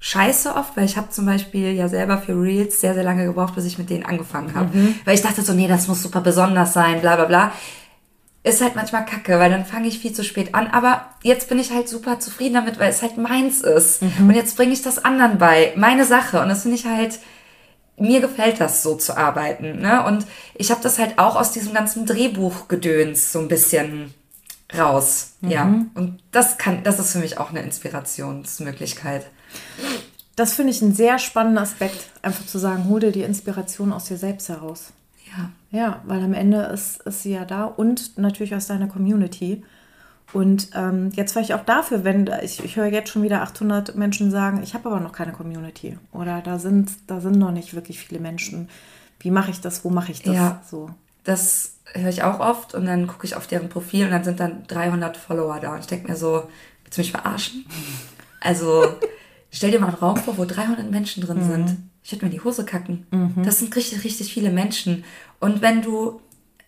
scheiße 0.00 0.54
oft, 0.54 0.76
weil 0.76 0.84
ich 0.84 0.96
habe 0.96 1.10
zum 1.10 1.26
Beispiel 1.26 1.72
ja 1.72 1.88
selber 1.88 2.18
für 2.18 2.40
Reels 2.40 2.80
sehr, 2.80 2.94
sehr 2.94 3.02
lange 3.02 3.24
gebraucht, 3.24 3.56
bis 3.56 3.64
ich 3.64 3.78
mit 3.78 3.90
denen 3.90 4.06
angefangen 4.06 4.54
habe. 4.54 4.76
Mhm. 4.76 4.94
Weil 5.04 5.14
ich 5.14 5.22
dachte 5.22 5.42
so, 5.42 5.52
nee, 5.52 5.68
das 5.68 5.88
muss 5.88 6.02
super 6.02 6.20
besonders 6.20 6.72
sein, 6.72 7.00
bla 7.00 7.16
bla 7.16 7.24
bla. 7.24 7.52
Ist 8.44 8.62
halt 8.62 8.76
manchmal 8.76 9.04
kacke, 9.04 9.38
weil 9.40 9.50
dann 9.50 9.64
fange 9.64 9.88
ich 9.88 9.98
viel 9.98 10.12
zu 10.12 10.22
spät 10.22 10.54
an. 10.54 10.68
Aber 10.68 11.06
jetzt 11.22 11.48
bin 11.48 11.58
ich 11.58 11.72
halt 11.72 11.88
super 11.88 12.20
zufrieden 12.20 12.54
damit, 12.54 12.78
weil 12.78 12.90
es 12.90 13.02
halt 13.02 13.18
meins 13.18 13.60
ist. 13.62 14.02
Mhm. 14.02 14.28
Und 14.28 14.34
jetzt 14.34 14.56
bringe 14.56 14.72
ich 14.72 14.82
das 14.82 15.04
anderen 15.04 15.38
bei. 15.38 15.72
Meine 15.76 16.04
Sache. 16.04 16.40
Und 16.40 16.48
das 16.48 16.62
finde 16.62 16.76
ich 16.76 16.86
halt 16.86 17.18
mir 18.00 18.20
gefällt 18.20 18.60
das 18.60 18.82
so 18.82 18.94
zu 18.94 19.16
arbeiten. 19.16 19.80
Ne? 19.80 20.04
Und 20.04 20.26
ich 20.54 20.70
habe 20.70 20.82
das 20.82 20.98
halt 20.98 21.18
auch 21.18 21.36
aus 21.36 21.52
diesem 21.52 21.74
ganzen 21.74 22.06
Drehbuchgedöns 22.06 23.32
so 23.32 23.40
ein 23.40 23.48
bisschen 23.48 24.14
raus. 24.76 25.32
Mhm. 25.40 25.50
Ja. 25.50 25.64
Und 25.94 26.20
das 26.32 26.58
kann, 26.58 26.82
das 26.82 26.98
ist 26.98 27.12
für 27.12 27.18
mich 27.18 27.38
auch 27.38 27.50
eine 27.50 27.62
Inspirationsmöglichkeit. 27.62 29.26
Das 30.36 30.54
finde 30.54 30.72
ich 30.72 30.82
einen 30.82 30.94
sehr 30.94 31.18
spannenden 31.18 31.58
Aspekt, 31.58 32.10
einfach 32.22 32.46
zu 32.46 32.58
sagen, 32.58 32.88
hol 32.88 33.00
dir 33.00 33.10
die 33.10 33.22
Inspiration 33.22 33.92
aus 33.92 34.04
dir 34.04 34.18
selbst 34.18 34.48
heraus. 34.48 34.92
Ja. 35.26 35.50
Ja, 35.70 36.02
weil 36.06 36.22
am 36.22 36.32
Ende 36.32 36.62
ist, 36.62 37.02
ist 37.02 37.22
sie 37.22 37.32
ja 37.32 37.44
da 37.44 37.64
und 37.64 38.16
natürlich 38.16 38.54
aus 38.54 38.66
deiner 38.66 38.86
Community. 38.86 39.64
Und 40.32 40.70
ähm, 40.74 41.10
jetzt 41.14 41.32
vielleicht 41.32 41.54
auch 41.54 41.64
dafür, 41.64 42.04
wenn 42.04 42.30
ich, 42.42 42.62
ich 42.62 42.76
höre 42.76 42.86
jetzt 42.86 43.10
schon 43.10 43.22
wieder 43.22 43.42
800 43.42 43.96
Menschen 43.96 44.30
sagen, 44.30 44.62
ich 44.62 44.74
habe 44.74 44.90
aber 44.90 45.00
noch 45.00 45.12
keine 45.12 45.32
Community 45.32 45.98
oder 46.12 46.42
da 46.42 46.58
sind, 46.58 46.90
da 47.06 47.20
sind 47.20 47.38
noch 47.38 47.50
nicht 47.50 47.74
wirklich 47.74 47.98
viele 47.98 48.20
Menschen. 48.20 48.68
Wie 49.20 49.30
mache 49.30 49.50
ich 49.50 49.60
das? 49.60 49.84
Wo 49.84 49.90
mache 49.90 50.12
ich 50.12 50.22
das? 50.22 50.34
Ja, 50.34 50.62
so. 50.68 50.90
Das 51.24 51.76
höre 51.94 52.10
ich 52.10 52.22
auch 52.22 52.40
oft 52.40 52.74
und 52.74 52.84
dann 52.84 53.06
gucke 53.06 53.26
ich 53.26 53.36
auf 53.36 53.46
deren 53.46 53.70
Profil 53.70 54.04
und 54.04 54.10
dann 54.10 54.24
sind 54.24 54.38
dann 54.38 54.64
300 54.66 55.16
Follower 55.16 55.58
da 55.60 55.74
und 55.74 55.80
ich 55.80 55.86
denke 55.86 56.08
mir 56.08 56.16
so, 56.16 56.48
willst 56.84 56.98
du 56.98 57.00
mich 57.00 57.12
verarschen? 57.12 57.64
Also 58.40 58.84
stell 59.50 59.72
dir 59.72 59.80
mal 59.80 59.88
einen 59.88 59.96
Raum 59.96 60.16
vor, 60.16 60.38
wo 60.38 60.44
300 60.44 60.88
Menschen 60.92 61.24
drin 61.24 61.38
mhm. 61.38 61.50
sind. 61.50 61.76
Ich 62.04 62.12
würde 62.12 62.26
mir 62.26 62.30
die 62.30 62.40
Hose 62.40 62.64
kacken. 62.64 63.04
Mhm. 63.10 63.42
Das 63.42 63.58
sind 63.58 63.74
richtig, 63.74 64.04
richtig 64.04 64.32
viele 64.32 64.50
Menschen. 64.50 65.02
Und 65.40 65.60
wenn 65.60 65.82
du, 65.82 66.20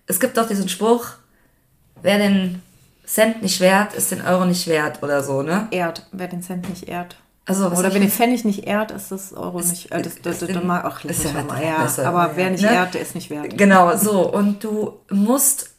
es 0.07 0.19
gibt 0.19 0.37
doch 0.37 0.49
diesen 0.49 0.69
Spruch, 0.69 1.11
wer 2.03 2.19
den 2.19 2.61
Cent 3.11 3.43
nicht 3.43 3.59
wert, 3.59 3.93
ist 3.95 4.13
den 4.13 4.23
Euro 4.23 4.45
nicht 4.45 4.69
wert 4.69 5.03
oder 5.03 5.25
so, 5.25 5.43
ne? 5.43 5.67
Ehrt, 5.73 6.07
wer 6.13 6.29
den 6.29 6.43
Cent 6.43 6.69
nicht 6.69 6.89
ehrt. 6.89 7.17
Also, 7.45 7.67
oder 7.67 7.93
wenn 7.93 8.03
den 8.03 8.11
Pfennig 8.11 8.45
nicht 8.45 8.69
ehrt, 8.69 8.93
ist 8.93 9.11
das 9.11 9.33
Euro 9.33 9.59
ist, 9.59 9.71
nicht. 9.71 9.91
Äh, 9.91 10.03
das, 10.03 10.15
das, 10.23 10.39
das, 10.39 10.49
das 10.49 10.63
mag 10.63 10.85
auch 10.85 11.03
ist 11.05 11.25
ja, 11.25 11.33
mal, 11.43 11.61
ja, 11.61 11.83
besser, 11.83 12.07
aber 12.07 12.29
ja, 12.29 12.33
wer 12.37 12.51
nicht 12.51 12.63
ne? 12.63 12.73
ehrt, 12.73 12.95
der 12.95 13.01
ist 13.01 13.17
nicht 13.17 13.29
wert. 13.29 13.59
Genau, 13.59 13.97
so. 13.97 14.33
Und 14.33 14.63
du 14.63 15.01
musst 15.11 15.71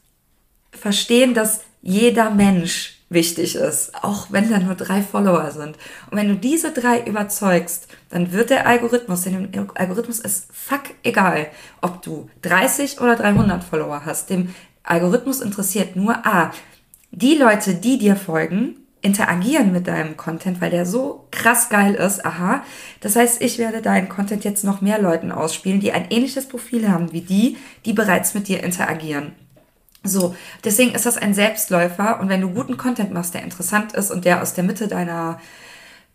verstehen, 0.74 1.34
dass 1.34 1.62
jeder 1.82 2.32
Mensch 2.32 3.02
wichtig 3.08 3.56
ist, 3.56 3.96
auch 4.04 4.28
wenn 4.30 4.50
da 4.50 4.60
nur 4.60 4.76
drei 4.76 5.02
Follower 5.02 5.52
sind. 5.52 5.78
Und 6.10 6.18
wenn 6.18 6.28
du 6.28 6.36
diese 6.36 6.74
drei 6.74 7.02
überzeugst, 7.06 7.88
dann 8.10 8.34
wird 8.34 8.50
der 8.50 8.68
Algorithmus, 8.68 9.22
denn 9.22 9.52
dem 9.52 9.72
Algorithmus 9.76 10.20
ist 10.20 10.48
fuck 10.52 10.82
egal, 11.04 11.48
ob 11.82 12.02
du 12.02 12.30
30 12.42 13.00
oder 13.00 13.16
300 13.16 13.64
Follower 13.64 14.02
hast. 14.04 14.30
Dem 14.30 14.54
Algorithmus 14.84 15.40
interessiert 15.40 15.96
nur, 15.96 16.26
ah, 16.26 16.52
die 17.12 17.36
Leute, 17.36 17.76
die 17.76 17.98
dir 17.98 18.16
folgen, 18.16 18.78
interagieren 19.02 19.72
mit 19.72 19.88
deinem 19.88 20.16
Content, 20.16 20.62
weil 20.62 20.70
der 20.70 20.86
so 20.86 21.28
krass 21.32 21.70
geil 21.70 21.96
ist. 21.96 22.24
Aha. 22.26 22.64
Das 23.00 23.16
heißt, 23.16 23.42
ich 23.42 23.58
werde 23.58 23.82
deinen 23.82 24.10
Content 24.10 24.44
jetzt 24.44 24.64
noch 24.64 24.82
mehr 24.82 25.02
Leuten 25.02 25.32
ausspielen, 25.32 25.80
die 25.80 25.92
ein 25.92 26.10
ähnliches 26.10 26.48
Profil 26.48 26.90
haben 26.90 27.12
wie 27.12 27.22
die, 27.22 27.58
die 27.86 27.94
bereits 27.94 28.34
mit 28.34 28.48
dir 28.48 28.64
interagieren. 28.64 29.34
So, 30.04 30.36
deswegen 30.64 30.96
ist 30.96 31.06
das 31.06 31.18
ein 31.18 31.34
Selbstläufer 31.34 32.20
und 32.20 32.30
wenn 32.30 32.42
du 32.42 32.50
guten 32.50 32.78
Content 32.78 33.12
machst, 33.12 33.34
der 33.34 33.44
interessant 33.44 33.94
ist 33.94 34.10
und 34.10 34.26
der 34.26 34.42
aus 34.42 34.54
der 34.54 34.64
Mitte 34.64 34.88
deiner 34.88 35.40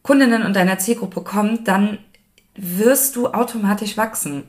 Kundinnen 0.03 0.45
und 0.45 0.57
deiner 0.57 0.79
Zielgruppe 0.79 1.23
kommt, 1.23 1.69
dann 1.69 1.99
wirst 2.57 3.17
du 3.17 3.29
automatisch 3.29 3.97
wachsen. 3.97 4.45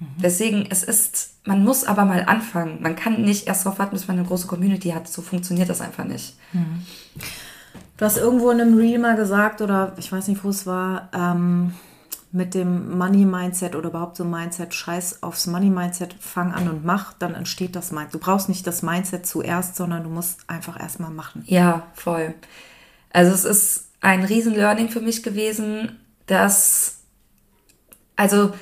Mhm. 0.00 0.06
Deswegen, 0.22 0.66
es 0.70 0.82
ist, 0.82 1.34
man 1.44 1.62
muss 1.62 1.84
aber 1.84 2.04
mal 2.04 2.24
anfangen. 2.24 2.82
Man 2.82 2.96
kann 2.96 3.22
nicht 3.22 3.46
erst 3.46 3.64
darauf 3.64 3.78
warten, 3.78 3.94
bis 3.94 4.08
man 4.08 4.18
eine 4.18 4.26
große 4.26 4.46
Community 4.46 4.90
hat. 4.90 5.06
So 5.08 5.22
funktioniert 5.22 5.68
das 5.68 5.80
einfach 5.80 6.04
nicht. 6.04 6.36
Mhm. 6.52 6.84
Du 7.96 8.04
hast 8.04 8.16
irgendwo 8.16 8.50
in 8.50 8.60
einem 8.60 8.76
Reel 8.76 8.98
mal 8.98 9.14
gesagt, 9.14 9.60
oder 9.60 9.92
ich 9.98 10.10
weiß 10.10 10.28
nicht, 10.28 10.42
wo 10.42 10.48
es 10.48 10.66
war, 10.66 11.10
ähm, 11.12 11.74
mit 12.32 12.54
dem 12.54 12.96
Money-Mindset 12.96 13.74
oder 13.74 13.88
überhaupt 13.88 14.16
so 14.16 14.24
Mindset, 14.24 14.72
scheiß 14.72 15.22
aufs 15.22 15.46
Money-Mindset, 15.46 16.14
fang 16.18 16.52
an 16.52 16.68
und 16.68 16.84
mach, 16.84 17.12
dann 17.14 17.34
entsteht 17.34 17.74
das 17.74 17.90
Mindset. 17.90 18.14
Du 18.14 18.18
brauchst 18.20 18.48
nicht 18.48 18.66
das 18.66 18.82
Mindset 18.82 19.26
zuerst, 19.26 19.76
sondern 19.76 20.04
du 20.04 20.10
musst 20.10 20.48
einfach 20.48 20.78
erstmal 20.80 21.10
machen. 21.10 21.42
Ja, 21.46 21.88
voll. 21.94 22.34
Also 23.12 23.32
es 23.32 23.44
ist 23.44 23.88
ein 24.00 24.24
riesen 24.24 24.54
Learning 24.54 24.88
für 24.88 25.00
mich 25.00 25.22
gewesen, 25.22 25.98
dass, 26.26 27.00
also, 28.16 28.54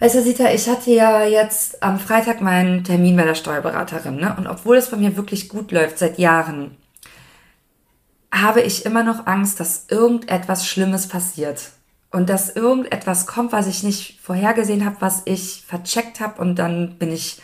weißt 0.00 0.14
du, 0.14 0.22
Sita, 0.22 0.50
ich 0.50 0.68
hatte 0.68 0.90
ja 0.90 1.24
jetzt 1.24 1.82
am 1.82 1.98
Freitag 1.98 2.40
meinen 2.40 2.84
Termin 2.84 3.16
bei 3.16 3.24
der 3.24 3.34
Steuerberaterin, 3.34 4.16
ne? 4.16 4.34
Und 4.36 4.46
obwohl 4.46 4.76
es 4.76 4.90
bei 4.90 4.96
mir 4.96 5.16
wirklich 5.16 5.48
gut 5.48 5.72
läuft, 5.72 5.98
seit 5.98 6.18
Jahren, 6.18 6.76
habe 8.32 8.60
ich 8.62 8.84
immer 8.84 9.04
noch 9.04 9.26
Angst, 9.26 9.60
dass 9.60 9.86
irgendetwas 9.88 10.66
Schlimmes 10.66 11.08
passiert. 11.08 11.70
Und 12.10 12.28
dass 12.28 12.54
irgendetwas 12.54 13.26
kommt, 13.26 13.52
was 13.52 13.66
ich 13.66 13.82
nicht 13.82 14.20
vorhergesehen 14.20 14.84
habe, 14.84 14.96
was 15.00 15.22
ich 15.24 15.64
vercheckt 15.66 16.20
habe 16.20 16.40
und 16.40 16.56
dann 16.56 16.96
bin 16.96 17.12
ich 17.12 17.40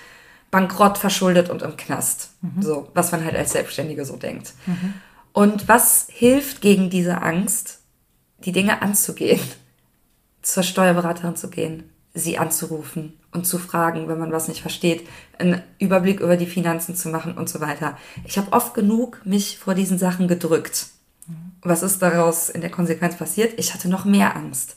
bankrott, 0.50 0.98
verschuldet 0.98 1.50
und 1.50 1.62
im 1.62 1.76
Knast. 1.76 2.30
Mhm. 2.40 2.62
So, 2.62 2.88
was 2.94 3.10
man 3.12 3.24
halt 3.24 3.34
als 3.34 3.52
Selbstständige 3.52 4.04
so 4.04 4.16
denkt. 4.16 4.52
Mhm. 4.66 4.94
Und 5.32 5.68
was 5.68 6.06
hilft 6.10 6.60
gegen 6.60 6.90
diese 6.90 7.22
Angst, 7.22 7.80
die 8.44 8.52
Dinge 8.52 8.82
anzugehen, 8.82 9.40
zur 10.42 10.62
Steuerberaterin 10.62 11.36
zu 11.36 11.50
gehen, 11.50 11.90
sie 12.14 12.38
anzurufen 12.38 13.18
und 13.32 13.46
zu 13.46 13.58
fragen, 13.58 14.08
wenn 14.08 14.18
man 14.18 14.32
was 14.32 14.48
nicht 14.48 14.62
versteht, 14.62 15.06
einen 15.38 15.62
Überblick 15.78 16.20
über 16.20 16.36
die 16.36 16.46
Finanzen 16.46 16.96
zu 16.96 17.08
machen 17.08 17.38
und 17.38 17.48
so 17.48 17.60
weiter. 17.60 17.96
Ich 18.24 18.36
habe 18.38 18.52
oft 18.52 18.74
genug 18.74 19.20
mich 19.24 19.58
vor 19.58 19.74
diesen 19.74 19.98
Sachen 19.98 20.26
gedrückt. 20.26 20.88
Was 21.62 21.82
ist 21.82 22.00
daraus 22.02 22.48
in 22.48 22.60
der 22.60 22.70
Konsequenz 22.70 23.16
passiert? 23.16 23.58
Ich 23.58 23.74
hatte 23.74 23.88
noch 23.88 24.04
mehr 24.04 24.34
Angst. 24.34 24.76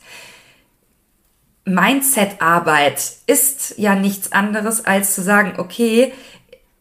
Mindset-Arbeit 1.65 3.01
ist 3.25 3.75
ja 3.77 3.95
nichts 3.95 4.31
anderes, 4.33 4.85
als 4.85 5.15
zu 5.15 5.21
sagen, 5.23 5.53
okay, 5.57 6.13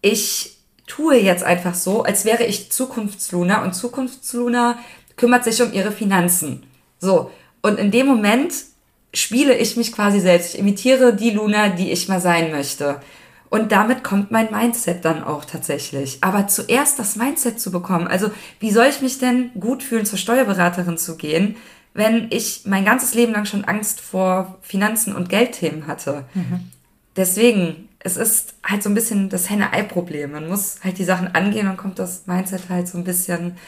ich 0.01 0.59
tue 0.87 1.17
jetzt 1.17 1.45
einfach 1.45 1.75
so, 1.75 2.03
als 2.03 2.25
wäre 2.25 2.45
ich 2.45 2.73
Zukunftsluna 2.73 3.63
und 3.63 3.75
Zukunftsluna 3.75 4.79
kümmert 5.17 5.45
sich 5.45 5.63
um 5.63 5.73
ihre 5.73 5.93
Finanzen. 5.93 6.65
So. 6.99 7.31
Und 7.63 7.79
in 7.79 7.93
dem 7.93 8.07
Moment 8.07 8.53
spiele 9.15 9.57
ich 9.57 9.77
mich 9.77 9.93
quasi 9.93 10.21
selbst. 10.21 10.55
Ich 10.55 10.61
imitiere 10.61 11.15
die 11.15 11.31
Luna, 11.31 11.69
die 11.69 11.91
ich 11.91 12.09
mal 12.09 12.21
sein 12.21 12.51
möchte. 12.51 13.01
Und 13.51 13.71
damit 13.71 14.03
kommt 14.03 14.31
mein 14.31 14.51
Mindset 14.51 15.05
dann 15.05 15.23
auch 15.23 15.45
tatsächlich. 15.45 16.19
Aber 16.23 16.47
zuerst 16.49 16.99
das 16.99 17.17
Mindset 17.17 17.61
zu 17.61 17.71
bekommen. 17.71 18.07
Also, 18.07 18.31
wie 18.61 18.71
soll 18.71 18.87
ich 18.87 19.03
mich 19.03 19.19
denn 19.19 19.51
gut 19.61 19.83
fühlen, 19.83 20.07
zur 20.07 20.19
Steuerberaterin 20.19 20.97
zu 20.97 21.17
gehen, 21.17 21.57
wenn 21.93 22.29
ich 22.31 22.63
mein 22.65 22.87
ganzes 22.87 23.13
Leben 23.13 23.33
lang 23.33 23.45
schon 23.45 23.65
Angst 23.65 24.01
vor 24.01 24.59
Finanzen 24.63 25.15
und 25.15 25.29
Geldthemen 25.29 25.87
hatte? 25.87 26.25
Mhm. 26.33 26.71
Deswegen, 27.15 27.91
es 27.99 28.17
ist 28.17 28.55
halt 28.65 28.83
so 28.83 28.89
ein 28.89 28.95
bisschen 28.95 29.29
das 29.29 29.51
Henne-Ei-Problem. 29.51 30.33
Man 30.33 30.49
muss 30.49 30.77
halt 30.83 30.97
die 30.97 31.05
Sachen 31.05 31.35
angehen 31.35 31.69
und 31.69 31.77
kommt 31.77 31.99
das 31.99 32.27
Mindset 32.27 32.71
halt 32.71 32.89
so 32.89 32.97
ein 32.97 33.05
bisschen 33.05 33.59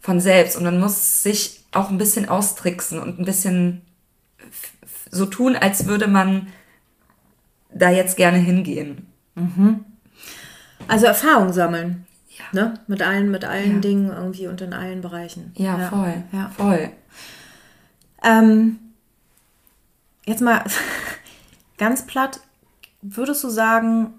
von 0.00 0.20
selbst. 0.20 0.56
Und 0.56 0.62
man 0.62 0.78
muss 0.78 1.24
sich 1.24 1.64
auch 1.72 1.90
ein 1.90 1.98
bisschen 1.98 2.28
austricksen 2.28 3.00
und 3.00 3.18
ein 3.18 3.24
bisschen 3.24 3.82
so 5.14 5.26
tun, 5.26 5.56
als 5.56 5.86
würde 5.86 6.06
man 6.06 6.48
da 7.72 7.90
jetzt 7.90 8.16
gerne 8.16 8.38
hingehen. 8.38 9.06
Mhm. 9.34 9.84
Also 10.88 11.06
Erfahrung 11.06 11.52
sammeln. 11.52 12.06
Ja. 12.28 12.44
Ne? 12.52 12.74
Mit 12.86 13.02
allen, 13.02 13.30
mit 13.30 13.44
allen 13.44 13.74
ja. 13.74 13.80
Dingen 13.80 14.10
irgendwie 14.10 14.48
und 14.48 14.60
in 14.60 14.72
allen 14.72 15.00
Bereichen. 15.00 15.52
Ja, 15.56 15.78
ja. 15.78 15.88
voll. 15.88 16.22
Ja. 16.32 16.50
Voll. 16.56 16.90
Ähm, 18.22 18.78
jetzt 20.26 20.40
mal 20.40 20.64
ganz 21.78 22.06
platt, 22.06 22.40
würdest 23.02 23.44
du 23.44 23.48
sagen, 23.48 24.14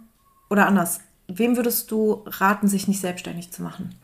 oder 0.49 0.67
anders, 0.67 1.01
wem 1.27 1.57
würdest 1.57 1.91
du 1.91 2.23
raten, 2.25 2.67
sich 2.67 2.87
nicht 2.87 3.01
selbstständig 3.01 3.51
zu 3.51 3.63
machen? 3.63 3.95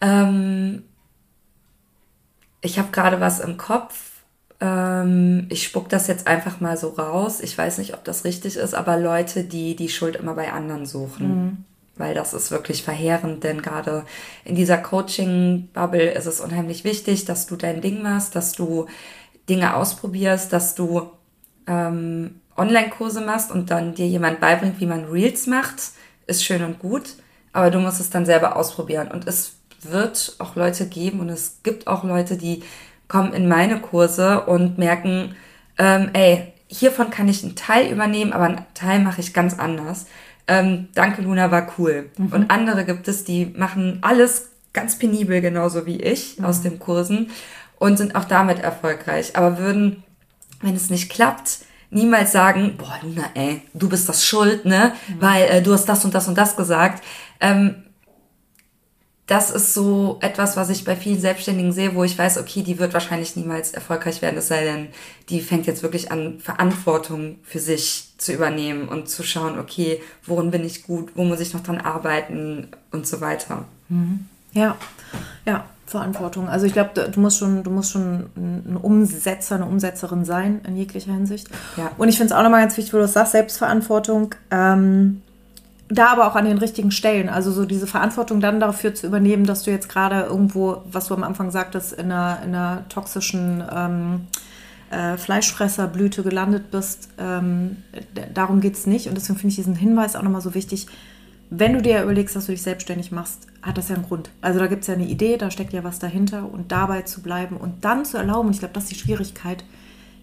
Ähm, 0.00 0.84
ich 2.60 2.78
habe 2.78 2.90
gerade 2.92 3.20
was 3.20 3.40
im 3.40 3.56
Kopf 3.56 4.15
ähm, 4.60 5.46
ich 5.50 5.64
spuck 5.64 5.88
das 5.88 6.06
jetzt 6.06 6.26
einfach 6.26 6.60
mal 6.60 6.76
so 6.76 6.88
raus. 6.90 7.40
Ich 7.40 7.56
weiß 7.56 7.78
nicht, 7.78 7.94
ob 7.94 8.04
das 8.04 8.24
richtig 8.24 8.56
ist, 8.56 8.74
aber 8.74 8.96
Leute, 8.98 9.44
die 9.44 9.76
die 9.76 9.88
Schuld 9.88 10.16
immer 10.16 10.34
bei 10.34 10.52
anderen 10.52 10.86
suchen. 10.86 11.28
Mhm. 11.28 11.64
Weil 11.98 12.14
das 12.14 12.34
ist 12.34 12.50
wirklich 12.50 12.82
verheerend, 12.82 13.42
denn 13.42 13.62
gerade 13.62 14.04
in 14.44 14.54
dieser 14.54 14.76
Coaching-Bubble 14.76 16.10
ist 16.10 16.26
es 16.26 16.40
unheimlich 16.40 16.84
wichtig, 16.84 17.24
dass 17.24 17.46
du 17.46 17.56
dein 17.56 17.80
Ding 17.80 18.02
machst, 18.02 18.36
dass 18.36 18.52
du 18.52 18.86
Dinge 19.48 19.74
ausprobierst, 19.74 20.52
dass 20.52 20.74
du 20.74 21.10
ähm, 21.66 22.40
Online-Kurse 22.56 23.22
machst 23.22 23.50
und 23.50 23.70
dann 23.70 23.94
dir 23.94 24.06
jemand 24.06 24.40
beibringt, 24.40 24.78
wie 24.80 24.86
man 24.86 25.04
Reels 25.04 25.46
macht, 25.46 25.76
ist 26.26 26.44
schön 26.44 26.64
und 26.64 26.78
gut, 26.78 27.14
aber 27.52 27.70
du 27.70 27.78
musst 27.78 28.00
es 28.00 28.10
dann 28.10 28.26
selber 28.26 28.56
ausprobieren. 28.56 29.08
Und 29.08 29.26
es 29.26 29.56
wird 29.82 30.36
auch 30.38 30.56
Leute 30.56 30.86
geben 30.86 31.20
und 31.20 31.28
es 31.28 31.60
gibt 31.62 31.86
auch 31.86 32.04
Leute, 32.04 32.36
die 32.36 32.62
kommen 33.08 33.32
in 33.32 33.48
meine 33.48 33.80
Kurse 33.80 34.42
und 34.42 34.78
merken, 34.78 35.34
ähm, 35.78 36.10
ey, 36.12 36.52
hiervon 36.68 37.10
kann 37.10 37.28
ich 37.28 37.44
einen 37.44 37.56
Teil 37.56 37.90
übernehmen, 37.90 38.32
aber 38.32 38.44
einen 38.44 38.66
Teil 38.74 39.00
mache 39.00 39.20
ich 39.20 39.32
ganz 39.32 39.58
anders. 39.58 40.06
Ähm, 40.48 40.88
danke, 40.94 41.22
Luna, 41.22 41.50
war 41.50 41.72
cool. 41.78 42.10
Mhm. 42.16 42.32
Und 42.32 42.50
andere 42.50 42.84
gibt 42.84 43.08
es, 43.08 43.24
die 43.24 43.46
machen 43.56 43.98
alles 44.02 44.50
ganz 44.72 44.98
penibel, 44.98 45.40
genauso 45.40 45.86
wie 45.86 46.00
ich, 46.00 46.38
mhm. 46.38 46.44
aus 46.44 46.62
den 46.62 46.78
Kursen 46.78 47.30
und 47.78 47.96
sind 47.96 48.14
auch 48.14 48.24
damit 48.24 48.60
erfolgreich. 48.60 49.36
Aber 49.36 49.58
würden, 49.58 50.02
wenn 50.60 50.74
es 50.74 50.90
nicht 50.90 51.10
klappt, 51.10 51.58
niemals 51.90 52.32
sagen, 52.32 52.76
boah, 52.76 52.98
Luna, 53.02 53.24
ey, 53.34 53.62
du 53.74 53.88
bist 53.88 54.08
das 54.08 54.24
schuld, 54.24 54.64
ne? 54.64 54.92
Mhm. 55.08 55.20
Weil 55.20 55.44
äh, 55.44 55.62
du 55.62 55.72
hast 55.72 55.86
das 55.86 56.04
und 56.04 56.14
das 56.14 56.28
und 56.28 56.36
das 56.36 56.56
gesagt. 56.56 57.02
Ähm, 57.40 57.85
das 59.26 59.50
ist 59.50 59.74
so 59.74 60.18
etwas, 60.20 60.56
was 60.56 60.70
ich 60.70 60.84
bei 60.84 60.94
vielen 60.94 61.20
Selbstständigen 61.20 61.72
sehe, 61.72 61.96
wo 61.96 62.04
ich 62.04 62.16
weiß, 62.16 62.38
okay, 62.38 62.62
die 62.62 62.78
wird 62.78 62.94
wahrscheinlich 62.94 63.34
niemals 63.34 63.72
erfolgreich 63.72 64.22
werden, 64.22 64.36
es 64.38 64.48
sei 64.48 64.62
denn, 64.62 64.88
die 65.28 65.40
fängt 65.40 65.66
jetzt 65.66 65.82
wirklich 65.82 66.12
an, 66.12 66.38
Verantwortung 66.38 67.38
für 67.42 67.58
sich 67.58 68.12
zu 68.18 68.32
übernehmen 68.32 68.88
und 68.88 69.08
zu 69.08 69.24
schauen, 69.24 69.58
okay, 69.58 70.00
worin 70.24 70.52
bin 70.52 70.64
ich 70.64 70.84
gut, 70.84 71.10
wo 71.16 71.24
muss 71.24 71.40
ich 71.40 71.52
noch 71.54 71.62
dran 71.64 71.78
arbeiten 71.78 72.68
und 72.92 73.06
so 73.06 73.20
weiter. 73.20 73.64
Mhm. 73.88 74.26
Ja, 74.52 74.76
ja, 75.44 75.64
Verantwortung. 75.86 76.48
Also 76.48 76.66
ich 76.66 76.72
glaube, 76.72 77.10
du 77.10 77.20
musst 77.20 77.38
schon, 77.38 77.64
du 77.64 77.70
musst 77.70 77.90
schon 77.90 78.30
ein 78.36 78.78
Umsetzer, 78.80 79.56
eine 79.56 79.66
Umsetzerin 79.66 80.24
sein 80.24 80.60
in 80.66 80.76
jeglicher 80.76 81.12
Hinsicht. 81.12 81.48
Ja. 81.76 81.90
Und 81.98 82.08
ich 82.08 82.16
finde 82.16 82.32
es 82.32 82.38
auch 82.38 82.44
nochmal 82.44 82.60
ganz 82.60 82.76
wichtig, 82.76 82.94
wo 82.94 82.98
du 82.98 83.08
sagst, 83.08 83.32
Selbstverantwortung. 83.32 84.36
Ähm, 84.52 85.22
da 85.88 86.08
aber 86.08 86.26
auch 86.26 86.34
an 86.34 86.44
den 86.44 86.58
richtigen 86.58 86.90
Stellen. 86.90 87.28
Also 87.28 87.52
so 87.52 87.64
diese 87.64 87.86
Verantwortung 87.86 88.40
dann 88.40 88.60
dafür 88.60 88.94
zu 88.94 89.06
übernehmen, 89.06 89.44
dass 89.44 89.62
du 89.62 89.70
jetzt 89.70 89.88
gerade 89.88 90.22
irgendwo, 90.22 90.82
was 90.90 91.06
du 91.06 91.14
am 91.14 91.22
Anfang 91.22 91.50
sagtest, 91.50 91.92
in 91.92 92.10
einer, 92.10 92.40
in 92.42 92.54
einer 92.54 92.88
toxischen 92.88 93.62
ähm, 93.72 94.26
äh, 94.90 95.16
Fleischfresserblüte 95.16 96.22
gelandet 96.22 96.70
bist. 96.70 97.08
Ähm, 97.18 97.78
darum 98.34 98.60
geht 98.60 98.74
es 98.74 98.86
nicht. 98.86 99.08
Und 99.08 99.16
deswegen 99.16 99.38
finde 99.38 99.50
ich 99.50 99.56
diesen 99.56 99.76
Hinweis 99.76 100.16
auch 100.16 100.22
nochmal 100.22 100.40
so 100.40 100.54
wichtig. 100.54 100.86
Wenn 101.50 101.74
du 101.74 101.82
dir 101.82 102.02
überlegst, 102.02 102.34
dass 102.34 102.46
du 102.46 102.52
dich 102.52 102.62
selbstständig 102.62 103.12
machst, 103.12 103.46
hat 103.62 103.78
das 103.78 103.88
ja 103.88 103.94
einen 103.94 104.04
Grund. 104.04 104.30
Also 104.40 104.58
da 104.58 104.66
gibt 104.66 104.82
es 104.82 104.88
ja 104.88 104.94
eine 104.94 105.06
Idee, 105.06 105.36
da 105.36 105.52
steckt 105.52 105.72
ja 105.72 105.84
was 105.84 106.00
dahinter 106.00 106.52
und 106.52 106.72
dabei 106.72 107.02
zu 107.02 107.22
bleiben 107.22 107.56
und 107.56 107.84
dann 107.84 108.04
zu 108.04 108.16
erlauben, 108.16 108.50
ich 108.50 108.58
glaube, 108.58 108.74
das 108.74 108.84
ist 108.84 108.92
die 108.92 108.98
Schwierigkeit, 108.98 109.64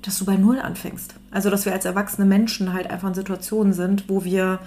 dass 0.01 0.19
du 0.19 0.25
bei 0.25 0.35
Null 0.35 0.59
anfängst. 0.59 1.15
Also, 1.31 1.49
dass 1.49 1.65
wir 1.65 1.71
als 1.71 1.85
erwachsene 1.85 2.27
Menschen 2.27 2.73
halt 2.73 2.89
einfach 2.89 3.07
in 3.07 3.13
Situationen 3.13 3.71
sind, 3.71 4.09
wo 4.09 4.25
wir 4.25 4.59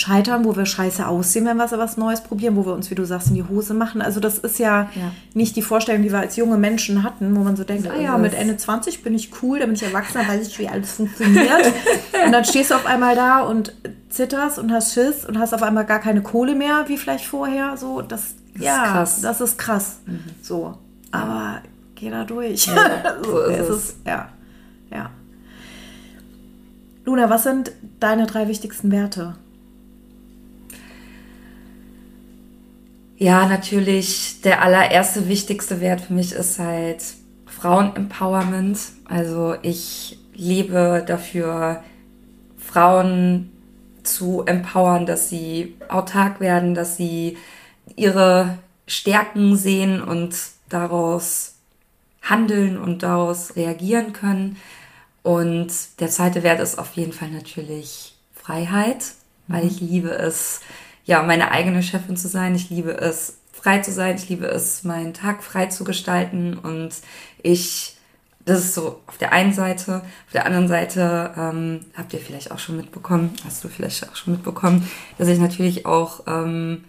scheitern, 0.00 0.46
wo 0.46 0.56
wir 0.56 0.64
scheiße 0.64 1.06
aussehen, 1.06 1.44
wenn 1.44 1.58
wir 1.58 1.70
was 1.70 1.98
Neues 1.98 2.22
probieren, 2.22 2.56
wo 2.56 2.64
wir 2.64 2.72
uns, 2.72 2.90
wie 2.90 2.94
du 2.94 3.04
sagst, 3.04 3.28
in 3.28 3.34
die 3.34 3.44
Hose 3.44 3.74
machen. 3.74 4.00
Also 4.00 4.18
das 4.18 4.38
ist 4.38 4.58
ja, 4.58 4.88
ja. 4.94 5.12
nicht 5.34 5.56
die 5.56 5.62
Vorstellung, 5.62 6.02
die 6.02 6.10
wir 6.10 6.20
als 6.20 6.36
junge 6.36 6.56
Menschen 6.56 7.02
hatten, 7.02 7.36
wo 7.36 7.40
man 7.40 7.54
so 7.54 7.64
denkt, 7.64 7.84
so 7.84 7.90
ah 7.90 8.00
ja, 8.00 8.16
mit 8.16 8.32
Ende 8.32 8.56
20 8.56 9.02
bin 9.02 9.14
ich 9.14 9.30
cool, 9.42 9.58
dann 9.58 9.68
bin 9.68 9.76
ich 9.76 9.82
erwachsen, 9.82 10.26
weiß 10.26 10.46
ich, 10.46 10.58
wie 10.58 10.68
alles 10.68 10.92
funktioniert. 10.92 11.66
und 12.24 12.32
dann 12.32 12.44
stehst 12.46 12.70
du 12.70 12.76
auf 12.76 12.86
einmal 12.86 13.14
da 13.14 13.40
und 13.40 13.74
zitterst 14.08 14.58
und 14.58 14.72
hast 14.72 14.94
Schiss 14.94 15.26
und 15.26 15.38
hast 15.38 15.52
auf 15.52 15.62
einmal 15.62 15.84
gar 15.84 16.00
keine 16.00 16.22
Kohle 16.22 16.54
mehr, 16.54 16.84
wie 16.86 16.96
vielleicht 16.96 17.26
vorher. 17.26 17.76
So, 17.76 18.00
das, 18.00 18.36
das 18.54 18.64
ja, 18.64 18.84
ist 18.84 18.92
krass. 18.92 19.20
das 19.20 19.40
ist 19.42 19.58
krass. 19.58 19.98
Mhm. 20.06 20.20
So, 20.40 20.78
aber 21.10 21.60
geh 21.94 22.10
da 22.10 22.24
durch. 22.24 22.66
Ja, 22.66 23.16
so 23.22 23.40
ist 23.42 23.68
es. 23.68 23.68
Ist, 23.68 23.96
ja, 24.06 24.30
ja. 24.90 25.10
Luna, 27.04 27.28
was 27.28 27.42
sind 27.42 27.72
deine 27.98 28.26
drei 28.26 28.48
wichtigsten 28.48 28.90
Werte? 28.90 29.34
Ja, 33.22 33.46
natürlich, 33.46 34.40
der 34.40 34.62
allererste 34.62 35.28
wichtigste 35.28 35.82
Wert 35.82 36.00
für 36.00 36.14
mich 36.14 36.32
ist 36.32 36.58
halt 36.58 37.04
Frauen-Empowerment. 37.44 38.78
Also 39.04 39.56
ich 39.60 40.18
lebe 40.32 41.04
dafür, 41.06 41.84
Frauen 42.56 43.52
zu 44.04 44.44
empowern, 44.46 45.04
dass 45.04 45.28
sie 45.28 45.76
autark 45.90 46.40
werden, 46.40 46.74
dass 46.74 46.96
sie 46.96 47.36
ihre 47.94 48.56
Stärken 48.86 49.54
sehen 49.54 50.00
und 50.00 50.34
daraus 50.70 51.56
handeln 52.22 52.78
und 52.78 53.02
daraus 53.02 53.54
reagieren 53.54 54.14
können. 54.14 54.56
Und 55.22 55.70
der 56.00 56.08
zweite 56.08 56.42
Wert 56.42 56.60
ist 56.60 56.78
auf 56.78 56.94
jeden 56.94 57.12
Fall 57.12 57.30
natürlich 57.30 58.14
Freiheit, 58.32 59.12
weil 59.46 59.66
ich 59.66 59.82
liebe 59.82 60.08
es, 60.08 60.62
ja, 61.10 61.24
meine 61.24 61.50
eigene 61.50 61.82
Chefin 61.82 62.16
zu 62.16 62.28
sein. 62.28 62.54
Ich 62.54 62.70
liebe 62.70 62.92
es, 62.92 63.38
frei 63.50 63.80
zu 63.80 63.90
sein. 63.90 64.14
Ich 64.14 64.28
liebe 64.28 64.46
es, 64.46 64.84
meinen 64.84 65.12
Tag 65.12 65.42
frei 65.42 65.66
zu 65.66 65.82
gestalten. 65.82 66.56
Und 66.56 66.94
ich, 67.42 67.96
das 68.44 68.60
ist 68.60 68.74
so 68.74 69.00
auf 69.08 69.18
der 69.18 69.32
einen 69.32 69.52
Seite. 69.52 70.02
Auf 70.26 70.32
der 70.32 70.46
anderen 70.46 70.68
Seite 70.68 71.32
ähm, 71.36 71.80
habt 71.96 72.12
ihr 72.12 72.20
vielleicht 72.20 72.52
auch 72.52 72.60
schon 72.60 72.76
mitbekommen, 72.76 73.34
hast 73.44 73.64
du 73.64 73.68
vielleicht 73.68 74.08
auch 74.08 74.14
schon 74.14 74.34
mitbekommen, 74.34 74.88
dass 75.18 75.26
ich 75.26 75.40
natürlich 75.40 75.84
auch 75.84 76.20
ähm, 76.28 76.84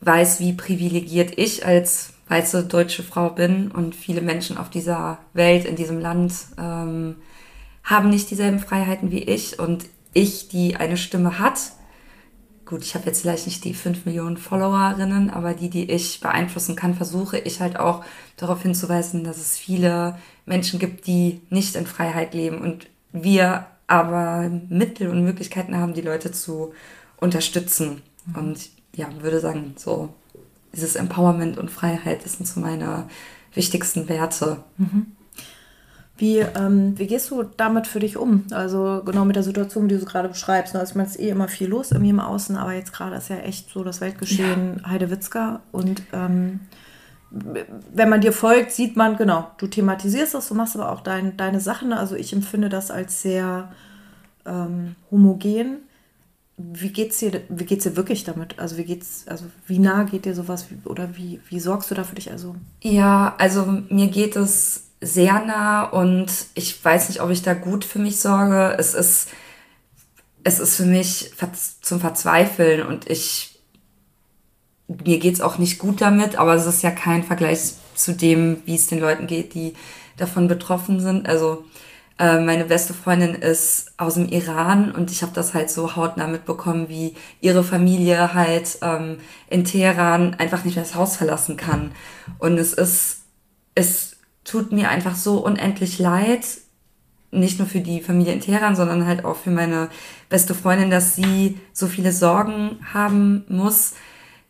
weiß, 0.00 0.38
wie 0.38 0.52
privilegiert 0.52 1.36
ich 1.36 1.66
als 1.66 2.12
weiße 2.28 2.66
deutsche 2.66 3.02
Frau 3.02 3.30
bin 3.30 3.72
und 3.72 3.96
viele 3.96 4.20
Menschen 4.20 4.58
auf 4.58 4.70
dieser 4.70 5.18
Welt, 5.32 5.64
in 5.64 5.74
diesem 5.74 5.98
Land 5.98 6.32
ähm, 6.56 7.16
haben 7.82 8.10
nicht 8.10 8.30
dieselben 8.30 8.60
Freiheiten 8.60 9.10
wie 9.10 9.24
ich 9.24 9.58
und 9.58 9.86
ich, 10.12 10.46
die 10.46 10.76
eine 10.76 10.96
Stimme 10.96 11.40
hat, 11.40 11.72
gut, 12.66 12.82
ich 12.82 12.94
habe 12.94 13.06
jetzt 13.06 13.22
vielleicht 13.22 13.46
nicht 13.46 13.64
die 13.64 13.74
5 13.74 14.04
Millionen 14.04 14.36
Followerinnen, 14.36 15.30
aber 15.30 15.54
die, 15.54 15.70
die 15.70 15.90
ich 15.90 16.20
beeinflussen 16.20 16.76
kann, 16.76 16.94
versuche 16.94 17.38
ich 17.38 17.60
halt 17.60 17.78
auch 17.78 18.04
darauf 18.36 18.62
hinzuweisen, 18.62 19.24
dass 19.24 19.38
es 19.38 19.56
viele 19.56 20.18
Menschen 20.44 20.78
gibt, 20.78 21.06
die 21.06 21.40
nicht 21.48 21.76
in 21.76 21.86
Freiheit 21.86 22.34
leben 22.34 22.60
und 22.60 22.88
wir 23.12 23.66
aber 23.86 24.50
Mittel 24.68 25.08
und 25.08 25.22
Möglichkeiten 25.22 25.76
haben, 25.76 25.94
die 25.94 26.02
Leute 26.02 26.32
zu 26.32 26.74
unterstützen. 27.18 28.02
Mhm. 28.26 28.34
Und 28.34 28.68
ja, 28.94 29.08
würde 29.20 29.40
sagen, 29.40 29.74
so 29.76 30.08
dieses 30.74 30.96
Empowerment 30.96 31.58
und 31.58 31.70
Freiheit, 31.70 32.24
das 32.24 32.34
sind 32.34 32.46
so 32.46 32.60
meine 32.60 33.08
wichtigsten 33.54 34.08
Werte. 34.08 34.64
Mhm. 34.76 35.12
Wie, 36.18 36.38
ähm, 36.38 36.98
wie 36.98 37.06
gehst 37.06 37.30
du 37.30 37.42
damit 37.42 37.86
für 37.86 38.00
dich 38.00 38.16
um? 38.16 38.44
Also 38.50 39.02
genau 39.04 39.26
mit 39.26 39.36
der 39.36 39.42
Situation, 39.42 39.88
die 39.88 39.98
du 39.98 40.04
gerade 40.06 40.28
beschreibst. 40.28 40.74
Also 40.74 40.90
ich 40.90 40.96
meine, 40.96 41.08
es 41.08 41.16
ist 41.16 41.22
eh 41.22 41.28
immer 41.28 41.48
viel 41.48 41.68
los 41.68 41.92
irgendwie 41.92 42.10
im 42.10 42.20
Außen, 42.20 42.56
aber 42.56 42.72
jetzt 42.72 42.92
gerade 42.92 43.16
ist 43.16 43.28
ja 43.28 43.36
echt 43.36 43.68
so 43.70 43.84
das 43.84 44.00
Weltgeschehen 44.00 44.80
ja. 44.82 44.90
Heidewitzka. 44.90 45.60
Und 45.72 46.02
ähm, 46.14 46.60
wenn 47.30 48.08
man 48.08 48.22
dir 48.22 48.32
folgt, 48.32 48.72
sieht 48.72 48.96
man, 48.96 49.16
genau, 49.16 49.50
du 49.58 49.66
thematisierst 49.66 50.32
das, 50.32 50.48
du 50.48 50.54
machst 50.54 50.74
aber 50.76 50.90
auch 50.90 51.02
dein, 51.02 51.36
deine 51.36 51.60
Sachen. 51.60 51.92
Also 51.92 52.14
ich 52.14 52.32
empfinde 52.32 52.70
das 52.70 52.90
als 52.90 53.20
sehr 53.20 53.70
ähm, 54.46 54.94
homogen. 55.10 55.80
Wie 56.56 56.88
geht's 56.88 57.18
dir, 57.18 57.42
wie 57.50 57.66
geht's 57.66 57.84
dir 57.84 57.96
wirklich 57.96 58.24
damit? 58.24 58.58
Also 58.58 58.78
wie 58.78 58.84
geht's, 58.84 59.24
also 59.28 59.44
wie 59.66 59.78
nah 59.78 60.04
geht 60.04 60.24
dir 60.24 60.34
sowas 60.34 60.66
oder 60.86 61.14
wie, 61.18 61.40
wie 61.50 61.60
sorgst 61.60 61.90
du 61.90 61.94
da 61.94 62.04
für 62.04 62.14
dich? 62.14 62.30
Also 62.30 62.56
ja, 62.80 63.34
also 63.36 63.66
mir 63.90 64.06
geht 64.08 64.36
es 64.36 64.85
sehr 65.00 65.44
nah 65.44 65.84
und 65.84 66.30
ich 66.54 66.82
weiß 66.82 67.08
nicht, 67.08 67.20
ob 67.20 67.30
ich 67.30 67.42
da 67.42 67.54
gut 67.54 67.84
für 67.84 67.98
mich 67.98 68.18
sorge. 68.18 68.74
Es 68.78 68.94
ist, 68.94 69.28
es 70.44 70.58
ist 70.58 70.76
für 70.76 70.86
mich 70.86 71.32
zum 71.82 72.00
Verzweifeln 72.00 72.86
und 72.86 73.08
ich, 73.10 73.58
mir 74.88 75.18
geht's 75.18 75.40
auch 75.40 75.58
nicht 75.58 75.78
gut 75.78 76.00
damit, 76.00 76.36
aber 76.36 76.54
es 76.54 76.66
ist 76.66 76.82
ja 76.82 76.90
kein 76.90 77.24
Vergleich 77.24 77.74
zu 77.94 78.12
dem, 78.12 78.62
wie 78.64 78.76
es 78.76 78.86
den 78.86 79.00
Leuten 79.00 79.26
geht, 79.26 79.54
die 79.54 79.74
davon 80.16 80.48
betroffen 80.48 81.00
sind. 81.00 81.28
Also 81.28 81.64
äh, 82.18 82.40
meine 82.40 82.64
beste 82.64 82.94
Freundin 82.94 83.34
ist 83.34 83.92
aus 83.98 84.14
dem 84.14 84.28
Iran 84.28 84.92
und 84.92 85.10
ich 85.10 85.22
habe 85.22 85.32
das 85.34 85.52
halt 85.52 85.70
so 85.70 85.96
hautnah 85.96 86.26
mitbekommen, 86.26 86.88
wie 86.88 87.14
ihre 87.40 87.62
Familie 87.62 88.32
halt 88.32 88.78
ähm, 88.80 89.18
in 89.50 89.64
Teheran 89.64 90.34
einfach 90.34 90.64
nicht 90.64 90.76
mehr 90.76 90.84
das 90.84 90.94
Haus 90.94 91.16
verlassen 91.16 91.58
kann. 91.58 91.92
Und 92.38 92.56
es 92.56 92.72
ist, 92.72 93.24
es 93.74 94.15
tut 94.46 94.72
mir 94.72 94.88
einfach 94.88 95.16
so 95.16 95.44
unendlich 95.44 95.98
leid, 95.98 96.46
nicht 97.30 97.58
nur 97.58 97.68
für 97.68 97.80
die 97.80 98.00
Familie 98.00 98.32
in 98.32 98.40
Teheran, 98.40 98.76
sondern 98.76 99.06
halt 99.06 99.24
auch 99.24 99.36
für 99.36 99.50
meine 99.50 99.90
beste 100.28 100.54
Freundin, 100.54 100.90
dass 100.90 101.16
sie 101.16 101.60
so 101.72 101.86
viele 101.86 102.12
Sorgen 102.12 102.78
haben 102.94 103.44
muss, 103.48 103.94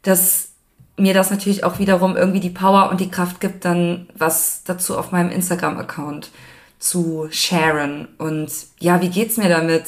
dass 0.02 0.50
mir 0.98 1.14
das 1.14 1.30
natürlich 1.30 1.64
auch 1.64 1.78
wiederum 1.78 2.16
irgendwie 2.16 2.40
die 2.40 2.50
Power 2.50 2.90
und 2.90 3.00
die 3.00 3.10
Kraft 3.10 3.40
gibt, 3.40 3.64
dann 3.64 4.08
was 4.14 4.62
dazu 4.64 4.96
auf 4.96 5.12
meinem 5.12 5.30
Instagram-Account 5.30 6.30
zu 6.78 7.28
sharen. 7.30 8.08
Und 8.18 8.50
ja, 8.78 9.00
wie 9.00 9.10
geht's 9.10 9.36
mir 9.36 9.48
damit? 9.48 9.84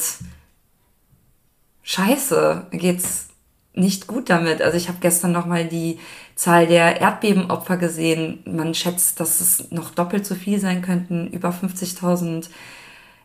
Scheiße, 1.82 2.66
geht's 2.72 3.28
nicht 3.74 4.06
gut 4.06 4.28
damit. 4.28 4.60
Also 4.60 4.76
ich 4.76 4.88
habe 4.88 4.98
gestern 5.00 5.32
noch 5.32 5.46
mal 5.46 5.66
die 5.66 5.98
Zahl 6.38 6.68
der 6.68 7.00
Erdbebenopfer 7.00 7.76
gesehen. 7.78 8.38
Man 8.44 8.72
schätzt, 8.72 9.18
dass 9.18 9.40
es 9.40 9.72
noch 9.72 9.90
doppelt 9.90 10.24
so 10.24 10.36
viel 10.36 10.60
sein 10.60 10.82
könnten, 10.82 11.26
über 11.26 11.50
50.000 11.50 12.48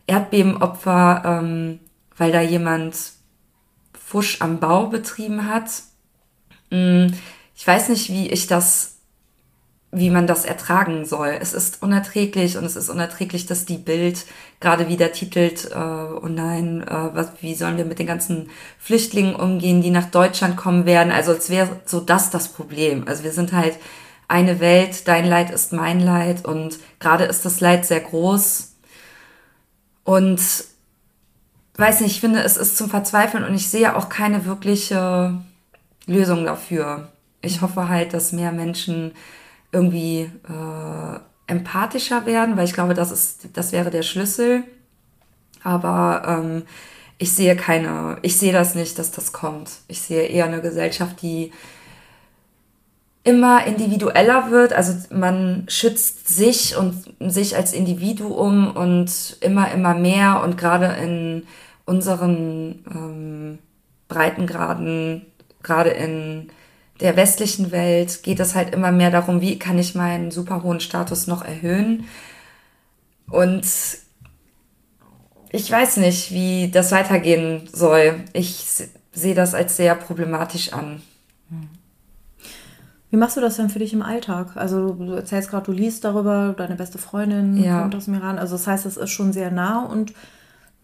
Erdbebenopfer, 0.07 1.22
ähm, 1.24 1.80
weil 2.18 2.32
da 2.32 2.41
jemand 2.41 2.95
Fusch 3.93 4.41
am 4.41 4.59
Bau 4.59 4.88
betrieben 4.88 5.47
hat. 5.47 5.70
Hm, 6.72 7.14
ich 7.55 7.68
weiß 7.68 7.89
nicht, 7.89 8.09
wie 8.09 8.32
ich 8.32 8.47
das 8.47 8.92
wie 9.93 10.09
man 10.09 10.27
das 10.27 10.43
ertragen 10.43 11.05
soll. 11.05 11.37
Es 11.39 11.53
ist 11.53 11.83
unerträglich 11.83 12.57
und 12.57 12.65
es 12.65 12.75
ist 12.75 12.89
unerträglich, 12.89 13.45
dass 13.45 13.65
die 13.65 13.77
Bild 13.77 14.25
gerade 14.59 14.87
wieder 14.87 15.11
titelt, 15.11 15.71
äh, 15.71 15.77
oh 15.77 16.27
nein, 16.27 16.81
äh, 16.81 17.15
was, 17.15 17.31
wie 17.41 17.53
sollen 17.53 17.77
wir 17.77 17.85
mit 17.85 17.99
den 17.99 18.07
ganzen 18.07 18.49
Flüchtlingen 18.79 19.35
umgehen, 19.35 19.81
die 19.81 19.91
nach 19.91 20.09
Deutschland 20.09 20.57
kommen 20.57 20.85
werden. 20.85 21.11
Also 21.11 21.31
als 21.31 21.49
wäre 21.49 21.69
so 21.85 21.99
das 21.99 22.31
das 22.31 22.47
Problem. 22.47 23.07
Also 23.07 23.23
wir 23.23 23.31
sind 23.31 23.53
halt 23.53 23.77
eine 24.27 24.59
Welt, 24.59 25.07
dein 25.07 25.25
Leid 25.25 25.51
ist 25.51 25.73
mein 25.73 25.99
Leid 25.99 26.45
und 26.45 26.79
gerade 26.99 27.25
ist 27.25 27.45
das 27.45 27.59
Leid 27.59 27.85
sehr 27.85 27.99
groß. 27.99 28.73
Und 30.05 30.41
weiß 31.75 32.01
nicht, 32.01 32.11
ich 32.11 32.19
finde, 32.19 32.41
es 32.41 32.57
ist 32.57 32.77
zum 32.77 32.89
Verzweifeln 32.89 33.43
und 33.43 33.53
ich 33.53 33.69
sehe 33.69 33.95
auch 33.95 34.09
keine 34.09 34.45
wirkliche 34.45 35.39
Lösung 36.07 36.45
dafür. 36.45 37.09
Ich 37.41 37.61
hoffe 37.61 37.89
halt, 37.89 38.13
dass 38.13 38.31
mehr 38.31 38.51
Menschen 38.51 39.11
irgendwie 39.74 40.30
äh, 40.47 41.19
empathischer 41.47 42.26
werden, 42.26 42.55
weil 42.55 42.65
ich 42.65 42.74
glaube, 42.74 42.93
das 42.93 43.11
ist, 43.11 43.49
das 43.53 43.71
wäre 43.71 43.91
der 43.91 44.03
Schlüssel. 44.03 44.63
Aber 45.63 46.24
ähm, 46.26 46.63
ich 47.17 47.32
sehe 47.34 47.55
keine, 47.55 48.17
ich 48.21 48.38
sehe 48.38 48.53
das 48.53 48.76
nicht, 48.76 48.99
dass 48.99 49.11
das 49.11 49.34
kommt. 49.34 49.69
Ich 49.88 50.01
sehe 50.01 50.24
eher 50.24 50.45
eine 50.45 50.61
Gesellschaft, 50.61 51.21
die 51.21 51.51
immer 53.24 53.65
individueller 53.65 54.51
wird. 54.51 54.74
Also 54.74 54.93
man 55.15 55.65
schützt 55.67 56.28
sich 56.28 56.76
und 56.76 57.03
sich 57.19 57.55
als 57.55 57.74
Individuum 57.74 58.76
und 58.76 59.38
immer, 59.41 59.71
immer 59.71 59.95
mehr. 59.95 60.41
Und 60.43 60.57
gerade 60.57 60.88
in 61.01 61.47
unseren 61.86 62.84
ähm, 62.93 63.59
Breitengraden, 64.07 65.26
gerade 65.61 65.91
in 65.91 66.49
der 66.99 67.15
westlichen 67.15 67.71
Welt 67.71 68.23
geht 68.23 68.39
es 68.39 68.55
halt 68.55 68.73
immer 68.73 68.91
mehr 68.91 69.11
darum, 69.11 69.41
wie 69.41 69.57
kann 69.59 69.77
ich 69.79 69.95
meinen 69.95 70.31
super 70.31 70.63
hohen 70.63 70.79
Status 70.79 71.27
noch 71.27 71.43
erhöhen. 71.43 72.05
Und 73.29 73.65
ich 75.49 75.71
weiß 75.71 75.97
nicht, 75.97 76.31
wie 76.31 76.69
das 76.71 76.91
weitergehen 76.91 77.67
soll. 77.71 78.15
Ich 78.33 78.65
sehe 79.11 79.35
das 79.35 79.53
als 79.53 79.77
sehr 79.77 79.95
problematisch 79.95 80.73
an. 80.73 81.01
Wie 83.09 83.17
machst 83.17 83.37
du 83.37 83.41
das 83.41 83.57
denn 83.57 83.69
für 83.69 83.77
dich 83.79 83.93
im 83.93 84.01
Alltag? 84.01 84.55
Also 84.55 84.93
du 84.93 85.13
erzählst 85.13 85.49
gerade, 85.51 85.65
du 85.65 85.71
liest 85.71 86.03
darüber, 86.03 86.55
deine 86.57 86.75
beste 86.75 86.97
Freundin 86.97 87.63
Ja. 87.63 87.81
kommt 87.81 87.95
aus 87.95 88.05
dem 88.05 88.15
Iran. 88.15 88.39
Also 88.39 88.55
das 88.55 88.65
heißt, 88.65 88.85
es 88.87 88.97
ist 88.97 89.11
schon 89.11 89.33
sehr 89.33 89.51
nah 89.51 89.85
und 89.85 90.13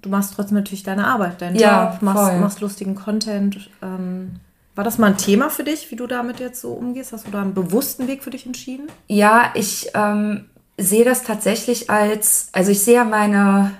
du 0.03 0.09
machst 0.09 0.33
trotzdem 0.35 0.57
natürlich 0.57 0.83
deine 0.83 1.07
Arbeit, 1.07 1.41
deinen 1.41 1.55
Ja, 1.55 1.91
Job, 1.93 2.01
machst, 2.03 2.39
machst 2.39 2.61
lustigen 2.61 2.93
Content. 2.93 3.69
Ähm, 3.81 4.35
war 4.79 4.85
das 4.85 4.97
mal 4.97 5.07
ein 5.07 5.17
Thema 5.17 5.49
für 5.49 5.65
dich, 5.65 5.91
wie 5.91 5.97
du 5.97 6.07
damit 6.07 6.39
jetzt 6.39 6.61
so 6.61 6.71
umgehst? 6.71 7.11
Hast 7.11 7.27
du 7.27 7.31
da 7.31 7.41
einen 7.41 7.53
bewussten 7.53 8.07
Weg 8.07 8.23
für 8.23 8.29
dich 8.29 8.45
entschieden? 8.45 8.87
Ja, 9.09 9.51
ich 9.53 9.91
ähm, 9.93 10.45
sehe 10.77 11.03
das 11.03 11.23
tatsächlich 11.23 11.89
als, 11.89 12.47
also 12.53 12.71
ich 12.71 12.79
sehe 12.79 12.93
ja 12.95 13.03
meine, 13.03 13.71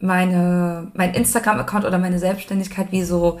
meine, 0.00 0.90
mein 0.94 1.14
Instagram-Account 1.14 1.84
oder 1.84 1.98
meine 1.98 2.18
Selbstständigkeit 2.18 2.90
wie 2.90 3.04
so 3.04 3.38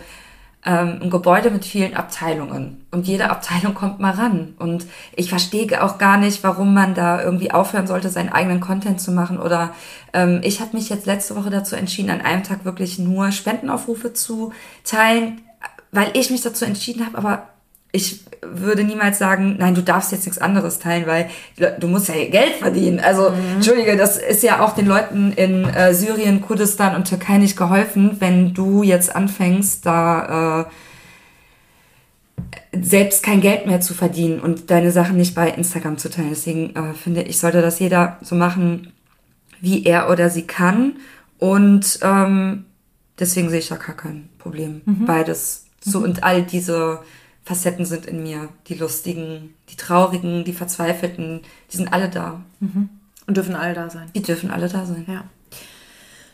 ähm, 0.64 1.00
ein 1.02 1.10
Gebäude 1.10 1.50
mit 1.50 1.64
vielen 1.64 1.94
Abteilungen. 1.94 2.86
Und 2.92 3.08
jede 3.08 3.30
Abteilung 3.30 3.74
kommt 3.74 3.98
mal 3.98 4.12
ran. 4.12 4.54
Und 4.60 4.86
ich 5.16 5.30
verstehe 5.30 5.82
auch 5.82 5.98
gar 5.98 6.18
nicht, 6.18 6.44
warum 6.44 6.72
man 6.72 6.94
da 6.94 7.20
irgendwie 7.20 7.50
aufhören 7.50 7.88
sollte, 7.88 8.10
seinen 8.10 8.28
eigenen 8.28 8.60
Content 8.60 9.00
zu 9.00 9.10
machen. 9.10 9.40
Oder 9.40 9.74
ähm, 10.12 10.40
ich 10.44 10.60
habe 10.60 10.76
mich 10.76 10.88
jetzt 10.88 11.06
letzte 11.06 11.34
Woche 11.34 11.50
dazu 11.50 11.74
entschieden, 11.74 12.10
an 12.10 12.20
einem 12.20 12.44
Tag 12.44 12.64
wirklich 12.64 13.00
nur 13.00 13.32
Spendenaufrufe 13.32 14.12
zu 14.12 14.52
teilen, 14.84 15.40
weil 15.94 16.10
ich 16.14 16.30
mich 16.30 16.42
dazu 16.42 16.64
entschieden 16.64 17.06
habe, 17.06 17.16
aber 17.16 17.48
ich 17.94 18.24
würde 18.42 18.82
niemals 18.82 19.18
sagen, 19.18 19.54
nein, 19.58 19.76
du 19.76 19.82
darfst 19.82 20.10
jetzt 20.10 20.26
nichts 20.26 20.40
anderes 20.40 20.80
teilen, 20.80 21.06
weil 21.06 21.30
du 21.78 21.86
musst 21.86 22.08
ja 22.08 22.14
Geld 22.14 22.54
verdienen. 22.58 22.98
Also, 22.98 23.32
Entschuldige, 23.54 23.96
das 23.96 24.18
ist 24.18 24.42
ja 24.42 24.64
auch 24.64 24.74
den 24.74 24.86
Leuten 24.86 25.32
in 25.32 25.64
äh, 25.64 25.94
Syrien, 25.94 26.40
Kurdistan 26.40 26.96
und 26.96 27.08
Türkei 27.08 27.38
nicht 27.38 27.56
geholfen, 27.56 28.16
wenn 28.18 28.52
du 28.52 28.82
jetzt 28.82 29.14
anfängst, 29.14 29.86
da 29.86 30.62
äh, 30.62 30.64
selbst 32.82 33.22
kein 33.22 33.40
Geld 33.40 33.66
mehr 33.66 33.80
zu 33.80 33.94
verdienen 33.94 34.40
und 34.40 34.72
deine 34.72 34.90
Sachen 34.90 35.16
nicht 35.16 35.36
bei 35.36 35.48
Instagram 35.50 35.96
zu 35.96 36.10
teilen. 36.10 36.30
Deswegen 36.30 36.74
äh, 36.74 36.94
finde 36.94 37.22
ich, 37.22 37.38
sollte 37.38 37.62
das 37.62 37.78
jeder 37.78 38.18
so 38.22 38.34
machen, 38.34 38.92
wie 39.60 39.84
er 39.84 40.10
oder 40.10 40.30
sie 40.30 40.48
kann. 40.48 40.96
Und 41.38 42.00
ähm, 42.02 42.64
deswegen 43.20 43.50
sehe 43.50 43.60
ich 43.60 43.68
da 43.68 43.76
gar 43.76 43.94
kein 43.94 44.30
Problem. 44.38 44.82
Beides 45.06 45.63
so 45.84 45.98
und 45.98 46.22
all 46.24 46.42
diese 46.42 47.02
Facetten 47.44 47.84
sind 47.84 48.06
in 48.06 48.22
mir. 48.22 48.48
Die 48.68 48.74
lustigen, 48.74 49.54
die 49.68 49.76
traurigen, 49.76 50.44
die 50.44 50.52
verzweifelten, 50.54 51.42
die 51.72 51.76
sind 51.76 51.92
alle 51.92 52.08
da. 52.08 52.40
Und 52.60 53.36
dürfen 53.36 53.54
alle 53.54 53.74
da 53.74 53.90
sein. 53.90 54.10
Die 54.14 54.22
dürfen 54.22 54.50
alle 54.50 54.68
da 54.68 54.86
sein. 54.86 55.04
Ja. 55.06 55.24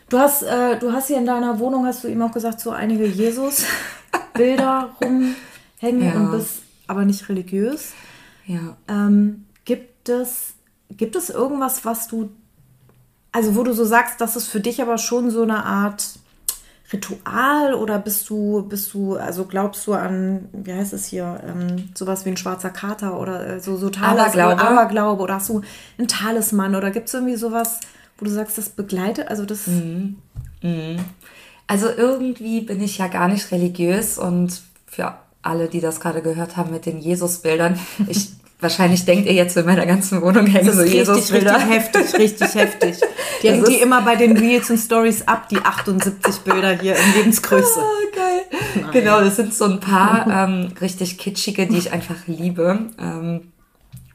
Du 0.09 0.19
hast, 0.19 0.43
äh, 0.43 0.77
du 0.79 0.91
hast 0.91 1.07
hier 1.07 1.17
in 1.17 1.25
deiner 1.25 1.59
Wohnung, 1.59 1.85
hast 1.85 2.03
du 2.03 2.07
eben 2.09 2.21
auch 2.21 2.31
gesagt, 2.31 2.59
so 2.59 2.71
einige 2.71 3.05
Jesus-Bilder 3.05 4.89
rumhängen 5.01 5.35
Ja. 6.03 6.13
und 6.15 6.31
bist 6.31 6.63
aber 6.87 7.05
nicht 7.05 7.27
religiös. 7.29 7.91
Ja. 8.45 8.75
Ähm, 8.87 9.45
gibt 9.65 10.09
es, 10.09 10.53
gibt 10.89 11.15
es 11.15 11.29
irgendwas, 11.29 11.85
was 11.85 12.07
du, 12.07 12.29
also 13.31 13.55
wo 13.55 13.63
du 13.63 13.73
so 13.73 13.85
sagst, 13.85 14.19
das 14.19 14.35
ist 14.35 14.47
für 14.47 14.59
dich 14.59 14.81
aber 14.81 14.97
schon 14.97 15.29
so 15.31 15.43
eine 15.43 15.63
Art 15.65 16.19
Ritual 16.93 17.73
oder 17.73 17.99
bist 17.99 18.29
du, 18.29 18.63
bist 18.67 18.93
du, 18.93 19.15
also 19.15 19.45
glaubst 19.45 19.87
du 19.87 19.93
an, 19.93 20.49
wie 20.51 20.73
heißt 20.73 20.93
es 20.93 21.05
hier, 21.05 21.41
ähm, 21.45 21.89
sowas 21.95 22.25
wie 22.25 22.29
ein 22.29 22.37
schwarzer 22.37 22.69
Kater 22.69 23.19
oder 23.19 23.47
äh, 23.55 23.59
so, 23.59 23.77
so 23.77 23.89
Talis- 23.89 24.19
Aberglaube. 24.35 24.61
Aberglaube 24.61 25.23
oder 25.23 25.35
hast 25.35 25.49
du 25.49 25.61
einen 25.97 26.07
Talisman 26.07 26.75
oder 26.75 26.91
gibt 26.91 27.07
es 27.07 27.13
irgendwie 27.13 27.35
sowas, 27.37 27.79
wo 28.17 28.25
du 28.25 28.31
sagst, 28.31 28.57
das 28.57 28.69
begleitet, 28.69 29.27
also 29.29 29.45
das, 29.45 29.67
Mhm. 29.67 30.97
Also 31.67 31.87
irgendwie 31.89 32.61
bin 32.61 32.81
ich 32.81 32.97
ja 32.97 33.07
gar 33.07 33.27
nicht 33.27 33.51
religiös 33.51 34.17
und 34.17 34.61
für 34.85 35.13
alle, 35.41 35.67
die 35.69 35.79
das 35.79 35.99
gerade 35.99 36.21
gehört 36.21 36.55
haben 36.57 36.71
mit 36.71 36.85
den 36.85 36.99
Jesusbildern, 36.99 37.79
ich 38.07 38.29
wahrscheinlich 38.61 39.05
denkt 39.05 39.25
ihr 39.25 39.33
jetzt 39.33 39.57
in 39.57 39.65
meiner 39.65 39.85
ganzen 39.85 40.21
Wohnung 40.21 40.45
hängen 40.45 40.65
so 40.65 40.71
ist 40.71 40.79
richtig, 40.79 40.99
Jesusbilder. 40.99 41.55
richtig 41.55 41.69
heftig, 41.69 42.13
richtig 42.13 42.55
heftig. 42.55 42.95
Die 43.41 43.49
hängen 43.49 43.65
die 43.65 43.81
immer 43.81 44.03
bei 44.03 44.15
den 44.15 44.37
Reels 44.37 44.69
und 44.69 44.77
Stories 44.77 45.27
ab, 45.27 45.49
die 45.49 45.57
78 45.57 46.41
Bilder 46.41 46.79
hier 46.79 46.95
in 46.95 47.13
Lebensgröße. 47.15 47.79
Ah, 47.79 48.15
geil. 48.15 48.91
Genau, 48.93 49.19
das 49.19 49.35
sind 49.35 49.53
so 49.53 49.65
ein 49.65 49.79
paar 49.79 50.27
ähm, 50.27 50.71
richtig 50.79 51.17
kitschige, 51.17 51.67
die 51.67 51.77
ich 51.77 51.91
einfach 51.91 52.15
liebe. 52.27 52.79
Ähm, 52.99 53.51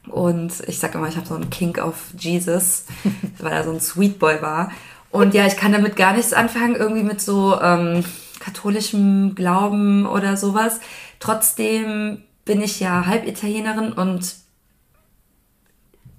und 0.09 0.53
ich 0.69 0.79
sage 0.79 0.99
immer, 0.99 1.09
ich 1.09 1.17
habe 1.17 1.27
so 1.27 1.35
einen 1.35 1.51
Kink 1.51 1.81
auf 1.81 1.97
Jesus, 2.17 2.85
weil 3.39 3.53
er 3.53 3.65
so 3.65 3.73
ein 3.73 3.81
Sweet 3.81 4.19
Boy 4.19 4.41
war. 4.41 4.71
Und 5.11 5.35
ja, 5.35 5.47
ich 5.47 5.57
kann 5.57 5.73
damit 5.73 5.97
gar 5.97 6.13
nichts 6.13 6.33
anfangen, 6.33 6.77
irgendwie 6.77 7.03
mit 7.03 7.21
so 7.21 7.61
ähm, 7.61 8.05
katholischem 8.39 9.35
Glauben 9.35 10.07
oder 10.07 10.37
sowas. 10.37 10.79
Trotzdem 11.19 12.23
bin 12.47 12.63
ich 12.63 12.81
ja 12.81 13.05
halb 13.05 13.27
Italienerin 13.27 13.93
und 13.93 14.37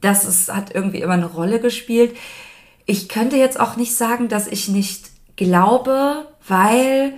das 0.02 0.26
ist, 0.26 0.54
hat 0.54 0.76
irgendwie 0.76 1.02
immer 1.02 1.14
eine 1.14 1.26
Rolle 1.26 1.60
gespielt. 1.60 2.16
Ich 2.86 3.10
könnte 3.10 3.38
jetzt 3.38 3.60
auch 3.60 3.78
nicht 3.78 3.96
sagen, 3.96 4.28
dass 4.28 4.46
ich 4.46 4.68
nicht 4.68 5.10
glaube, 5.36 6.28
weil 6.48 7.14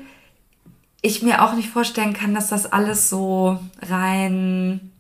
ich 1.01 1.21
mir 1.21 1.43
auch 1.43 1.53
nicht 1.53 1.69
vorstellen 1.69 2.13
kann, 2.13 2.33
dass 2.33 2.47
das 2.47 2.71
alles 2.71 3.09
so 3.09 3.59
rein, 3.81 4.91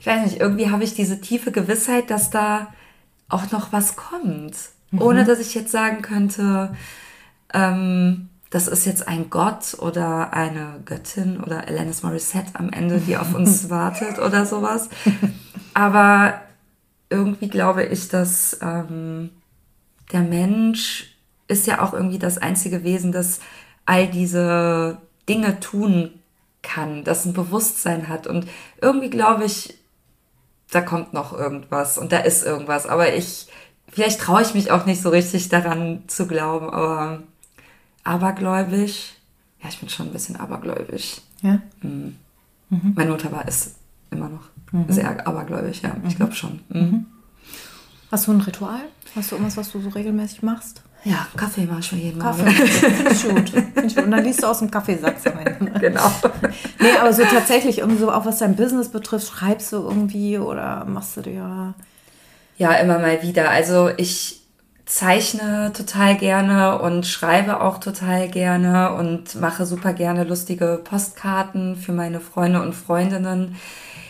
ich 0.00 0.06
weiß 0.06 0.24
nicht, 0.24 0.40
irgendwie 0.40 0.70
habe 0.70 0.84
ich 0.84 0.94
diese 0.94 1.20
tiefe 1.20 1.52
Gewissheit, 1.52 2.10
dass 2.10 2.30
da 2.30 2.72
auch 3.28 3.50
noch 3.50 3.72
was 3.72 3.96
kommt. 3.96 4.54
Ohne 4.98 5.24
dass 5.24 5.40
ich 5.40 5.54
jetzt 5.54 5.72
sagen 5.72 6.00
könnte, 6.00 6.74
ähm, 7.52 8.28
das 8.50 8.68
ist 8.68 8.86
jetzt 8.86 9.08
ein 9.08 9.28
Gott 9.30 9.76
oder 9.78 10.32
eine 10.32 10.80
Göttin 10.84 11.40
oder 11.40 11.66
Alanis 11.66 12.02
Morissette 12.02 12.52
am 12.54 12.70
Ende, 12.70 13.00
die 13.00 13.16
auf 13.16 13.34
uns 13.34 13.70
wartet 13.70 14.18
oder 14.18 14.46
sowas. 14.46 14.88
Aber 15.74 16.40
irgendwie 17.10 17.48
glaube 17.48 17.84
ich, 17.84 18.08
dass 18.08 18.58
ähm, 18.62 19.30
der 20.12 20.22
Mensch 20.22 21.16
ist 21.48 21.66
ja 21.66 21.82
auch 21.82 21.92
irgendwie 21.92 22.18
das 22.18 22.38
einzige 22.38 22.84
Wesen, 22.84 23.12
das 23.12 23.40
all 23.84 24.08
diese 24.08 24.98
Dinge 25.28 25.60
tun 25.60 26.10
kann, 26.62 27.04
das 27.04 27.24
ein 27.24 27.32
Bewusstsein 27.32 28.08
hat. 28.08 28.26
Und 28.26 28.46
irgendwie 28.80 29.10
glaube 29.10 29.44
ich, 29.44 29.76
da 30.70 30.80
kommt 30.80 31.12
noch 31.12 31.32
irgendwas 31.32 31.98
und 31.98 32.12
da 32.12 32.18
ist 32.18 32.44
irgendwas. 32.44 32.86
Aber 32.86 33.14
ich, 33.14 33.46
vielleicht 33.88 34.20
traue 34.20 34.42
ich 34.42 34.54
mich 34.54 34.70
auch 34.70 34.86
nicht 34.86 35.00
so 35.00 35.10
richtig 35.10 35.48
daran 35.48 36.04
zu 36.08 36.26
glauben, 36.26 36.70
aber 36.70 37.22
abergläubisch, 38.06 39.14
ja, 39.62 39.68
ich 39.68 39.78
bin 39.78 39.88
schon 39.88 40.06
ein 40.06 40.12
bisschen 40.12 40.36
abergläubisch. 40.36 41.16
Ja. 41.42 41.60
Meine 41.82 43.10
Mutter 43.10 43.32
war 43.32 43.46
es 43.46 43.74
immer 44.10 44.28
noch 44.28 44.48
sehr 44.88 45.26
abergläubig, 45.26 45.82
ja, 45.82 45.96
ich 46.06 46.16
glaube 46.16 46.34
schon. 46.34 46.60
Mhm. 46.68 47.06
Hast 48.10 48.26
du 48.26 48.32
ein 48.32 48.40
Ritual? 48.40 48.80
Hast 49.14 49.30
du 49.30 49.36
irgendwas, 49.36 49.56
was 49.56 49.72
du 49.72 49.80
so 49.80 49.88
regelmäßig 49.88 50.42
machst? 50.42 50.82
Ja, 51.04 51.26
Kaffee 51.36 51.66
mache 51.66 51.80
ich 51.80 51.86
schon 51.86 52.00
jeden 52.00 52.20
Kaffee. 52.20 52.42
Morgen. 52.42 52.56
Finde 52.56 53.12
ich 53.12 53.22
gut. 53.22 53.50
Find 53.50 53.86
ich 53.86 53.94
gut. 53.94 54.04
Und 54.04 54.10
dann 54.10 54.24
liest 54.24 54.42
du 54.42 54.46
aus 54.48 54.58
dem 54.58 54.70
Kaffeesatz 54.70 55.26
am 55.26 55.38
Ende. 55.38 55.70
genau. 55.80 56.10
Nee, 56.80 56.96
aber 57.00 57.12
so 57.12 57.22
tatsächlich, 57.22 57.78
irgendwie 57.78 58.00
so, 58.00 58.10
auch 58.10 58.26
was 58.26 58.38
dein 58.38 58.56
Business 58.56 58.88
betrifft, 58.88 59.28
schreibst 59.28 59.72
du 59.72 59.76
irgendwie 59.76 60.38
oder 60.38 60.84
machst 60.84 61.16
du 61.16 61.22
dir. 61.22 61.74
Ja, 62.58 62.72
immer 62.74 62.98
mal 62.98 63.22
wieder. 63.22 63.50
Also 63.50 63.90
ich 63.96 64.40
zeichne 64.86 65.72
total 65.74 66.16
gerne 66.16 66.80
und 66.80 67.06
schreibe 67.06 67.60
auch 67.60 67.78
total 67.78 68.28
gerne 68.28 68.94
und 68.94 69.34
mache 69.40 69.66
super 69.66 69.92
gerne 69.92 70.22
lustige 70.24 70.80
Postkarten 70.82 71.74
für 71.76 71.92
meine 71.92 72.20
Freunde 72.20 72.62
und 72.62 72.72
Freundinnen. 72.72 73.56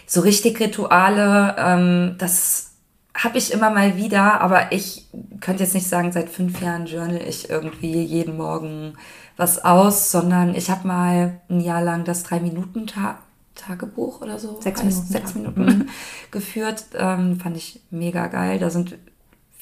So 0.07 0.21
richtig 0.21 0.61
Rituale, 0.61 1.57
ähm, 1.59 2.17
das 2.19 2.75
habe 3.17 3.39
ich 3.39 3.53
immer 3.53 3.71
mal 3.71 3.97
wieder, 3.97 4.43
aber 4.43 4.73
ich 4.73 5.09
könnte 5.41 5.65
jetzt 5.65 5.75
nicht 5.75 5.89
sagen, 5.89 6.13
seit 6.13 6.29
fünf 6.29 6.61
Jahren 6.61 6.85
journal 6.85 7.23
ich 7.27 7.49
irgendwie 7.49 8.03
jeden 8.03 8.37
Morgen 8.37 8.93
was 9.39 9.65
aus, 9.65 10.11
sondern 10.11 10.55
ich 10.55 10.71
habe 10.71 10.87
mal 10.87 11.41
ein 11.49 11.61
Jahr 11.61 11.83
lang 11.83 12.05
das 12.05 12.23
Drei-Minuten-Tagebuch 12.25 14.21
oder 14.21 14.39
so. 14.39 14.61
Sechs 14.61 14.83
Minuten 14.83 15.07
Sechs. 15.07 15.35
Minuten 15.35 15.89
geführt. 16.31 16.85
Ähm, 16.95 17.41
fand 17.41 17.57
ich 17.57 17.81
mega 17.91 18.27
geil. 18.27 18.59
Da 18.59 18.69
sind 18.69 18.99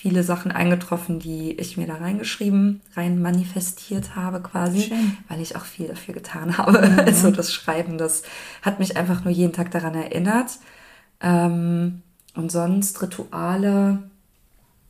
viele 0.05 0.23
Sachen 0.23 0.53
eingetroffen, 0.53 1.19
die 1.19 1.53
ich 1.53 1.79
mir 1.79 1.87
da 1.87 1.95
reingeschrieben, 1.95 2.83
rein 2.95 3.23
manifestiert 3.23 4.15
habe 4.15 4.43
quasi, 4.43 4.83
Schön. 4.83 5.17
weil 5.29 5.41
ich 5.41 5.57
auch 5.57 5.65
viel 5.65 5.89
dafür 5.89 6.13
getan 6.13 6.59
habe. 6.59 6.79
Also 7.07 7.31
das 7.31 7.55
Schreiben, 7.55 7.97
das 7.97 8.23
hat 8.61 8.81
mich 8.81 8.99
einfach 8.99 9.25
nur 9.25 9.33
jeden 9.33 9.55
Tag 9.55 9.71
daran 9.71 9.95
erinnert. 9.95 10.59
Ähm, 11.23 12.03
und 12.35 12.53
sonst 12.53 13.01
Rituale, 13.01 14.03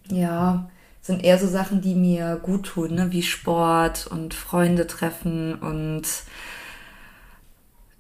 ja, 0.08 0.68
sind 1.00 1.22
eher 1.22 1.38
so 1.38 1.46
Sachen, 1.46 1.80
die 1.80 1.94
mir 1.94 2.40
gut 2.42 2.66
tun, 2.66 2.96
ne? 2.96 3.12
wie 3.12 3.22
Sport 3.22 4.08
und 4.08 4.34
Freunde 4.34 4.88
treffen 4.88 5.54
und 5.54 6.02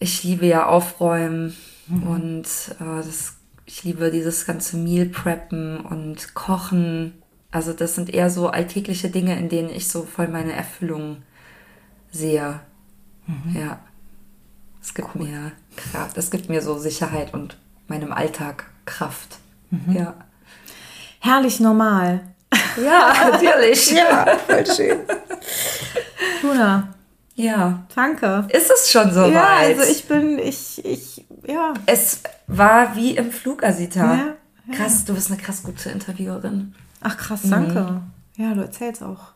ich 0.00 0.24
liebe 0.24 0.46
ja 0.46 0.66
Aufräumen 0.66 1.54
und 1.88 2.46
äh, 2.80 2.96
das, 2.96 3.33
ich 3.66 3.84
liebe 3.84 4.10
dieses 4.10 4.46
ganze 4.46 4.76
Meal 4.76 5.06
Preppen 5.06 5.80
und 5.80 6.34
Kochen. 6.34 7.22
Also 7.50 7.72
das 7.72 7.94
sind 7.94 8.12
eher 8.12 8.30
so 8.30 8.48
alltägliche 8.48 9.08
Dinge, 9.10 9.38
in 9.38 9.48
denen 9.48 9.70
ich 9.70 9.88
so 9.88 10.02
voll 10.02 10.28
meine 10.28 10.52
Erfüllung 10.52 11.22
sehe. 12.10 12.60
Ja. 13.54 13.78
Es 14.82 14.92
gibt 14.92 15.14
mir 15.14 15.52
Kraft, 15.76 16.18
es 16.18 16.30
gibt 16.30 16.48
mir 16.50 16.60
so 16.60 16.76
Sicherheit 16.78 17.32
und 17.32 17.56
meinem 17.88 18.12
Alltag 18.12 18.66
Kraft. 18.84 19.38
Ja. 19.90 20.14
Herrlich 21.20 21.58
normal. 21.60 22.20
Ja, 22.82 23.14
natürlich. 23.32 23.90
Ja, 23.92 24.26
voll 24.46 24.66
schön. 24.76 24.98
Luna, 26.42 26.94
Ja. 27.34 27.86
danke. 27.94 28.46
Ist 28.50 28.70
es 28.70 28.90
schon 28.90 29.12
so 29.12 29.24
Ja, 29.26 29.42
weit? 29.58 29.78
also 29.78 29.90
ich 29.90 30.04
bin, 30.06 30.38
ich, 30.38 30.84
ich, 30.84 31.13
ja. 31.46 31.74
es 31.86 32.20
war 32.46 32.96
wie 32.96 33.16
im 33.16 33.30
Flug, 33.30 33.62
Asita. 33.62 34.14
Ja, 34.14 34.34
ja. 34.68 34.74
Krass, 34.74 35.04
du 35.04 35.14
bist 35.14 35.30
eine 35.30 35.40
krass 35.40 35.62
gute 35.62 35.90
Interviewerin. 35.90 36.74
Ach 37.00 37.16
krass, 37.16 37.42
danke. 37.44 38.00
Ja, 38.36 38.54
du 38.54 38.62
erzählst 38.62 39.02
auch. 39.02 39.34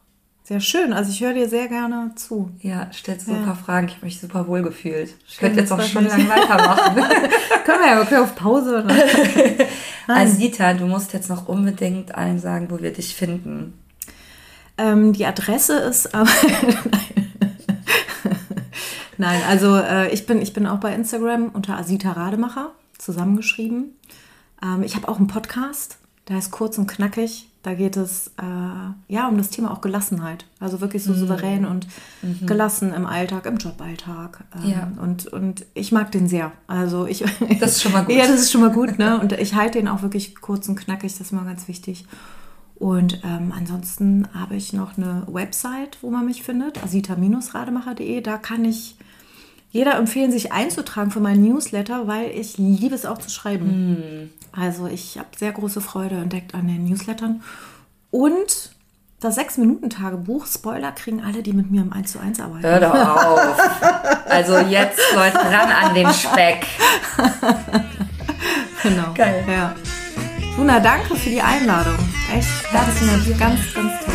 Sehr 0.48 0.60
schön. 0.60 0.94
Also 0.94 1.10
ich 1.10 1.20
höre 1.20 1.34
dir 1.34 1.46
sehr 1.46 1.68
gerne 1.68 2.12
zu. 2.14 2.50
Ja, 2.60 2.90
stellst 2.90 3.26
super 3.26 3.48
Ja. 3.48 3.54
Fragen. 3.54 3.88
Ich 3.88 3.96
habe 3.96 4.06
mich 4.06 4.18
super 4.18 4.48
wohl 4.48 4.62
gefühlt. 4.62 5.14
Ich 5.28 5.36
könnte 5.36 5.60
jetzt 5.60 5.70
auch 5.70 5.82
schon 5.82 6.06
lange 6.06 6.26
weitermachen. 6.26 6.94
Können 7.66 7.80
wir 7.82 7.86
ja, 7.86 7.98
wir 7.98 8.06
können 8.06 8.22
auf 8.22 8.34
Pause. 8.34 8.86
Asita, 10.06 10.72
du 10.72 10.86
musst 10.86 11.12
jetzt 11.12 11.28
noch 11.28 11.48
unbedingt 11.48 12.14
allen 12.14 12.38
sagen, 12.38 12.68
wo 12.70 12.80
wir 12.80 12.94
dich 12.94 13.14
finden. 13.14 13.74
Ähm, 14.78 15.12
die 15.12 15.26
Adresse 15.26 15.80
ist 15.80 16.14
aber. 16.14 16.30
Nein, 19.18 19.40
also 19.48 19.76
äh, 19.76 20.10
ich, 20.12 20.26
bin, 20.26 20.40
ich 20.40 20.52
bin 20.52 20.66
auch 20.66 20.78
bei 20.78 20.94
Instagram 20.94 21.50
unter 21.52 21.76
Asita 21.76 22.12
Rademacher 22.12 22.70
zusammengeschrieben. 22.98 23.92
Ähm, 24.62 24.82
ich 24.82 24.94
habe 24.96 25.08
auch 25.08 25.18
einen 25.18 25.26
Podcast, 25.26 25.98
der 26.28 26.38
ist 26.38 26.50
kurz 26.50 26.78
und 26.78 26.86
knackig. 26.86 27.44
Da 27.64 27.74
geht 27.74 27.96
es 27.96 28.28
äh, 28.40 29.12
ja 29.12 29.26
um 29.28 29.36
das 29.36 29.50
Thema 29.50 29.72
auch 29.72 29.80
Gelassenheit. 29.80 30.46
Also 30.60 30.80
wirklich 30.80 31.02
so 31.02 31.12
souverän 31.12 31.66
und 31.66 31.88
gelassen 32.46 32.94
im 32.94 33.04
Alltag, 33.04 33.46
im 33.46 33.56
Joballtag. 33.56 34.44
Ähm, 34.64 34.70
Ja. 34.70 34.92
und, 35.02 35.26
und 35.26 35.66
ich 35.74 35.90
mag 35.90 36.12
den 36.12 36.28
sehr. 36.28 36.52
Also 36.68 37.06
ich. 37.06 37.24
Das 37.60 37.72
ist 37.72 37.82
schon 37.82 37.92
mal 37.92 38.04
gut. 38.04 38.14
ja, 38.14 38.26
das 38.28 38.40
ist 38.42 38.52
schon 38.52 38.60
mal 38.60 38.70
gut, 38.70 38.98
ne? 38.98 39.18
Und 39.20 39.32
ich 39.32 39.54
halte 39.54 39.78
den 39.78 39.88
auch 39.88 40.02
wirklich 40.02 40.36
kurz 40.36 40.68
und 40.68 40.76
knackig, 40.76 41.12
das 41.12 41.20
ist 41.26 41.32
mal 41.32 41.44
ganz 41.44 41.66
wichtig. 41.66 42.06
Und 42.76 43.20
ähm, 43.24 43.52
ansonsten 43.54 44.28
habe 44.32 44.54
ich 44.54 44.72
noch 44.72 44.96
eine 44.96 45.24
Website, 45.26 45.98
wo 46.00 46.10
man 46.10 46.24
mich 46.26 46.44
findet, 46.44 46.82
asita-rademacher.de. 46.84 48.20
Da 48.20 48.36
kann 48.38 48.64
ich 48.64 48.94
jeder 49.78 49.94
empfehlen, 49.94 50.32
sich 50.32 50.50
einzutragen 50.50 51.12
für 51.12 51.20
meinen 51.20 51.44
Newsletter, 51.44 52.08
weil 52.08 52.30
ich 52.30 52.58
liebe 52.58 52.96
es 52.96 53.06
auch 53.06 53.18
zu 53.18 53.30
schreiben. 53.30 54.30
Also 54.50 54.88
ich 54.88 55.18
habe 55.18 55.28
sehr 55.36 55.52
große 55.52 55.80
Freude 55.80 56.16
entdeckt 56.16 56.52
an 56.54 56.66
den 56.66 56.84
Newslettern. 56.84 57.42
Und 58.10 58.72
das 59.20 59.38
6-Minuten-Tagebuch, 59.38 60.46
Spoiler, 60.46 60.90
kriegen 60.90 61.22
alle, 61.22 61.44
die 61.44 61.52
mit 61.52 61.70
mir 61.70 61.82
im 61.82 61.92
1 61.92 62.10
zu 62.10 62.18
1 62.18 62.40
arbeiten. 62.40 62.62
Hör 62.62 62.80
doch 62.80 62.94
auf. 62.94 63.58
Also 64.28 64.58
jetzt, 64.58 65.00
Leute, 65.14 65.38
ran 65.38 65.70
an 65.70 65.94
den 65.94 66.12
Speck. 66.12 66.66
Genau. 68.80 69.12
Geil. 69.12 69.44
Ja. 69.48 69.74
Luna, 70.56 70.78
danke 70.78 71.16
für 71.16 71.30
die 71.30 71.42
Einladung. 71.42 71.98
Echt, 72.32 72.48
das 72.72 72.88
ist 72.94 73.26
mir 73.26 73.34
ganz, 73.34 73.58
ganz 73.74 74.04
toll. 74.04 74.07